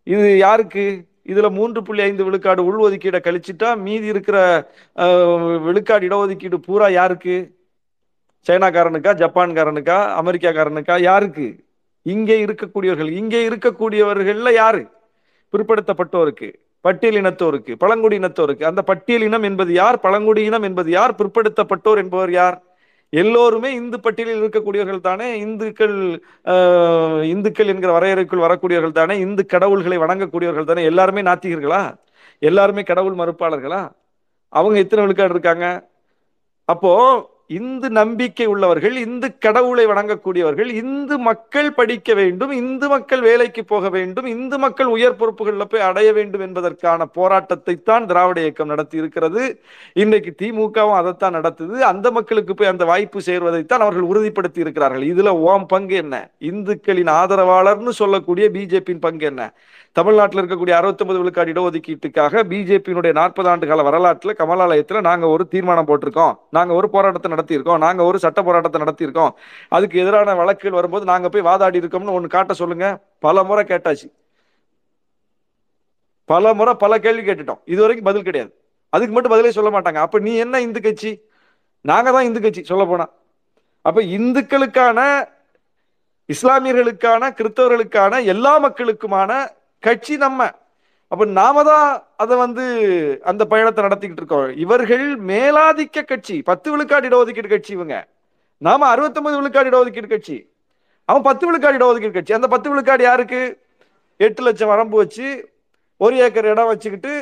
இது 0.06 0.38
யாருக்கு? 0.38 0.84
இதுல 1.32 1.48
மூன்று 1.58 1.80
புள்ளி 1.82 2.02
ஐந்து 2.06 2.24
விழுக்காடு 2.26 2.62
உள்ஒதுக்கீடை 2.68 3.20
கழிச்சிட்டா 3.26 3.68
மீதி 3.84 4.06
இருக்கிற 4.12 4.38
விழுக்காடு 5.66 6.06
இடஒதுக்கீடு 6.08 6.56
பூரா 6.66 6.88
யாருக்கு? 6.98 7.36
சைனாக்காரனுக்கா 8.46 9.12
ஜப்பான்காரனுக்கா 9.22 9.98
அமெரிக்காக்காரனுக்கா 10.20 10.96
யாருக்கு? 11.08 11.46
இங்கே 12.06 12.36
இருக்கக்கூடியவர்கள். 12.46 13.10
இங்கே 13.20 13.40
இருக்கக்கூடியவர்கள்ல 13.48 14.52
யாரு? 14.62 14.82
பிற்படுத்தப்பட்டோருக்கு 15.54 16.48
பட்டியல் 16.84 17.18
இனத்தோருக்கு 17.20 17.72
பழங்குடி 17.82 18.16
இனத்தோருக்கு 18.18 18.64
அந்த 18.70 18.80
பட்டியல் 18.82 19.24
இனம் 19.28 19.46
என்பது 19.48 19.72
யார்? 19.72 19.96
பழங்குடி 20.00 20.42
இனம் 20.44 20.66
என்பது 20.68 20.90
யார்? 20.90 21.12
பிற்படுத்தப்பட்டோர் 21.20 22.02
என்பவர் 22.02 22.32
யார்? 22.40 22.56
எல்லோருமே 23.14 23.70
இந்து 23.74 24.00
பட்டியலில் 24.00 24.40
இருக்கக்கூடியவர்கள் 24.42 25.00
தானே 25.00 25.26
இந்துக்கள் 25.38 25.96
இந்துக்கள் 27.34 27.70
என்கிற 27.72 27.90
வரையறைக்குள் 27.92 28.44
வரக்கூடியவர்கள் 28.46 28.98
தானே 29.00 29.14
இந்து 29.18 29.46
கடவுள்களை 29.46 29.98
வணங்கக்கூடியவர்கள் 30.04 30.70
தானே 30.70 30.84
எல்லாருமே 30.84 31.22
நாத்திகர்களா? 31.22 31.82
எல்லாருமே 32.42 32.82
கடவுள் 32.82 33.14
மறுப்பாளர்களா? 33.14 33.82
அவங்க 34.52 34.76
எத்தனை 34.78 35.02
விழுக்காடு 35.04 35.34
இருக்காங்க? 35.36 35.66
அப்போ 36.68 36.92
இந்து 37.46 37.90
நம்பிக்கை 37.90 38.46
உள்ளவர்கள் 38.46 38.96
இந்து 38.96 39.38
கடவுளை 39.38 39.86
வணங்கக்கூடியவர்கள் 39.86 40.70
இந்து 40.72 41.18
மக்கள் 41.18 41.72
படிக்க 41.72 42.14
வேண்டும் 42.14 42.50
இந்து 42.50 42.88
மக்கள் 42.88 43.20
வேலைக்கு 43.20 43.64
போக 43.64 43.88
வேண்டும் 43.88 44.26
இந்து 44.26 44.58
மக்கள் 44.58 44.86
உயர் 44.86 45.16
பொறுப்புகளில் 45.16 45.68
போய் 45.68 45.80
அடைய 45.80 46.12
வேண்டும் 46.12 46.40
என்பதற்கான 46.40 47.04
போராட்டத்தை 47.06 47.82
தான் 47.82 48.06
திராவிட 48.06 48.40
இயக்கம் 48.40 48.66
நடத்தி 48.66 48.96
இருக்கிறது 48.96 49.60
இன்றைக்கு 49.92 50.34
திமுகவும் 50.42 50.98
அதைத்தான் 51.00 51.32
நடத்துது. 51.32 51.78
அந்த 51.80 52.10
மக்களுக்கு 52.10 52.54
போய் 52.54 52.68
அந்த 52.68 52.84
வாய்ப்பு 52.84 53.20
சேர்வதைத்தான் 53.26 53.84
அவர்கள் 53.86 54.10
உறுதிப்படுத்தி 54.12 54.58
இருக்கிறார்கள் 54.58 55.02
இதுல 55.02 55.28
ஓம் 55.28 55.66
பங்கு 55.66 55.96
என்ன? 55.96 56.30
இந்துக்களின் 56.38 57.12
ஆதரவாளர்னு 57.20 57.88
சொல்லக்கூடிய 57.88 58.48
பிஜேபியின் 58.48 59.04
பங்கு 59.06 59.26
என்ன? 59.26 59.54
தமிழ்நாட்டில் 59.96 60.40
இருக்கக்கூடிய 60.42 60.74
69 60.76 61.20
விழுக்காடு 61.20 61.52
இடஒதுக்கீட்டுக்காக 61.52 62.40
பிஜேபியினுடைய 62.50 63.12
நாற்பது 63.18 63.48
ஆண்டு 63.48 63.66
கால 63.66 63.82
வரலாற்றில் 63.82 64.36
கமலாலயத்துல 64.38 65.00
நாங்கள் 65.08 65.32
ஒரு 65.34 65.44
தீர்மானம் 65.52 65.88
போட்டிருக்கோம். 65.90 66.34
நாங்கள் 66.56 66.76
ஒரு 66.76 66.90
போராட்டத்தை 66.94 67.30
நடத்தியிருக்கோம். 67.34 67.78
நாங்க 67.78 68.02
ஒரு 68.04 68.18
சட்ட 68.24 68.42
போராட்டத்தை 68.42 68.80
நடத்தியிருக்கோம். 68.84 69.32
அதுக்கு 69.68 70.00
எதிரான 70.02 70.34
வழக்குகள் 70.34 70.78
வரும்போது 70.78 71.04
நாங்க 71.12 71.28
போய் 71.28 71.46
வாதாடி 71.50 71.80
இருக்கோம்னு 71.82 72.16
ஒன்று 72.18 72.28
காட்ட 72.28 72.52
சொல்லுங்க. 72.62 72.88
பல 73.18 73.44
முறை 73.44 73.64
கேட்டாச்சு. 73.64 74.08
பல 76.24 76.54
முறை 76.54 76.74
பல 76.74 76.98
கேள்வி 76.98 77.24
கேட்டுட்டோம். 77.30 77.62
இது 77.64 77.80
வரைக்கும் 77.80 78.10
பதில் 78.10 78.22
கிடையாது. 78.22 78.52
அதுக்கு 78.90 79.14
மட்டும் 79.14 79.32
பதிலே 79.32 79.50
சொல்ல 79.50 79.70
மாட்டாங்க. 79.74 80.00
அப்ப 80.06 80.18
நீ 80.18 80.34
என்ன 80.34 80.60
இந்து 80.60 80.80
கட்சி? 80.80 81.12
நாங்க 81.80 82.10
தான் 82.10 82.24
இந்து 82.24 82.40
கட்சி 82.40 82.62
சொல்ல 82.64 82.84
போனா. 82.84 83.06
அப்ப 83.82 84.00
இந்துக்களுக்கான 84.18 85.00
இஸ்லாமியர்களுக்கான 86.28 87.28
கிறிஸ்தவர்களுக்கான 87.38 88.24
எல்லா 88.24 88.52
மக்களுக்குமான 88.64 89.32
கட்சி 89.86 90.14
நம்ம. 90.24 90.40
அப்ப 91.12 91.24
நாம 91.38 91.62
தான் 91.68 91.88
அதை 92.22 92.34
வந்து 92.36 92.64
அந்த 93.30 93.42
பயணத்தை 93.52 93.80
நடத்திக்கிட்டு 93.84 94.22
இருக்கோம். 94.22 94.48
இவர்கள் 94.64 95.04
மேலாதிக்க 95.30 96.04
கட்சி. 96.04 96.36
பத்து 96.50 96.68
விழுக்காடு 96.70 97.08
இடஒதுக்கீடு 97.10 97.50
கட்சி 97.52 97.72
இவங்க. 97.78 97.96
நாம 98.62 98.86
69 98.94 99.38
விழுக்காடு 99.40 99.70
இடஒதுக்கீடு 99.70 100.08
கட்சி. 100.14 100.36
அவன் 101.08 101.26
பத்து 101.28 101.44
விழுக்காடு 101.46 101.78
இடஒதுக்கீடு 101.80 102.16
கட்சி. 102.16 102.34
அந்த 102.38 102.48
பத்து 102.54 102.68
விழுக்காடு 102.70 103.02
யாருக்கு? 103.08 103.42
எட்டு 104.20 104.42
லட்சம் 104.46 104.72
வரம்பு 104.72 104.96
வச்சு 105.02 105.26
ஒரு 106.00 106.14
ஏக்கர் 106.24 106.50
இடம் 106.52 106.70
வச்சுக்கிட்டு 106.72 107.12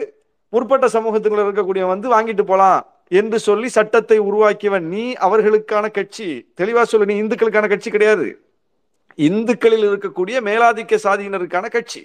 முற்பட்ட 0.53 0.87
சமூகத்துக்குள்ள 0.97 1.45
இருக்கக்கூடிய 1.47 1.85
வந்து 1.93 2.07
வாங்கிட்டு 2.15 2.45
போலாம் 2.47 2.81
என்று 3.21 3.39
சொல்லி 3.39 3.69
சட்டத்தை 3.69 4.19
உருவாக்கியவன் 4.29 4.87
நீ 4.95 5.05
அவர்களுக்கான 5.27 5.87
கட்சி. 5.99 6.29
தெளிவா 6.61 6.83
சொல்லு 6.83 7.09
நீ 7.11 7.15
இந்துக்களுக்கான 7.23 7.69
கட்சி 7.69 7.91
கிடையாது. 7.91 8.27
இந்துக்களில் 9.29 9.87
இருக்கக்கூடிய 9.91 10.37
மேலாதிக்க 10.49 10.99
சாதியினருக்கான 11.07 11.67
கட்சி. 11.77 12.03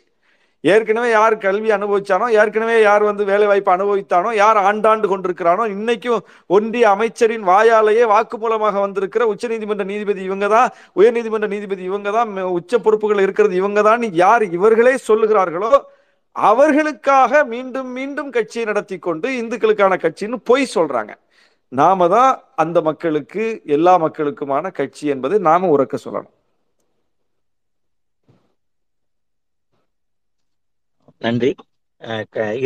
ஏற்கனவே 0.63 1.09
யார் 1.11 1.35
கல்வி 1.43 1.69
அனுபவிச்சானோ 1.75 2.27
ஏற்கனவே 2.39 2.77
யார் 2.81 3.03
வந்து 3.09 3.23
வேலை 3.31 3.47
வாய்ப்பு 3.49 3.71
அனுபவித்தானோ 3.75 4.29
யார் 4.41 4.59
ஆண்டாண்டு 4.69 5.07
கொண்டிருக்கிறானோ 5.11 5.65
இன்னைக்கும் 5.75 6.23
ஒன்றிய 6.55 6.85
அமைச்சரின் 6.95 7.45
வாயாலேயே 7.51 8.05
வாக்குமூலமாக 8.13 8.81
வந்திருக்கிற 8.85 9.25
உச்சநீதிமன்ற 9.33 9.85
நீதிபதி 9.91 10.23
இவங்க 10.29 10.47
தான் 10.55 10.71
உயர்நீதிமன்ற 10.99 11.49
நீதிபதி 11.55 11.83
இவங்க 11.91 12.11
தான் 12.17 12.31
உச்ச 12.59 12.79
பொறுப்புகள் 12.87 13.23
இருக்கிறது 13.25 13.55
இவங்க 13.61 13.83
தான் 13.89 14.05
யார் 14.23 14.45
இவர்களே 14.57 14.95
சொல்லுகிறார்களோ 15.09 15.71
அவர்களுக்காக 16.35 17.43
மீண்டும் 17.53 17.91
மீண்டும் 17.97 18.33
கட்சியை 18.35 18.65
நடத்தி 18.65 18.97
கொண்டு 19.05 19.27
இந்துக்களுக்கான 19.41 19.93
கட்சின்னு 20.03 20.37
பொய் 20.49 20.73
சொல்றாங்க. 20.75 21.13
நாம 21.71 22.07
தான் 22.15 22.31
அந்த 22.63 22.77
மக்களுக்கு 22.81 23.45
எல்லா 23.75 23.93
மக்களுக்குமான 24.03 24.71
கட்சி 24.79 25.05
என்பதை 25.13 25.37
நாம 25.47 25.69
உறக்க 25.75 25.95
சொல்லணும். 26.05 26.33
நன்றி. 31.21 31.51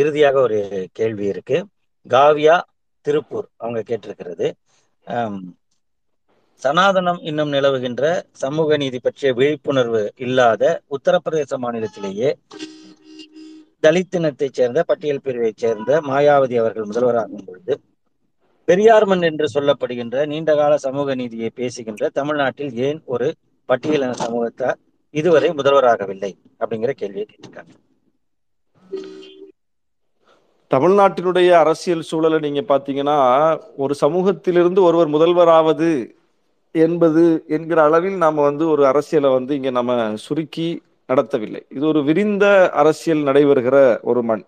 இறுதியாக 0.00 0.36
ஒரு 0.40 0.58
கேள்வி 0.92 1.26
இருக்கு. 1.26 1.58
காவியா 2.06 2.56
திருப்பூர் 3.06 3.48
அவங்க 3.56 3.80
கேட்டிருக்கிறது. 3.88 4.46
சனாதனம் 6.62 7.20
இன்னும் 7.20 7.52
நிலவுகின்ற 7.52 8.02
சமூக 8.42 8.76
நீதி 8.76 8.98
பற்றிய 8.98 9.30
விழிப்புணர்வு 9.32 10.02
இல்லாத 10.16 10.62
உத்தரப்பிரதேச 10.96 11.58
மாநிலத்திலேயே 11.64 12.30
தலித் 13.82 14.16
இனத்தைச் 14.18 14.54
சேர்ந்த 14.54 14.80
பட்டியல் 14.82 15.24
பிரிவைச் 15.24 15.60
சேர்ந்த 15.62 16.00
மாயாவதி 16.10 16.56
அவர்கள் 16.56 16.90
முதல்வராகும் 16.90 17.46
பொழுது 17.46 17.74
பெரியார்மன் 18.68 19.24
என்று 19.28 19.46
சொல்லப்படுகின்ற 19.54 20.26
நீண்டகால 20.26 20.76
சமூக 20.78 21.14
நீதியை 21.14 21.50
பேசுகின்ற 21.54 22.10
தமிழ்நாட்டில் 22.18 22.74
ஏன் 22.86 23.00
ஒரு 23.06 23.28
பட்டியலின 23.68 24.12
சமூகத்தார் 24.22 24.78
இதுவரை 25.14 25.48
முதல்வராகவில்லை? 25.50 26.30
அப்படிங்கிற 26.60 26.90
கேள்வியை 26.92 27.26
கேட்டிருக்காங்க. 27.26 27.72
தமிழ்நாட்டினுடைய 30.70 31.50
அரசியல் 31.50 32.02
சூழலை 32.02 32.50
நீங்க 32.50 32.60
பாத்தீங்கன்னா 32.60 33.60
ஒரு 33.76 33.94
சமூகத்திலிருந்து 33.94 34.82
ஒருவர் 34.82 35.08
முதல்வராவது 35.08 36.10
என்பது 36.72 37.44
என்கிற 37.48 37.82
அளவில் 37.82 38.16
நாம 38.16 38.42
வந்து 38.42 38.68
ஒரு 38.68 38.86
அரசியலை 38.86 39.30
வந்து 39.30 39.54
இங்க 39.54 39.70
நம்ம 39.70 40.16
சுருக்கி 40.16 40.82
நடத்தவில்லை. 41.08 41.62
இது 41.68 41.86
ஒரு 41.86 42.04
விரிந்த 42.04 42.70
அரசியல் 42.70 43.18
நடைபெறுகிற 43.18 44.00
ஒரு 44.02 44.22
மண். 44.22 44.44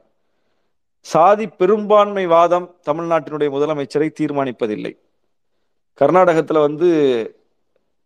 சாதி 1.01 1.47
பெரும்பான்மை 1.47 2.27
வாதம் 2.27 2.75
தமிழ்நாட்டினுடைய 2.91 3.49
முதலமைச்சரை 3.57 4.11
தீர்மானிப்பதில்லை. 4.21 4.97
கர்நாடகத்துல 6.01 6.61
வந்து 6.61 6.89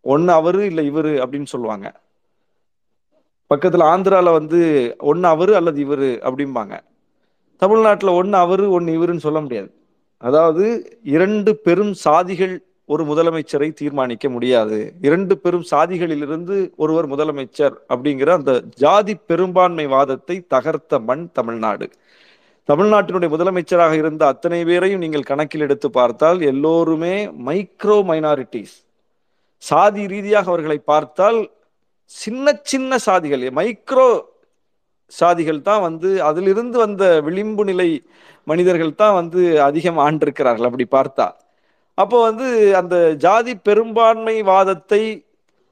ஒன்னு 0.01 0.31
அவரு 0.31 0.65
இல்லை 0.65 0.91
இவரு 0.91 1.13
அப்படின்னு 1.23 1.45
சொல்லுவாங்க. 1.45 2.01
பக்கத்துல 3.49 3.85
ஆந்திரால 3.93 4.31
வந்து 4.31 4.59
ஒன்னு 4.99 5.27
அவரு 5.27 5.55
அல்லது 5.55 5.79
இவரு 5.85 6.09
அப்படிம்பாங்க. 6.27 6.79
தமிழ்நாட்டில் 7.57 8.09
ஒன்னு 8.09 8.37
அவரு 8.37 8.71
ஒன்னு 8.71 8.91
இவருன்னு 8.97 9.25
சொல்ல 9.27 9.41
முடியாது. 9.41 9.69
அதாவது 10.17 10.65
இரண்டு 11.03 11.55
பெரும் 11.55 11.93
சாதிகள் 12.05 12.55
ஒரு 12.85 13.03
முதலமைச்சரை 13.03 13.73
தீர்மானிக்க 13.73 14.29
முடியாது. 14.29 14.93
இரண்டு 15.01 15.37
பெரும் 15.37 15.65
சாதிகளிலிருந்து 15.71 16.71
ஒருவர் 16.75 17.07
முதலமைச்சர் 17.07 17.75
அப்படிங்கிற 17.93 18.29
அந்த 18.29 18.53
ஜாதி 18.75 19.15
பெரும்பான்மை 19.15 19.85
வாதத்தை 19.87 20.45
தகர்த்த 20.53 21.01
மண் 21.03 21.25
தமிழ்நாடு. 21.31 21.87
தமிழ்நாட்டினுடைய 22.69 23.29
முதலமைச்சராக 23.35 23.93
இருந்த 23.93 24.27
அத்தனை 24.27 24.65
பேரையும் 24.65 24.99
நீங்கள் 24.99 25.23
கணக்கில் 25.23 25.61
எடுத்து 25.61 25.89
பார்த்தால் 25.89 26.41
எல்லோருமே 26.41 27.15
மைக்ரோ 27.45 27.97
மைனாரிட்டிஸ் 28.09 28.75
சாதி 29.63 30.07
ரீதியாக 30.07 30.49
அவர்களை 30.51 30.77
பார்த்தால் 30.77 31.39
சின்ன 32.11 32.53
சின்ன 32.63 32.97
சாதிகள் 33.07 33.43
மைக்ரோ 33.59 34.09
சாதிகள் 35.11 35.59
தான் 35.69 35.81
வந்து 35.87 36.09
அதிலிருந்து 36.29 36.77
வந்த 36.77 37.03
விளிம்பு 37.27 37.63
நிலை 37.69 37.89
மனிதர்கள் 38.47 38.99
தான் 39.01 39.15
வந்து 39.19 39.41
அதிகம் 39.67 39.99
ஆண்டிருக்கிறார்கள் 40.05 40.67
அப்படி 40.69 40.85
பார்த்தா. 40.97 41.27
அப்போ 41.97 42.17
வந்து 42.27 42.47
அந்த 42.81 42.95
ஜாதி 43.25 43.53
பெரும்பான்மை 43.67 44.35
வாதத்தை 44.51 45.01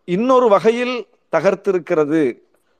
இன்னொரு 0.07 0.47
வகையில் 0.55 0.95
தகர்த்திருக்கிறது. 1.33 2.23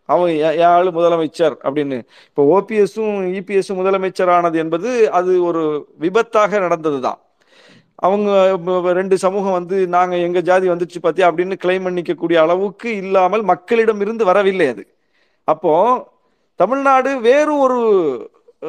அவன் 0.10 0.34
யாழ் 0.64 0.89
முதலமைச்சர் 0.97 1.55
அப்படின்னு. 1.66 1.97
இப்போ 2.30 2.43
ஓபிஎஸும் 2.55 3.16
இபிஎஸும் 3.39 3.80
முதலமைச்சர் 3.82 4.34
ஆனது 4.38 4.58
என்பது 4.64 4.89
அது 5.20 5.32
ஒரு 5.49 5.64
விபத்தாக 5.99 6.60
நடந்தது 6.66 6.99
தான் 7.08 7.20
அவங்க 8.06 8.30
ரெண்டு 9.00 9.18
சமூகம் 9.18 9.58
வந்து 9.60 9.88
நாங்க 9.88 10.16
எங்க 10.18 10.39
ஜாதி 10.41 10.68
வந்துச்சு 10.70 11.00
பாத்தியா? 11.02 11.30
அப்படின்னு 11.32 11.56
கிளைம் 11.64 11.86
பண்ணிக்கக்கூடிய 11.88 12.38
அளவுக்கு 12.45 12.89
இல்லாமல் 12.95 13.43
மக்களிடம் 13.52 14.02
இருந்து 14.06 14.26
வரவில்லை 14.26 14.68
அது. 14.68 14.84
அப்போ 15.43 15.74
தமிழ்நாடு 16.56 17.12
வேறு 17.20 17.54
ஒரு 17.58 17.80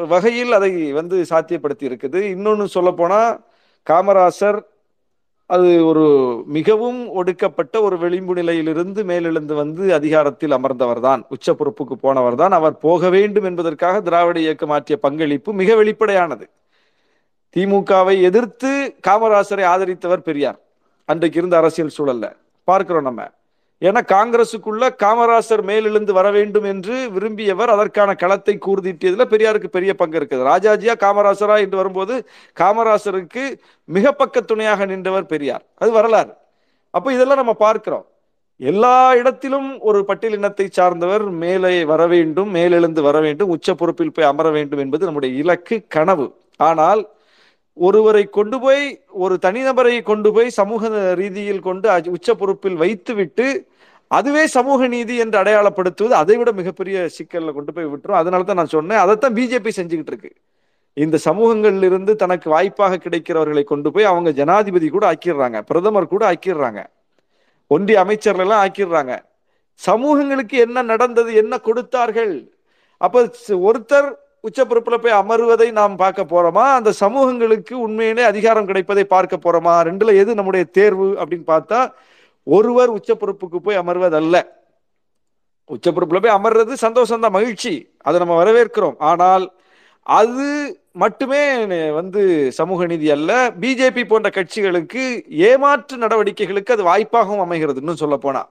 வகையில் 0.08 0.52
அதை 0.52 0.70
வந்து 0.92 1.16
சாத்தியப்படுத்தி 1.30 1.84
இருக்குது. 1.90 2.20
இன்னொன்று 2.34 2.66
சொல்ல 2.68 2.90
போனா 2.90 3.20
காமராசர் 3.86 4.58
அது 5.46 5.68
ஒரு 5.90 6.06
மிகவும் 6.56 6.98
ஒடுக்கப்பட்ட 7.18 7.80
ஒரு 7.80 7.98
விளிம்பு 7.98 8.32
நிலையிலிருந்து 8.34 9.00
மேலெழுந்து 9.10 9.54
வந்து 9.54 9.94
அதிகாரத்தில் 9.98 10.56
அமர்ந்தவர் 10.56 11.00
தான். 11.00 11.20
உச்ச 11.28 11.54
பொறுப்புக்கு 11.54 11.96
போனவர் 12.06 12.34
தான். 12.34 12.52
அவர் 12.52 12.76
போக 12.78 13.10
வேண்டும் 13.16 13.44
என்பதற்காக 13.44 14.00
திராவிட 14.00 14.38
இயக்கம் 14.40 14.74
ஆற்றிய 14.76 14.98
பங்களிப்பு 15.06 15.52
மிக 15.52 15.74
வெளிப்படையானது. 15.74 16.46
திமுகவை 17.56 18.22
எதிர்த்து 18.22 18.94
காமராசரை 19.08 19.64
ஆதரித்தவர் 19.64 20.26
பெரியார். 20.28 20.58
அன்றைக்கு 21.04 21.38
இருந்த 21.38 21.56
அரசியல் 21.56 21.96
சூழல்ல. 21.98 22.36
பார்க்கிறோம் 22.64 23.02
நம்ம. 23.02 23.30
ஏன்னா 23.82 24.00
காங்கிரசுக்குள்ள 24.12 24.88
காமராசர் 25.02 25.62
மேலெழுந்து 25.62 26.12
வர 26.12 26.30
வேண்டும் 26.30 26.64
என்று 26.64 27.10
விரும்பியவர் 27.10 27.70
அதற்கான 27.74 28.14
களத்தை 28.14 28.58
கூர்தீட்டியதுல 28.66 29.24
பெரியாருக்கு 29.32 29.66
பெரிய 29.66 29.94
பங்கு 29.94 30.18
இருக்குது. 30.18 30.46
ராஜாஜியா 30.52 30.94
காமராசரா 31.04 31.58
என்று 31.58 31.76
வரும்போது 31.76 32.28
காமராசருக்கு 32.60 33.58
மிக 33.84 34.12
பக்க 34.12 34.40
துணையாக 34.40 34.86
நின்றவர் 34.86 35.26
பெரியார். 35.26 35.64
அது 35.74 35.90
வரலாறு. 35.90 36.32
அப்ப 36.90 37.12
இதெல்லாம் 37.12 37.36
நம்ம 37.36 37.52
பார்க்கிறோம். 37.52 38.06
எல்லா 38.56 39.14
இடத்திலும் 39.14 39.80
ஒரு 39.80 40.04
பட்டியலினத்தை 40.08 40.66
சார்ந்தவர் 40.70 41.22
மேலே 41.22 41.84
வர 41.84 42.06
வேண்டும் 42.06 42.54
மேலெழுந்து 42.54 43.00
வர 43.02 43.20
வேண்டும் 43.20 43.48
உச்ச 43.48 43.74
பொறுப்பில் 43.74 44.12
போய் 44.12 44.26
அமர 44.26 44.50
வேண்டும் 44.50 44.78
என்பது 44.78 45.04
நம்முடைய 45.04 45.36
இலக்கு 45.36 45.84
கனவு. 45.88 46.26
ஆனால் 46.56 47.08
ஒருவரை 47.78 48.24
கொண்டு 48.24 48.60
போய் 48.60 49.00
ஒரு 49.08 49.38
தனிநபரை 49.42 50.02
கொண்டு 50.02 50.32
போய் 50.32 50.50
சமூக 50.50 51.14
ரீதியில் 51.14 51.60
கொண்டு 51.60 51.90
அ- 51.90 52.02
உச்ச 52.06 52.34
பொறுப்பில் 52.34 52.74
வைத்துவிட்டு 52.74 53.66
அதுவே 54.08 54.46
சமூக 54.46 54.86
நீதி 54.86 55.16
என்று 55.16 55.42
அடையாளப்படுத்துவது 55.42 56.08
அதை 56.08 56.36
விட 56.36 56.52
மிகப்பெரிய 56.52 57.08
சிக்கல்ல 57.18 57.52
கொண்டு 57.52 57.72
போய் 57.72 57.86
விட்டுரும். 57.86 58.10
அதனால 58.10 58.42
தான் 58.42 58.56
நான் 58.56 58.66
சொன்னேன். 58.66 58.98
அதைத்தான் 58.98 59.34
பிஜேபி 59.34 59.68
செஞ்சுக்கிட்டு 59.76 60.06
இருக்கு. 60.06 60.32
இந்த 60.92 61.18
சமூகங்கள்ல 61.24 61.82
இருந்து 61.82 62.16
தனக்கு 62.16 62.50
வாய்ப்பாக 62.50 62.96
கிடைக்கிறவர்களை 62.96 63.64
கொண்டு 63.64 63.92
போய் 63.92 64.04
அவங்க 64.04 64.30
ஜனாதிபதி 64.30 64.88
கூட 64.88 65.12
ஆக்கிடுறாங்க. 65.12 65.60
பிரதமர் 65.60 66.08
கூட 66.08 66.32
ஆக்கிடுறாங்க. 66.32 66.86
ஒன்றிய 67.66 68.00
அமைச்சர்கள் 68.00 68.44
எல்லாம் 68.44 68.68
ஆக்கிடுறாங்க. 68.68 69.18
சமூகங்களுக்கு 69.74 70.58
என்ன 70.58 70.82
நடந்தது 70.82 71.34
என்ன 71.34 71.58
கொடுத்தார்கள்? 71.58 72.52
அப்ப 72.96 73.30
ஒருத்தர் 73.48 74.14
உச்ச 74.46 74.64
பொறுப்புல 74.64 74.96
போய் 75.02 75.18
அமர்வதை 75.20 75.68
நாம் 75.78 75.94
பார்க்க 76.02 76.22
போறோமா? 76.32 76.64
அந்த 76.78 76.90
சமூகங்களுக்கு 77.02 77.74
உண்மையிலே 77.86 78.22
அதிகாரம் 78.22 78.68
கிடைப்பதை 78.68 79.04
பார்க்க 79.14 79.36
போறோமா? 79.44 79.74
ரெண்டுல 79.88 80.14
எது 80.22 80.36
நம்முடைய 80.38 80.64
தேர்வு 80.78 81.08
அப்படின்னு 81.20 81.46
பார்த்தா 81.54 81.80
ஒருவர் 82.56 82.90
உச்ச 82.96 83.14
பொறுப்புக்கு 83.14 83.58
போய் 83.66 83.80
அமர்வதல்ல. 83.82 84.36
உச்ச 85.74 85.90
பொறுப்புல 85.90 86.20
போய் 86.24 86.36
அமர்றது 86.36 86.74
சந்தோஷம் 86.86 87.24
தான் 87.24 87.36
மகிழ்ச்சி. 87.38 87.72
அதை 88.06 88.16
நம்ம 88.20 88.36
வரவேற்கிறோம். 88.42 88.94
ஆனால் 89.10 89.46
அது 90.02 90.46
மட்டுமே 91.02 91.42
வந்து 91.98 92.22
சமூக 92.58 92.86
நீதி 92.92 93.08
அல்ல. 93.16 93.32
பிஜேபி 93.62 94.02
போன்ற 94.12 94.28
கட்சிகளுக்கு 94.36 95.02
ஏமாற்று 95.48 95.96
நடவடிக்கைகளுக்கு 96.04 96.74
அது 96.76 96.88
வாய்ப்பாகவும் 96.90 97.44
அமைகிறது 97.46 97.82
இன்னும் 97.82 98.00
சொல்ல 98.04 98.16
போனா. 98.16 98.42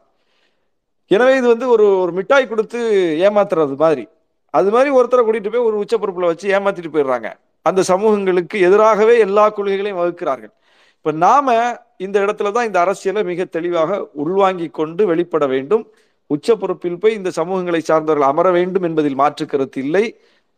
எனவே 1.12 1.34
இது 1.40 1.48
வந்து 1.48 1.68
ஒரு 1.70 1.88
ஒரு 2.04 2.12
மிட்டாய் 2.12 2.52
கொடுத்து 2.52 2.80
ஏமாத்துறது 3.28 3.76
மாதிரி. 3.86 4.06
அது 4.54 4.72
மாதிரி 4.72 4.90
ஒருத்தரை 4.98 5.22
கூட்டிட்டு 5.28 5.52
போய் 5.52 5.68
ஒரு 5.70 5.78
உச்ச 5.78 5.98
பொறுப்புல 5.98 6.30
வச்சு 6.32 6.48
ஏமாத்திட்டு 6.58 6.92
போயிடுறாங்க. 6.96 7.30
அந்த 7.62 7.82
சமூகங்களுக்கு 7.84 8.58
எதிராகவே 8.60 9.20
எல்லா 9.20 9.50
கொள்கைகளையும் 9.50 10.00
வகுக்கிறார்கள். 10.02 10.54
இப்ப 10.98 11.12
நாம 11.12 11.56
இந்த 11.98 12.26
இடத்துல 12.26 12.52
தான் 12.52 12.66
இந்த 12.66 12.80
அரசியலை 12.80 13.24
மிக 13.24 13.46
தெளிவாக 13.46 14.10
உள்வாங்கி 14.14 14.68
கொண்டு 14.70 15.06
வெளிப்பட 15.06 15.46
வேண்டும். 15.48 15.84
உச்ச 16.28 16.56
பொறுப்பில் 16.56 17.00
போய் 17.00 17.14
இந்த 17.14 17.32
சமூகங்களை 17.36 17.82
சார்ந்தவர்கள் 17.90 18.30
அமர 18.30 18.52
வேண்டும் 18.52 18.84
என்பதில் 18.84 19.16
மாற்று 19.16 19.46
கருத்து 19.46 19.84
இல்லை. 19.84 20.06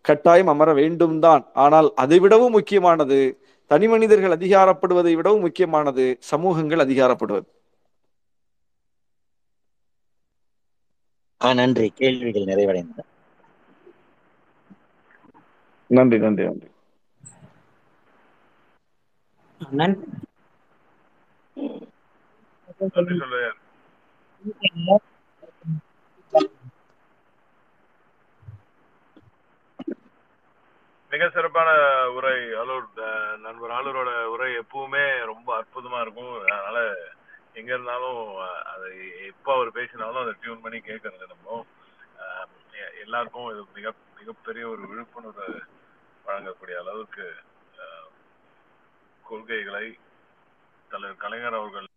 கட்டாயம் 0.02 0.48
அமர 0.48 0.74
வேண்டும் 0.74 1.20
தான். 1.20 1.44
ஆனால் 1.54 1.94
அதை 1.96 2.20
விடவும் 2.20 2.52
முக்கியமானது 2.52 3.20
தனி 3.68 3.88
மனிதர்கள் 3.88 4.36
அதிகாரப்படுவதை 4.38 5.14
விடவும் 5.16 5.40
முக்கியமானது 5.40 6.18
சமூகங்கள் 6.32 6.80
அதிகாரப்படுவது. 6.80 7.48
நன்றி. 11.42 11.88
கேள்விகள் 11.96 12.50
நிறைவடைந்தன. 12.52 13.06
நன்றி 15.90 16.18
நன்றி 16.24 16.44
நன்றி. 16.48 16.68
மிக 31.12 31.28
சிறப்பான 31.36 31.70
உரை 32.18 32.38
அலூர் 32.62 32.88
நண்பர் 33.46 33.74
ஆளூரோட 33.78 34.12
உரை 34.34 34.50
எப்பவுமே 34.62 35.04
ரொம்ப 35.32 35.50
அற்புதமா 35.60 36.00
இருக்கும். 36.06 36.34
அதனால 36.56 36.78
எங்க 37.60 37.70
இருந்தாலும் 37.76 38.22
அதை 38.74 38.92
எப்போ 39.32 39.52
அவர் 39.58 39.78
பேசினாலும் 39.80 40.24
அதை 40.24 40.34
டியூன் 40.42 40.64
பண்ணி 40.66 40.80
கேட்கறது 40.90 41.28
நம்ம. 41.34 41.66
எல்லாருக்கும் 43.06 43.50
இது 43.54 43.62
மிக 43.78 43.94
மிகப்பெரிய 44.20 44.64
ஒரு 44.74 44.84
விழிப்புணர்வு 44.92 45.48
வழங்கக்கூடிய 46.30 46.78
அளவுக்கு 46.82 47.26
கொள்கைகளை 49.26 49.86
தலைவர் 50.92 51.22
கலைஞர் 51.22 51.54
அவர்கள் 51.54 51.88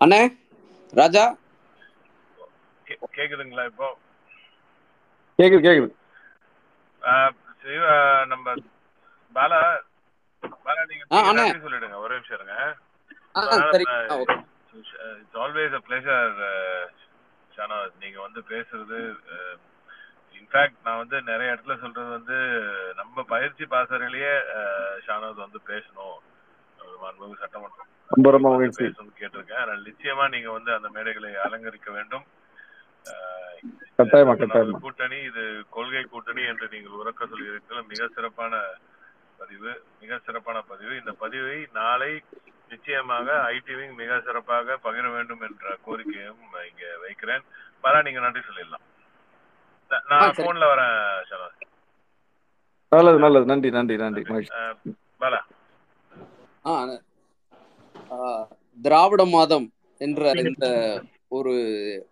அண்ணே 0.00 0.20
ராஜா? 0.92 1.24
கேக்குதுங்களா 3.16 3.64
இப்போ? 3.66 3.88
கேக்குது 5.38 5.62
கேக்குது. 5.66 5.88
ஆஹ் 7.02 7.32
சிவ 7.60 7.84
நம்ம 8.30 8.54
பாலா 9.36 9.60
பாலா 10.58 10.82
நீங்க 10.84 11.04
சொல்லிடுங்க. 11.64 11.96
ஒரே 11.98 12.16
நிமிஷம் 12.16 12.38
இருங்க. 12.38 12.56
It's 15.20 15.38
always 15.42 15.74
a 15.74 15.82
pleasure 15.86 16.34
Shana 17.58 17.78
நீங்க 18.00 18.20
வந்து 18.20 18.40
பேசுறது 18.48 18.98
இன்ஃபேக்ட் 20.32 20.82
நான் 20.84 20.96
வந்து 20.96 21.22
நிறைய 21.22 21.52
இடத்துல 21.52 21.78
சொல்றது 21.78 22.08
வந்து 22.08 22.36
நம்ம 22.96 23.22
பயிற்சி 23.22 23.64
பாசறையிலேயே 23.64 24.34
ஷானத் 25.06 25.42
வந்து 25.44 25.60
பேசணும். 25.66 26.18
மாண்புமிகு 27.02 27.40
சட்டமன்றம். 27.40 27.86
கேட்டிருக்கேன். 29.18 29.60
அதனால 29.62 29.80
நிச்சயமா 29.88 30.28
நீங்க 30.28 30.50
வந்து 30.50 30.70
அந்த 30.72 30.88
மேடைகளை 30.94 31.30
அலங்கரிக்க 31.46 31.90
வேண்டும். 31.92 32.24
கூட்டணி 34.80 35.18
இது 35.28 35.64
கொள்கை 35.70 36.02
கூட்டணி 36.02 36.42
என்று 36.44 36.68
நீங்கள் 36.68 36.96
உறக்க 37.00 37.24
சொல்கிறீர்கள் 37.24 37.88
மிக 37.88 38.08
சிறப்பான 38.14 38.62
பதிவு 39.38 39.72
மிக 40.00 40.18
சிறப்பான 40.26 40.60
பதிவு. 40.60 40.92
இந்த 40.96 41.12
பதிவை 41.12 41.66
நாளை 41.72 42.12
நிச்சயமாக 42.68 43.32
ஐடிவிங் 43.32 43.94
மிக 43.94 44.20
சிறப்பாக 44.20 44.78
பகிர 44.84 45.12
வேண்டும் 45.12 45.40
என்ற 45.40 45.76
கோரிக்கையும் 45.86 46.40
இங்க 46.70 46.98
வைக்கிறேன். 47.00 47.42
பாரா 47.82 48.02
நீங்க 48.02 48.20
நன்றி 48.20 48.40
சொல்லிடலாம். 48.40 48.86
நான். 50.08 50.30
போன்ல 50.30 50.64
வரேன் 50.64 51.26
நல்லது 52.90 53.18
நல்லது. 53.18 53.44
நன்றி 53.44 53.70
நன்றி 53.70 53.96
நன்றி. 53.96 54.48
பாலா. 55.20 55.38
ஆ, 56.66 56.98
ஆ, 58.10 58.48
திராவிட 58.82 59.24
மாதம் 59.24 59.72
என்ற 59.98 60.30
இந்த 60.30 61.02
ஒரு 61.28 61.52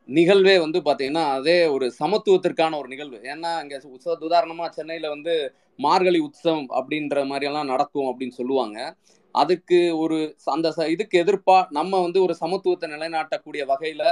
நிகழ்வே 0.06 0.60
வந்து 0.60 0.80
பாத்தீங்கன்னா 0.80 1.30
அதே 1.30 1.66
ஒரு 1.66 1.92
சமத்துவத்திற்கான 2.04 2.78
ஒரு 2.78 2.88
நிகழ்வு. 2.88 3.16
ஏன்னா 3.16 3.62
இங்க 3.62 3.80
உதாரணமா 4.04 4.68
சென்னையில 4.68 5.08
வந்து 5.08 5.54
மார்கழி 5.76 6.18
உற்சவம் 6.18 6.66
அப்படின்ற 6.70 7.26
மாதிரி 7.26 7.46
எல்லாம் 7.46 7.66
நடக்கும் 7.66 8.04
அப்படின்னு 8.04 8.28
சொல்லுவாங்க. 8.28 8.96
அதுக்கு 9.36 9.98
ஒரு 9.98 10.16
அந்த 10.44 10.68
இதுக்கு 10.88 11.16
எதிர்ப்பா 11.24 11.56
நம்ம 11.70 12.00
வந்து 12.02 12.18
ஒரு 12.22 12.34
சமத்துவத்தை 12.40 12.86
நிலைநாட்டக்கூடிய 12.90 13.62
வகையில 13.68 14.02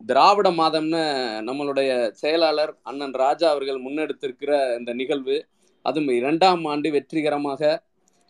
திராவிட 0.00 0.48
மாதம்னு 0.50 1.02
நம்மளுடைய 1.48 1.90
செயலாளர் 2.12 2.72
அண்ணன் 2.82 3.14
ராஜா 3.14 3.48
அவர்கள் 3.50 3.84
முன்னெடுத்திருக்கிற 3.84 4.78
இந்த 4.78 4.92
நிகழ்வு 4.92 5.36
அதுவும் 5.84 6.16
இரண்டாம் 6.16 6.64
ஆண்டு 6.64 6.90
வெற்றிகரமாக 6.90 7.62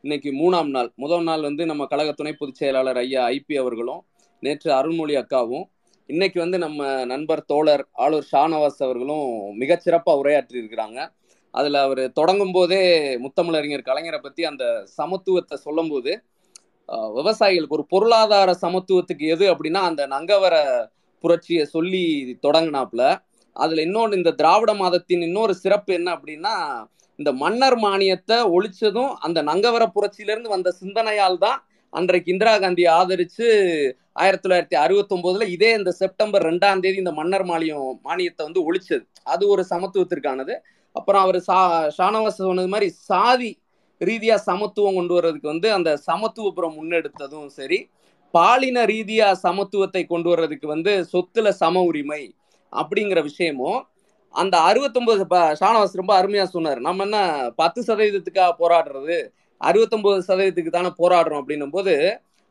இன்னைக்கு 0.04 0.30
மூணாம் 0.32 0.70
நாள் 0.70 0.90
முதல் 0.94 1.22
நாள் 1.22 1.40
வந்து 1.40 1.66
நம்ம 1.66 1.86
கழக 1.86 2.12
துணை 2.12 2.32
பொதுச் 2.32 2.54
செயலாளர் 2.54 2.96
ஐயா 2.96 3.22
ஐபி 3.28 3.54
அவர்களும் 3.58 4.02
நேற்று 4.42 4.70
அருள்மொழி 4.72 5.14
அக்காவும் 5.16 5.66
இன்னைக்கு 6.08 6.38
வந்து 6.40 6.58
நம்ம 6.58 6.80
நண்பர் 7.04 7.42
தோழர் 7.44 7.84
ஆளூர் 7.98 8.26
ஷானவாஸ் 8.32 8.82
அவர்களும் 8.86 9.28
மிகச்சிறப்பாக 9.60 10.20
உரையாற்றி 10.22 10.56
இருக்கிறாங்க. 10.60 10.98
அதில் 11.54 11.78
அவர் 11.78 12.02
தொடங்கும் 12.12 12.52
போதே 12.52 12.80
முத்தமிழறிஞர் 13.16 13.86
கலைஞரை 13.86 14.18
பற்றி 14.18 14.44
அந்த 14.44 14.64
சமத்துவத்தை 14.96 15.56
சொல்லும்போது 15.56 16.12
போது 16.12 16.33
விவசாயிகளுக்கு 17.18 17.78
ஒரு 17.78 17.86
பொருளாதார 17.92 18.50
சமத்துவத்துக்கு 18.64 19.26
எது 19.34 19.44
அப்படின்னா 19.54 19.82
அந்த 19.90 20.02
நங்கவர 20.06 20.54
புரட்சியை 21.24 21.64
சொல்லி 21.74 22.02
தொடங்கினாப்புல. 22.46 23.02
அதுல 23.56 23.82
இன்னொன்று 23.88 24.18
இந்த 24.20 24.30
திராவிட 24.40 24.72
மாதத்தின் 24.74 25.22
இன்னொரு 25.28 25.54
சிறப்பு 25.54 25.90
என்ன 25.98 26.08
அப்படின்னா 26.16 26.54
இந்த 27.18 27.30
மன்னர் 27.42 27.78
மானியத்தை 27.84 28.38
ஒழிச்சதும் 28.56 29.12
அந்த 29.26 29.38
நங்கவர 29.42 29.84
புரட்சியிலிருந்து 29.96 30.54
வந்த 30.54 30.70
சிந்தனையால் 30.80 31.38
தான் 31.38 31.58
அன்றைக்கு 31.92 32.32
இந்திரா 32.34 32.54
காந்தி 32.58 32.84
ஆதரிச்சு 32.98 33.46
ஆயிரத்தி 34.22 34.44
தொள்ளாயிரத்தி 34.44 34.76
அறுபத்தி 34.84 35.14
ஒன்பதுல 35.16 35.46
இதே 35.48 35.70
இந்த 35.78 35.90
செப்டம்பர் 35.92 36.44
ரெண்டாம் 36.50 36.82
தேதி 36.84 36.98
இந்த 37.02 37.12
மன்னர் 37.12 37.44
மானியம் 37.50 37.86
மானியத்தை 38.04 38.42
வந்து 38.48 38.62
ஒழிச்சது. 38.68 39.04
அது 39.24 39.44
ஒரு 39.48 39.62
சமத்துவத்திற்கானது. 39.72 40.54
அப்புறம் 40.96 41.22
அவர் 41.22 41.38
சா 41.40 41.58
ஷானவாஸ் 41.98 42.40
சொன்னது 42.48 42.70
மாதிரி 42.74 42.88
சாதி 43.08 43.50
ரீதியா 44.00 44.36
சமத்துவம் 44.48 44.96
கொண்டு 44.98 45.14
வர்றதுக்கு 45.16 45.52
வந்து 45.52 45.68
அந்த 45.78 45.90
சமத்துவபுரம் 46.08 46.76
முன்னெடுத்ததும் 46.78 47.50
சரி 47.58 47.78
பாலின 48.34 48.78
ரீதியா 48.92 49.26
சமத்துவத்தை 49.42 50.02
கொண்டு 50.12 50.28
வர்றதுக்கு 50.32 50.66
வந்து 50.74 50.92
சொத்துல 51.12 51.48
சம 51.62 51.82
உரிமை 51.90 52.22
அப்படிங்கிற 52.72 53.20
விஷயமும் 53.30 53.80
அந்த 54.34 54.54
அறுபத்தொன்பது 54.68 55.24
ஷானவாஸ் 55.60 56.00
ரொம்ப 56.00 56.12
அருமையா 56.20 56.44
சொன்னார். 56.54 56.80
நம்ம 56.86 57.04
என்ன 57.06 57.18
பத்து 57.60 57.80
சதவீதத்துக்காக 57.88 58.52
போராடுறது 58.62 59.16
அறுபத்தொன்பது 59.60 60.18
சதவீதத்துக்கு 60.28 60.72
தானே 60.76 60.90
போராடுறோம் 61.02 61.40
அப்படின்னும் 61.42 61.74
போது 61.76 61.94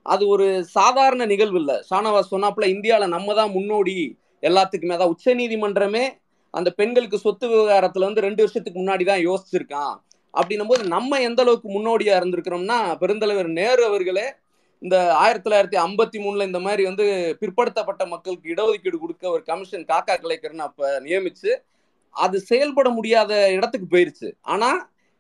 அது 0.06 0.24
ஒரு 0.34 0.48
சாதாரண 0.78 1.26
நிகழ்வு 1.34 1.60
இல்லை. 1.62 1.76
ஷானவாஸ் 1.90 2.32
சொன்னாப்புல 2.34 2.68
இந்தியாவில் 2.76 3.14
நம்ம 3.16 3.34
தான் 3.40 3.54
முன்னோடி 3.58 3.98
எல்லாத்துக்குமே 4.44 4.96
அதான் 4.98 5.14
உச்ச 5.16 5.36
நீதிமன்றமே 5.42 6.06
அந்த 6.54 6.70
பெண்களுக்கு 6.80 7.18
சொத்து 7.26 7.46
விவகாரத்துல 7.52 8.08
வந்து 8.10 8.26
ரெண்டு 8.28 8.44
வருஷத்துக்கு 8.44 8.80
முன்னாடி 8.82 9.04
தான் 9.12 9.24
யோசிச்சிருக்கான். 9.28 9.96
அப்படின்னும் 10.34 10.72
போது 10.72 10.84
நம்ம 10.88 11.20
எந்த 11.20 11.42
அளவுக்கு 11.42 11.68
முன்னோடியா 11.70 12.14
இருந்திருக்கிறோம்னா 12.20 12.78
பெருந்தலைவர் 13.02 13.50
நேரு 13.60 13.84
அவர்களே 13.86 14.26
இந்த 14.82 14.96
ஆயிரத்தி 15.14 15.46
தொள்ளாயிரத்தி 15.46 15.78
ஐம்பத்தி 15.86 16.18
மூணுல 16.24 16.48
இந்த 16.50 16.60
மாதிரி 16.60 16.84
வந்து 16.84 17.06
பிற்படுத்தப்பட்ட 17.42 18.04
மக்களுக்கு 18.06 18.52
இடஒதுக்கீடு 18.54 18.98
கொடுக்க 19.04 19.30
ஒரு 19.30 19.44
கமிஷன் 19.44 19.86
காக்கா 19.92 20.16
கலைக்கர்னு 20.24 20.66
அப்ப 20.70 21.00
நியமிச்சு 21.06 21.52
அது 22.16 22.38
செயல்பட 22.40 22.88
முடியாத 22.90 23.32
இடத்துக்கு 23.52 23.88
போயிருச்சு. 23.94 24.30
ஆனா 24.54 24.70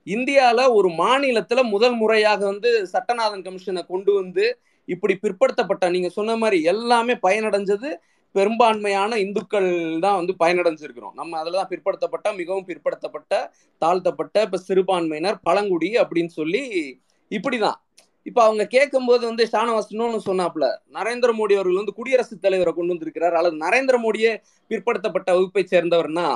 இந்தியால 0.07 0.59
ஒரு 0.73 0.89
மாநிலத்துல 1.03 1.59
முதல் 1.69 1.95
முறையாக 1.95 2.41
வந்து 2.45 2.69
சட்டநாதன் 2.93 3.45
கமிஷனை 3.45 3.83
கொண்டு 3.85 4.11
வந்து 4.13 4.45
இப்படி 4.87 5.13
பிற்படுத்தப்பட்ட 5.21 5.89
நீங்க 5.89 6.09
சொன்ன 6.09 6.35
மாதிரி 6.35 6.57
எல்லாமே 6.63 7.13
பயனடைஞ்சது. 7.27 7.89
பெரும்பான்மையான 8.35 9.17
இந்துக்கள் 9.25 9.69
தான் 10.05 10.17
வந்து 10.19 10.33
பயனடைஞ்சிருக்கிறோம். 10.41 11.13
நம்ம 11.19 11.37
அதில் 11.41 11.59
தான் 11.59 11.71
பிற்படுத்தப்பட்ட 11.71 12.27
மிகவும் 12.41 12.67
பிற்படுத்தப்பட்ட 12.69 13.33
தாழ்த்தப்பட்ட 13.81 14.43
இப்போ 14.47 14.59
சிறுபான்மையினர் 14.67 15.39
பழங்குடி 15.47 15.91
அப்படின்னு 16.03 16.33
சொல்லி 16.39 16.63
இப்படிதான். 17.31 17.79
இப்போ 18.29 18.41
அவங்க 18.47 18.63
கேட்கும்போது 18.75 19.23
வந்து 19.29 19.45
ஷானவாஸ் 19.53 19.89
சொன்னாப்புல 20.27 20.65
நரேந்திர 20.97 21.31
மோடி 21.39 21.53
அவர்கள் 21.57 21.79
வந்து 21.81 21.97
குடியரசுத் 21.97 22.43
தலைவரை 22.45 22.71
கொண்டு 22.73 22.93
வந்திருக்கிறார். 22.93 23.35
அல்லது 23.39 23.57
நரேந்திர 23.65 23.95
மோடியே 24.05 24.31
பிற்படுத்தப்பட்ட 24.71 25.29
வகுப்பை 25.37 25.63
சேர்ந்தவர்னா 25.73 26.27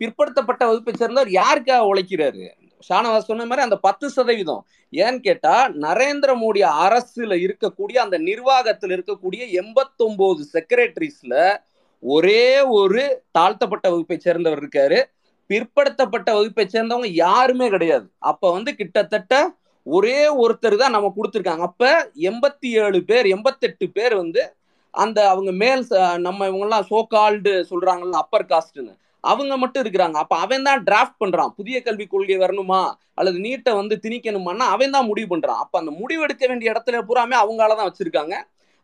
பிற்படுத்தப்பட்ட 0.00 0.62
வகுப்பை 0.68 0.92
சேர்ந்தவர் 1.00 1.30
யாருக்காக 1.40 1.88
உழைக்கிறாரு? 1.90 2.44
ஷானவாஸ் 2.88 3.18
சொன்ன 3.18 3.42
மாதிரி 3.42 3.60
அந்த 3.60 3.76
பத்து 3.76 4.10
சதவீதம். 4.10 4.66
ஏன்னு 4.92 5.18
கேட்டா 5.18 5.68
நரேந்திர 5.68 6.36
மோடி 6.36 6.62
அரசுல 6.62 7.50
இருக்கக்கூடிய 7.50 7.98
அந்த 7.98 8.18
நிர்வாகத்தில் 8.18 9.02
இருக்கக்கூடிய 9.02 9.50
எண்பத்தொன்பது 9.50 10.46
செக்ரட்டரிஸ்ல 10.52 11.56
ஒரே 12.00 12.60
ஒரு 12.60 13.22
தாழ்த்தப்பட்ட 13.30 13.90
வகுப்பை 13.90 14.18
சேர்ந்தவர் 14.18 14.62
இருக்காரு. 14.62 15.04
பிற்படுத்தப்பட்ட 15.48 16.32
வகுப்பை 16.32 16.66
சேர்ந்தவங்க 16.66 17.06
யாருமே 17.06 17.68
கிடையாது. 17.68 18.10
அப்ப 18.18 18.52
வந்து 18.52 18.74
கிட்டத்தட்ட 18.74 19.54
ஒரே 19.82 20.46
ஒருத்தர் 20.46 20.76
தான் 20.76 20.90
நம்ம 20.90 21.12
கொடுத்துருக்காங்க. 21.16 21.58
அப்ப 21.58 22.10
எண்பத்தி 22.14 22.66
ஏழு 22.66 23.02
பேர் 23.04 23.26
எண்பத்தெட்டு 23.26 23.88
பேர் 23.88 24.16
வந்து 24.16 24.54
அந்த 24.90 25.28
அவங்க 25.28 25.50
மேல் 25.50 25.86
ச- 25.90 26.18
நம்ம 26.18 26.48
இவங்கெல்லாம் 26.48 26.84
சோகால்டு 26.90 27.64
சொல்றாங்கல்ல 27.70 28.10
அப்பர் 28.10 28.46
காஸ்ட்னு 28.46 28.96
அவங்க 29.26 29.56
மட்டும் 29.56 29.82
இருக்கிறாங்க. 29.82 30.12
அப்ப 30.12 30.36
அவன் 30.36 30.62
தான் 30.62 30.84
டிராஃப்ட் 30.84 31.22
பண்றான். 31.24 31.48
புதிய 31.48 31.82
கல்விக் 31.82 32.10
கொள்கை 32.10 32.38
வரணுமா? 32.38 32.92
அல்லது 33.14 33.38
நீட்டை 33.38 33.74
வந்து 33.74 33.98
திணிக்கணுமான்னா 34.02 34.66
அவன் 34.74 34.90
தான் 34.90 35.06
முடிவு 35.06 35.36
பண்றான். 35.36 35.56
அப்ப 35.62 35.78
அந்த 35.78 35.90
முடிவு 35.90 36.22
எடுக்க 36.22 36.46
வேண்டிய 36.46 36.72
இடத்துல 36.72 36.90
பூராமே 36.90 37.34
அவங்களால 37.34 37.76
தான் 37.76 37.92
வச்சிருக்காங்க. 37.92 38.34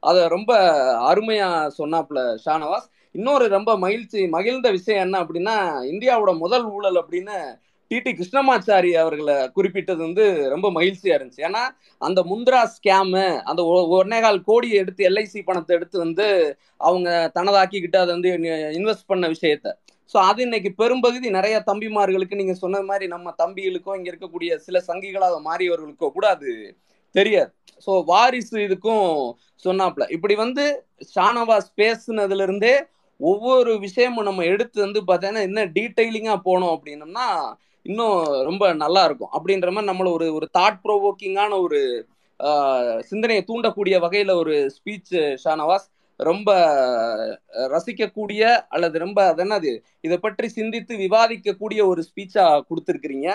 அதை 0.00 0.28
ரொம்ப 0.28 0.56
அருமையா 1.14 1.70
சொன்னாப்ல 1.78 2.36
ஷானவாஸ். 2.46 2.88
இன்னொரு 3.12 3.48
ரொம்ப 3.48 3.78
மகிழ்ச்சி 3.78 4.28
மகிழ்ந்த 4.28 4.70
விஷயம் 4.70 5.02
என்ன 5.02 5.20
அப்படின்னா 5.20 5.56
இந்தியாவோட 5.84 6.38
முதல் 6.38 6.64
ஊழல் 6.64 7.04
அப்படின்னு 7.04 7.60
டிடி 7.90 8.12
கிருஷ்ணமாச்சாரி 8.12 8.90
அவர்களை 8.92 9.50
குறிப்பிட்டது 9.50 9.98
வந்து 9.98 10.48
ரொம்ப 10.48 10.70
மகிழ்ச்சியா 10.70 11.16
இருந்துச்சு. 11.16 11.36
ஏன்னா 11.36 11.58
அந்த 11.98 12.22
முந்திரா 12.22 12.68
ஸ்கேமு 12.74 13.40
அந்த 13.40 13.64
ஒ- 13.64 14.02
ஒன்னேகால் 14.02 14.40
கோடியை 14.44 14.76
எடுத்து 14.76 15.08
எல்ஐசி 15.08 15.42
பணத்தை 15.44 15.76
எடுத்து 15.76 15.98
வந்து 15.98 16.56
அவங்க 16.76 17.30
தனதாக்கிக்கிட்டு 17.34 17.96
அதை 17.96 18.06
வந்து 18.06 18.30
இன்வெஸ்ட் 18.78 19.06
பண்ண 19.06 19.28
விஷயத்த. 19.28 19.72
ஸோ 20.10 20.16
அது 20.30 20.40
இன்னைக்கு 20.42 20.70
பெரும்பகுதி 20.80 21.28
நிறைய 21.30 21.56
தம்பிமார்களுக்கு 21.66 22.38
நீங்க 22.40 22.54
சொன்ன 22.54 22.82
மாதிரி 22.82 23.06
நம்ம 23.06 23.34
தம்பிகளுக்கோ 23.38 23.92
இங்க 23.98 24.08
இருக்கக்கூடிய 24.12 24.56
சில 24.66 24.78
சங்கிகளாக 24.88 25.36
மாறியவர்களுக்கோ 25.48 26.08
கூட 26.12 26.26
அது 26.28 26.50
தெரியாது. 27.14 27.50
ஸோ 27.86 27.92
வாரிசு 28.04 28.56
இதுக்கும் 28.66 29.06
சொன்னாப்ல. 29.64 30.04
இப்படி 30.10 30.34
வந்து 30.34 30.64
ஷானவாஸ் 31.14 31.68
பேசுனதுல 31.76 32.46
இருந்தே 32.48 32.74
ஒவ்வொரு 33.20 33.72
விஷயமும் 33.78 34.28
நம்ம 34.28 34.44
எடுத்து 34.44 34.78
வந்து 34.80 35.00
பார்த்தீங்கன்னா 35.00 35.42
என்ன 35.42 35.64
டீட்டெயிலிங்காக 35.76 36.40
போனோம் 36.44 36.74
அப்படின்னம்னா 36.76 37.26
இன்னும் 37.86 38.16
ரொம்ப 38.42 38.64
நல்லா 38.74 39.02
இருக்கும். 39.04 39.32
அப்படின்ற 39.36 39.68
மாதிரி 39.72 39.90
நம்மள 39.90 40.10
ஒரு 40.12 40.26
ஒரு 40.34 40.46
தாட் 40.58 40.82
ப்ரோவோக்கிங்கான 40.84 41.52
ஒரு 41.60 41.80
சிந்தனையை 43.00 43.42
தூண்டக்கூடிய 43.48 43.96
வகையில 44.00 44.32
ஒரு 44.34 44.54
ஸ்பீச் 44.76 45.12
ஷானவாஸ் 45.44 45.86
ரொம்ப 46.30 46.50
ரசிக்கக்கூடிய 47.74 48.42
அல்லது 48.74 48.96
ரொம்ப 49.04 49.18
அது 49.30 49.42
என்னது 49.44 49.72
இதை 50.06 50.16
பற்றி 50.18 50.48
சிந்தித்து 50.58 50.94
விவாதிக்கக்கூடிய 51.04 51.80
ஒரு 51.92 52.02
ஸ்பீச்சா 52.08 52.44
கொடுத்துருக்கிறீங்க. 52.68 53.28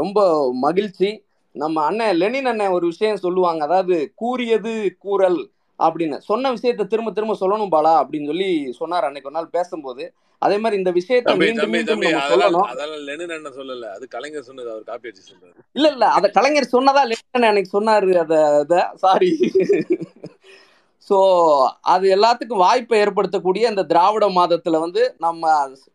ரொம்ப 0.00 0.18
மகிழ்ச்சி. 0.66 1.10
நம்ம 1.54 1.76
அண்ணன் 1.88 2.18
லெனின் 2.22 2.50
அண்ணன் 2.50 2.74
ஒரு 2.76 2.86
விஷயம் 2.92 3.22
சொல்லுவாங்க. 3.24 3.62
அதாவது 3.68 3.96
கூறியது 4.22 4.72
கூறல் 5.04 5.40
அப்படின்னு. 5.78 6.16
சொன்ன 6.30 6.52
விஷயத்த 6.56 6.90
திரும்ப 6.92 7.12
திரும்ப 7.16 7.36
சொல்லணும் 7.42 7.72
பாலா 7.74 7.92
அப்படின்னு 8.00 8.30
சொல்லி 8.32 8.50
சொன்னார் 8.80 9.06
அன்னைக்கு 9.08 9.30
ஒரு 9.30 9.38
நாள் 9.38 9.54
பேசும்போது. 9.58 10.04
அதே 10.42 10.56
மாதிரி 10.62 10.78
இந்த 10.80 10.92
விஷயத்த 10.98 11.32
அதெல்லாம் 12.20 12.68
சொல்லல. 13.60 13.88
அது 13.96 14.04
கலைஞர் 14.14 14.46
சொன்னது 14.48 14.70
அவர் 14.74 14.88
காப்பி 14.90 15.08
அடிச்சு 15.08 15.30
சொல்றாரு. 15.30 15.56
இல்ல 15.76 15.86
இல்ல 15.94 16.06
அத 16.18 16.30
கலைஞர் 16.38 16.74
சொன்னதா 16.76 17.02
லெனின் 17.10 17.48
அன்னைக்கு 17.50 17.74
சொன்னாரு 17.78 18.14
அத 18.24 18.34
அத 18.62 18.74
சாரி 19.04 19.32
ஸோ 21.08 21.16
அது 21.92 22.06
எல்லாத்துக்கும் 22.16 22.62
வாய்ப்பை 22.62 22.96
ஏற்படுத்தக்கூடிய 23.02 23.70
இந்த 23.70 23.82
திராவிட 23.84 24.24
மாதத்தில் 24.30 24.82
வந்து 24.84 25.02
நம்ம 25.18 25.44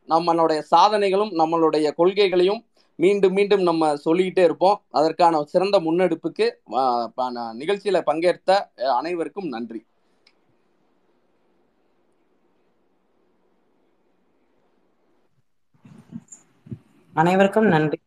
நம்மளுடைய 0.10 0.62
சாதனைகளும் 0.72 1.34
நம்மளுடைய 1.42 1.88
கொள்கைகளையும் 2.00 2.62
மீண்டும் 3.00 3.34
மீண்டும் 3.34 3.64
நம்ம 3.64 3.88
சொல்லிக்கிட்டே 3.98 4.44
இருப்போம். 4.48 4.78
அதற்கான 4.92 5.42
சிறந்த 5.54 5.80
முன்னெடுப்புக்கு 5.80 6.46
நிகழ்ச்சியில் 7.62 8.08
பங்கேற்ற 8.10 8.52
அனைவருக்கும் 9.00 9.50
நன்றி. 9.56 9.82
அனைவருக்கும் 17.14 17.70
நன்றி. 17.76 18.00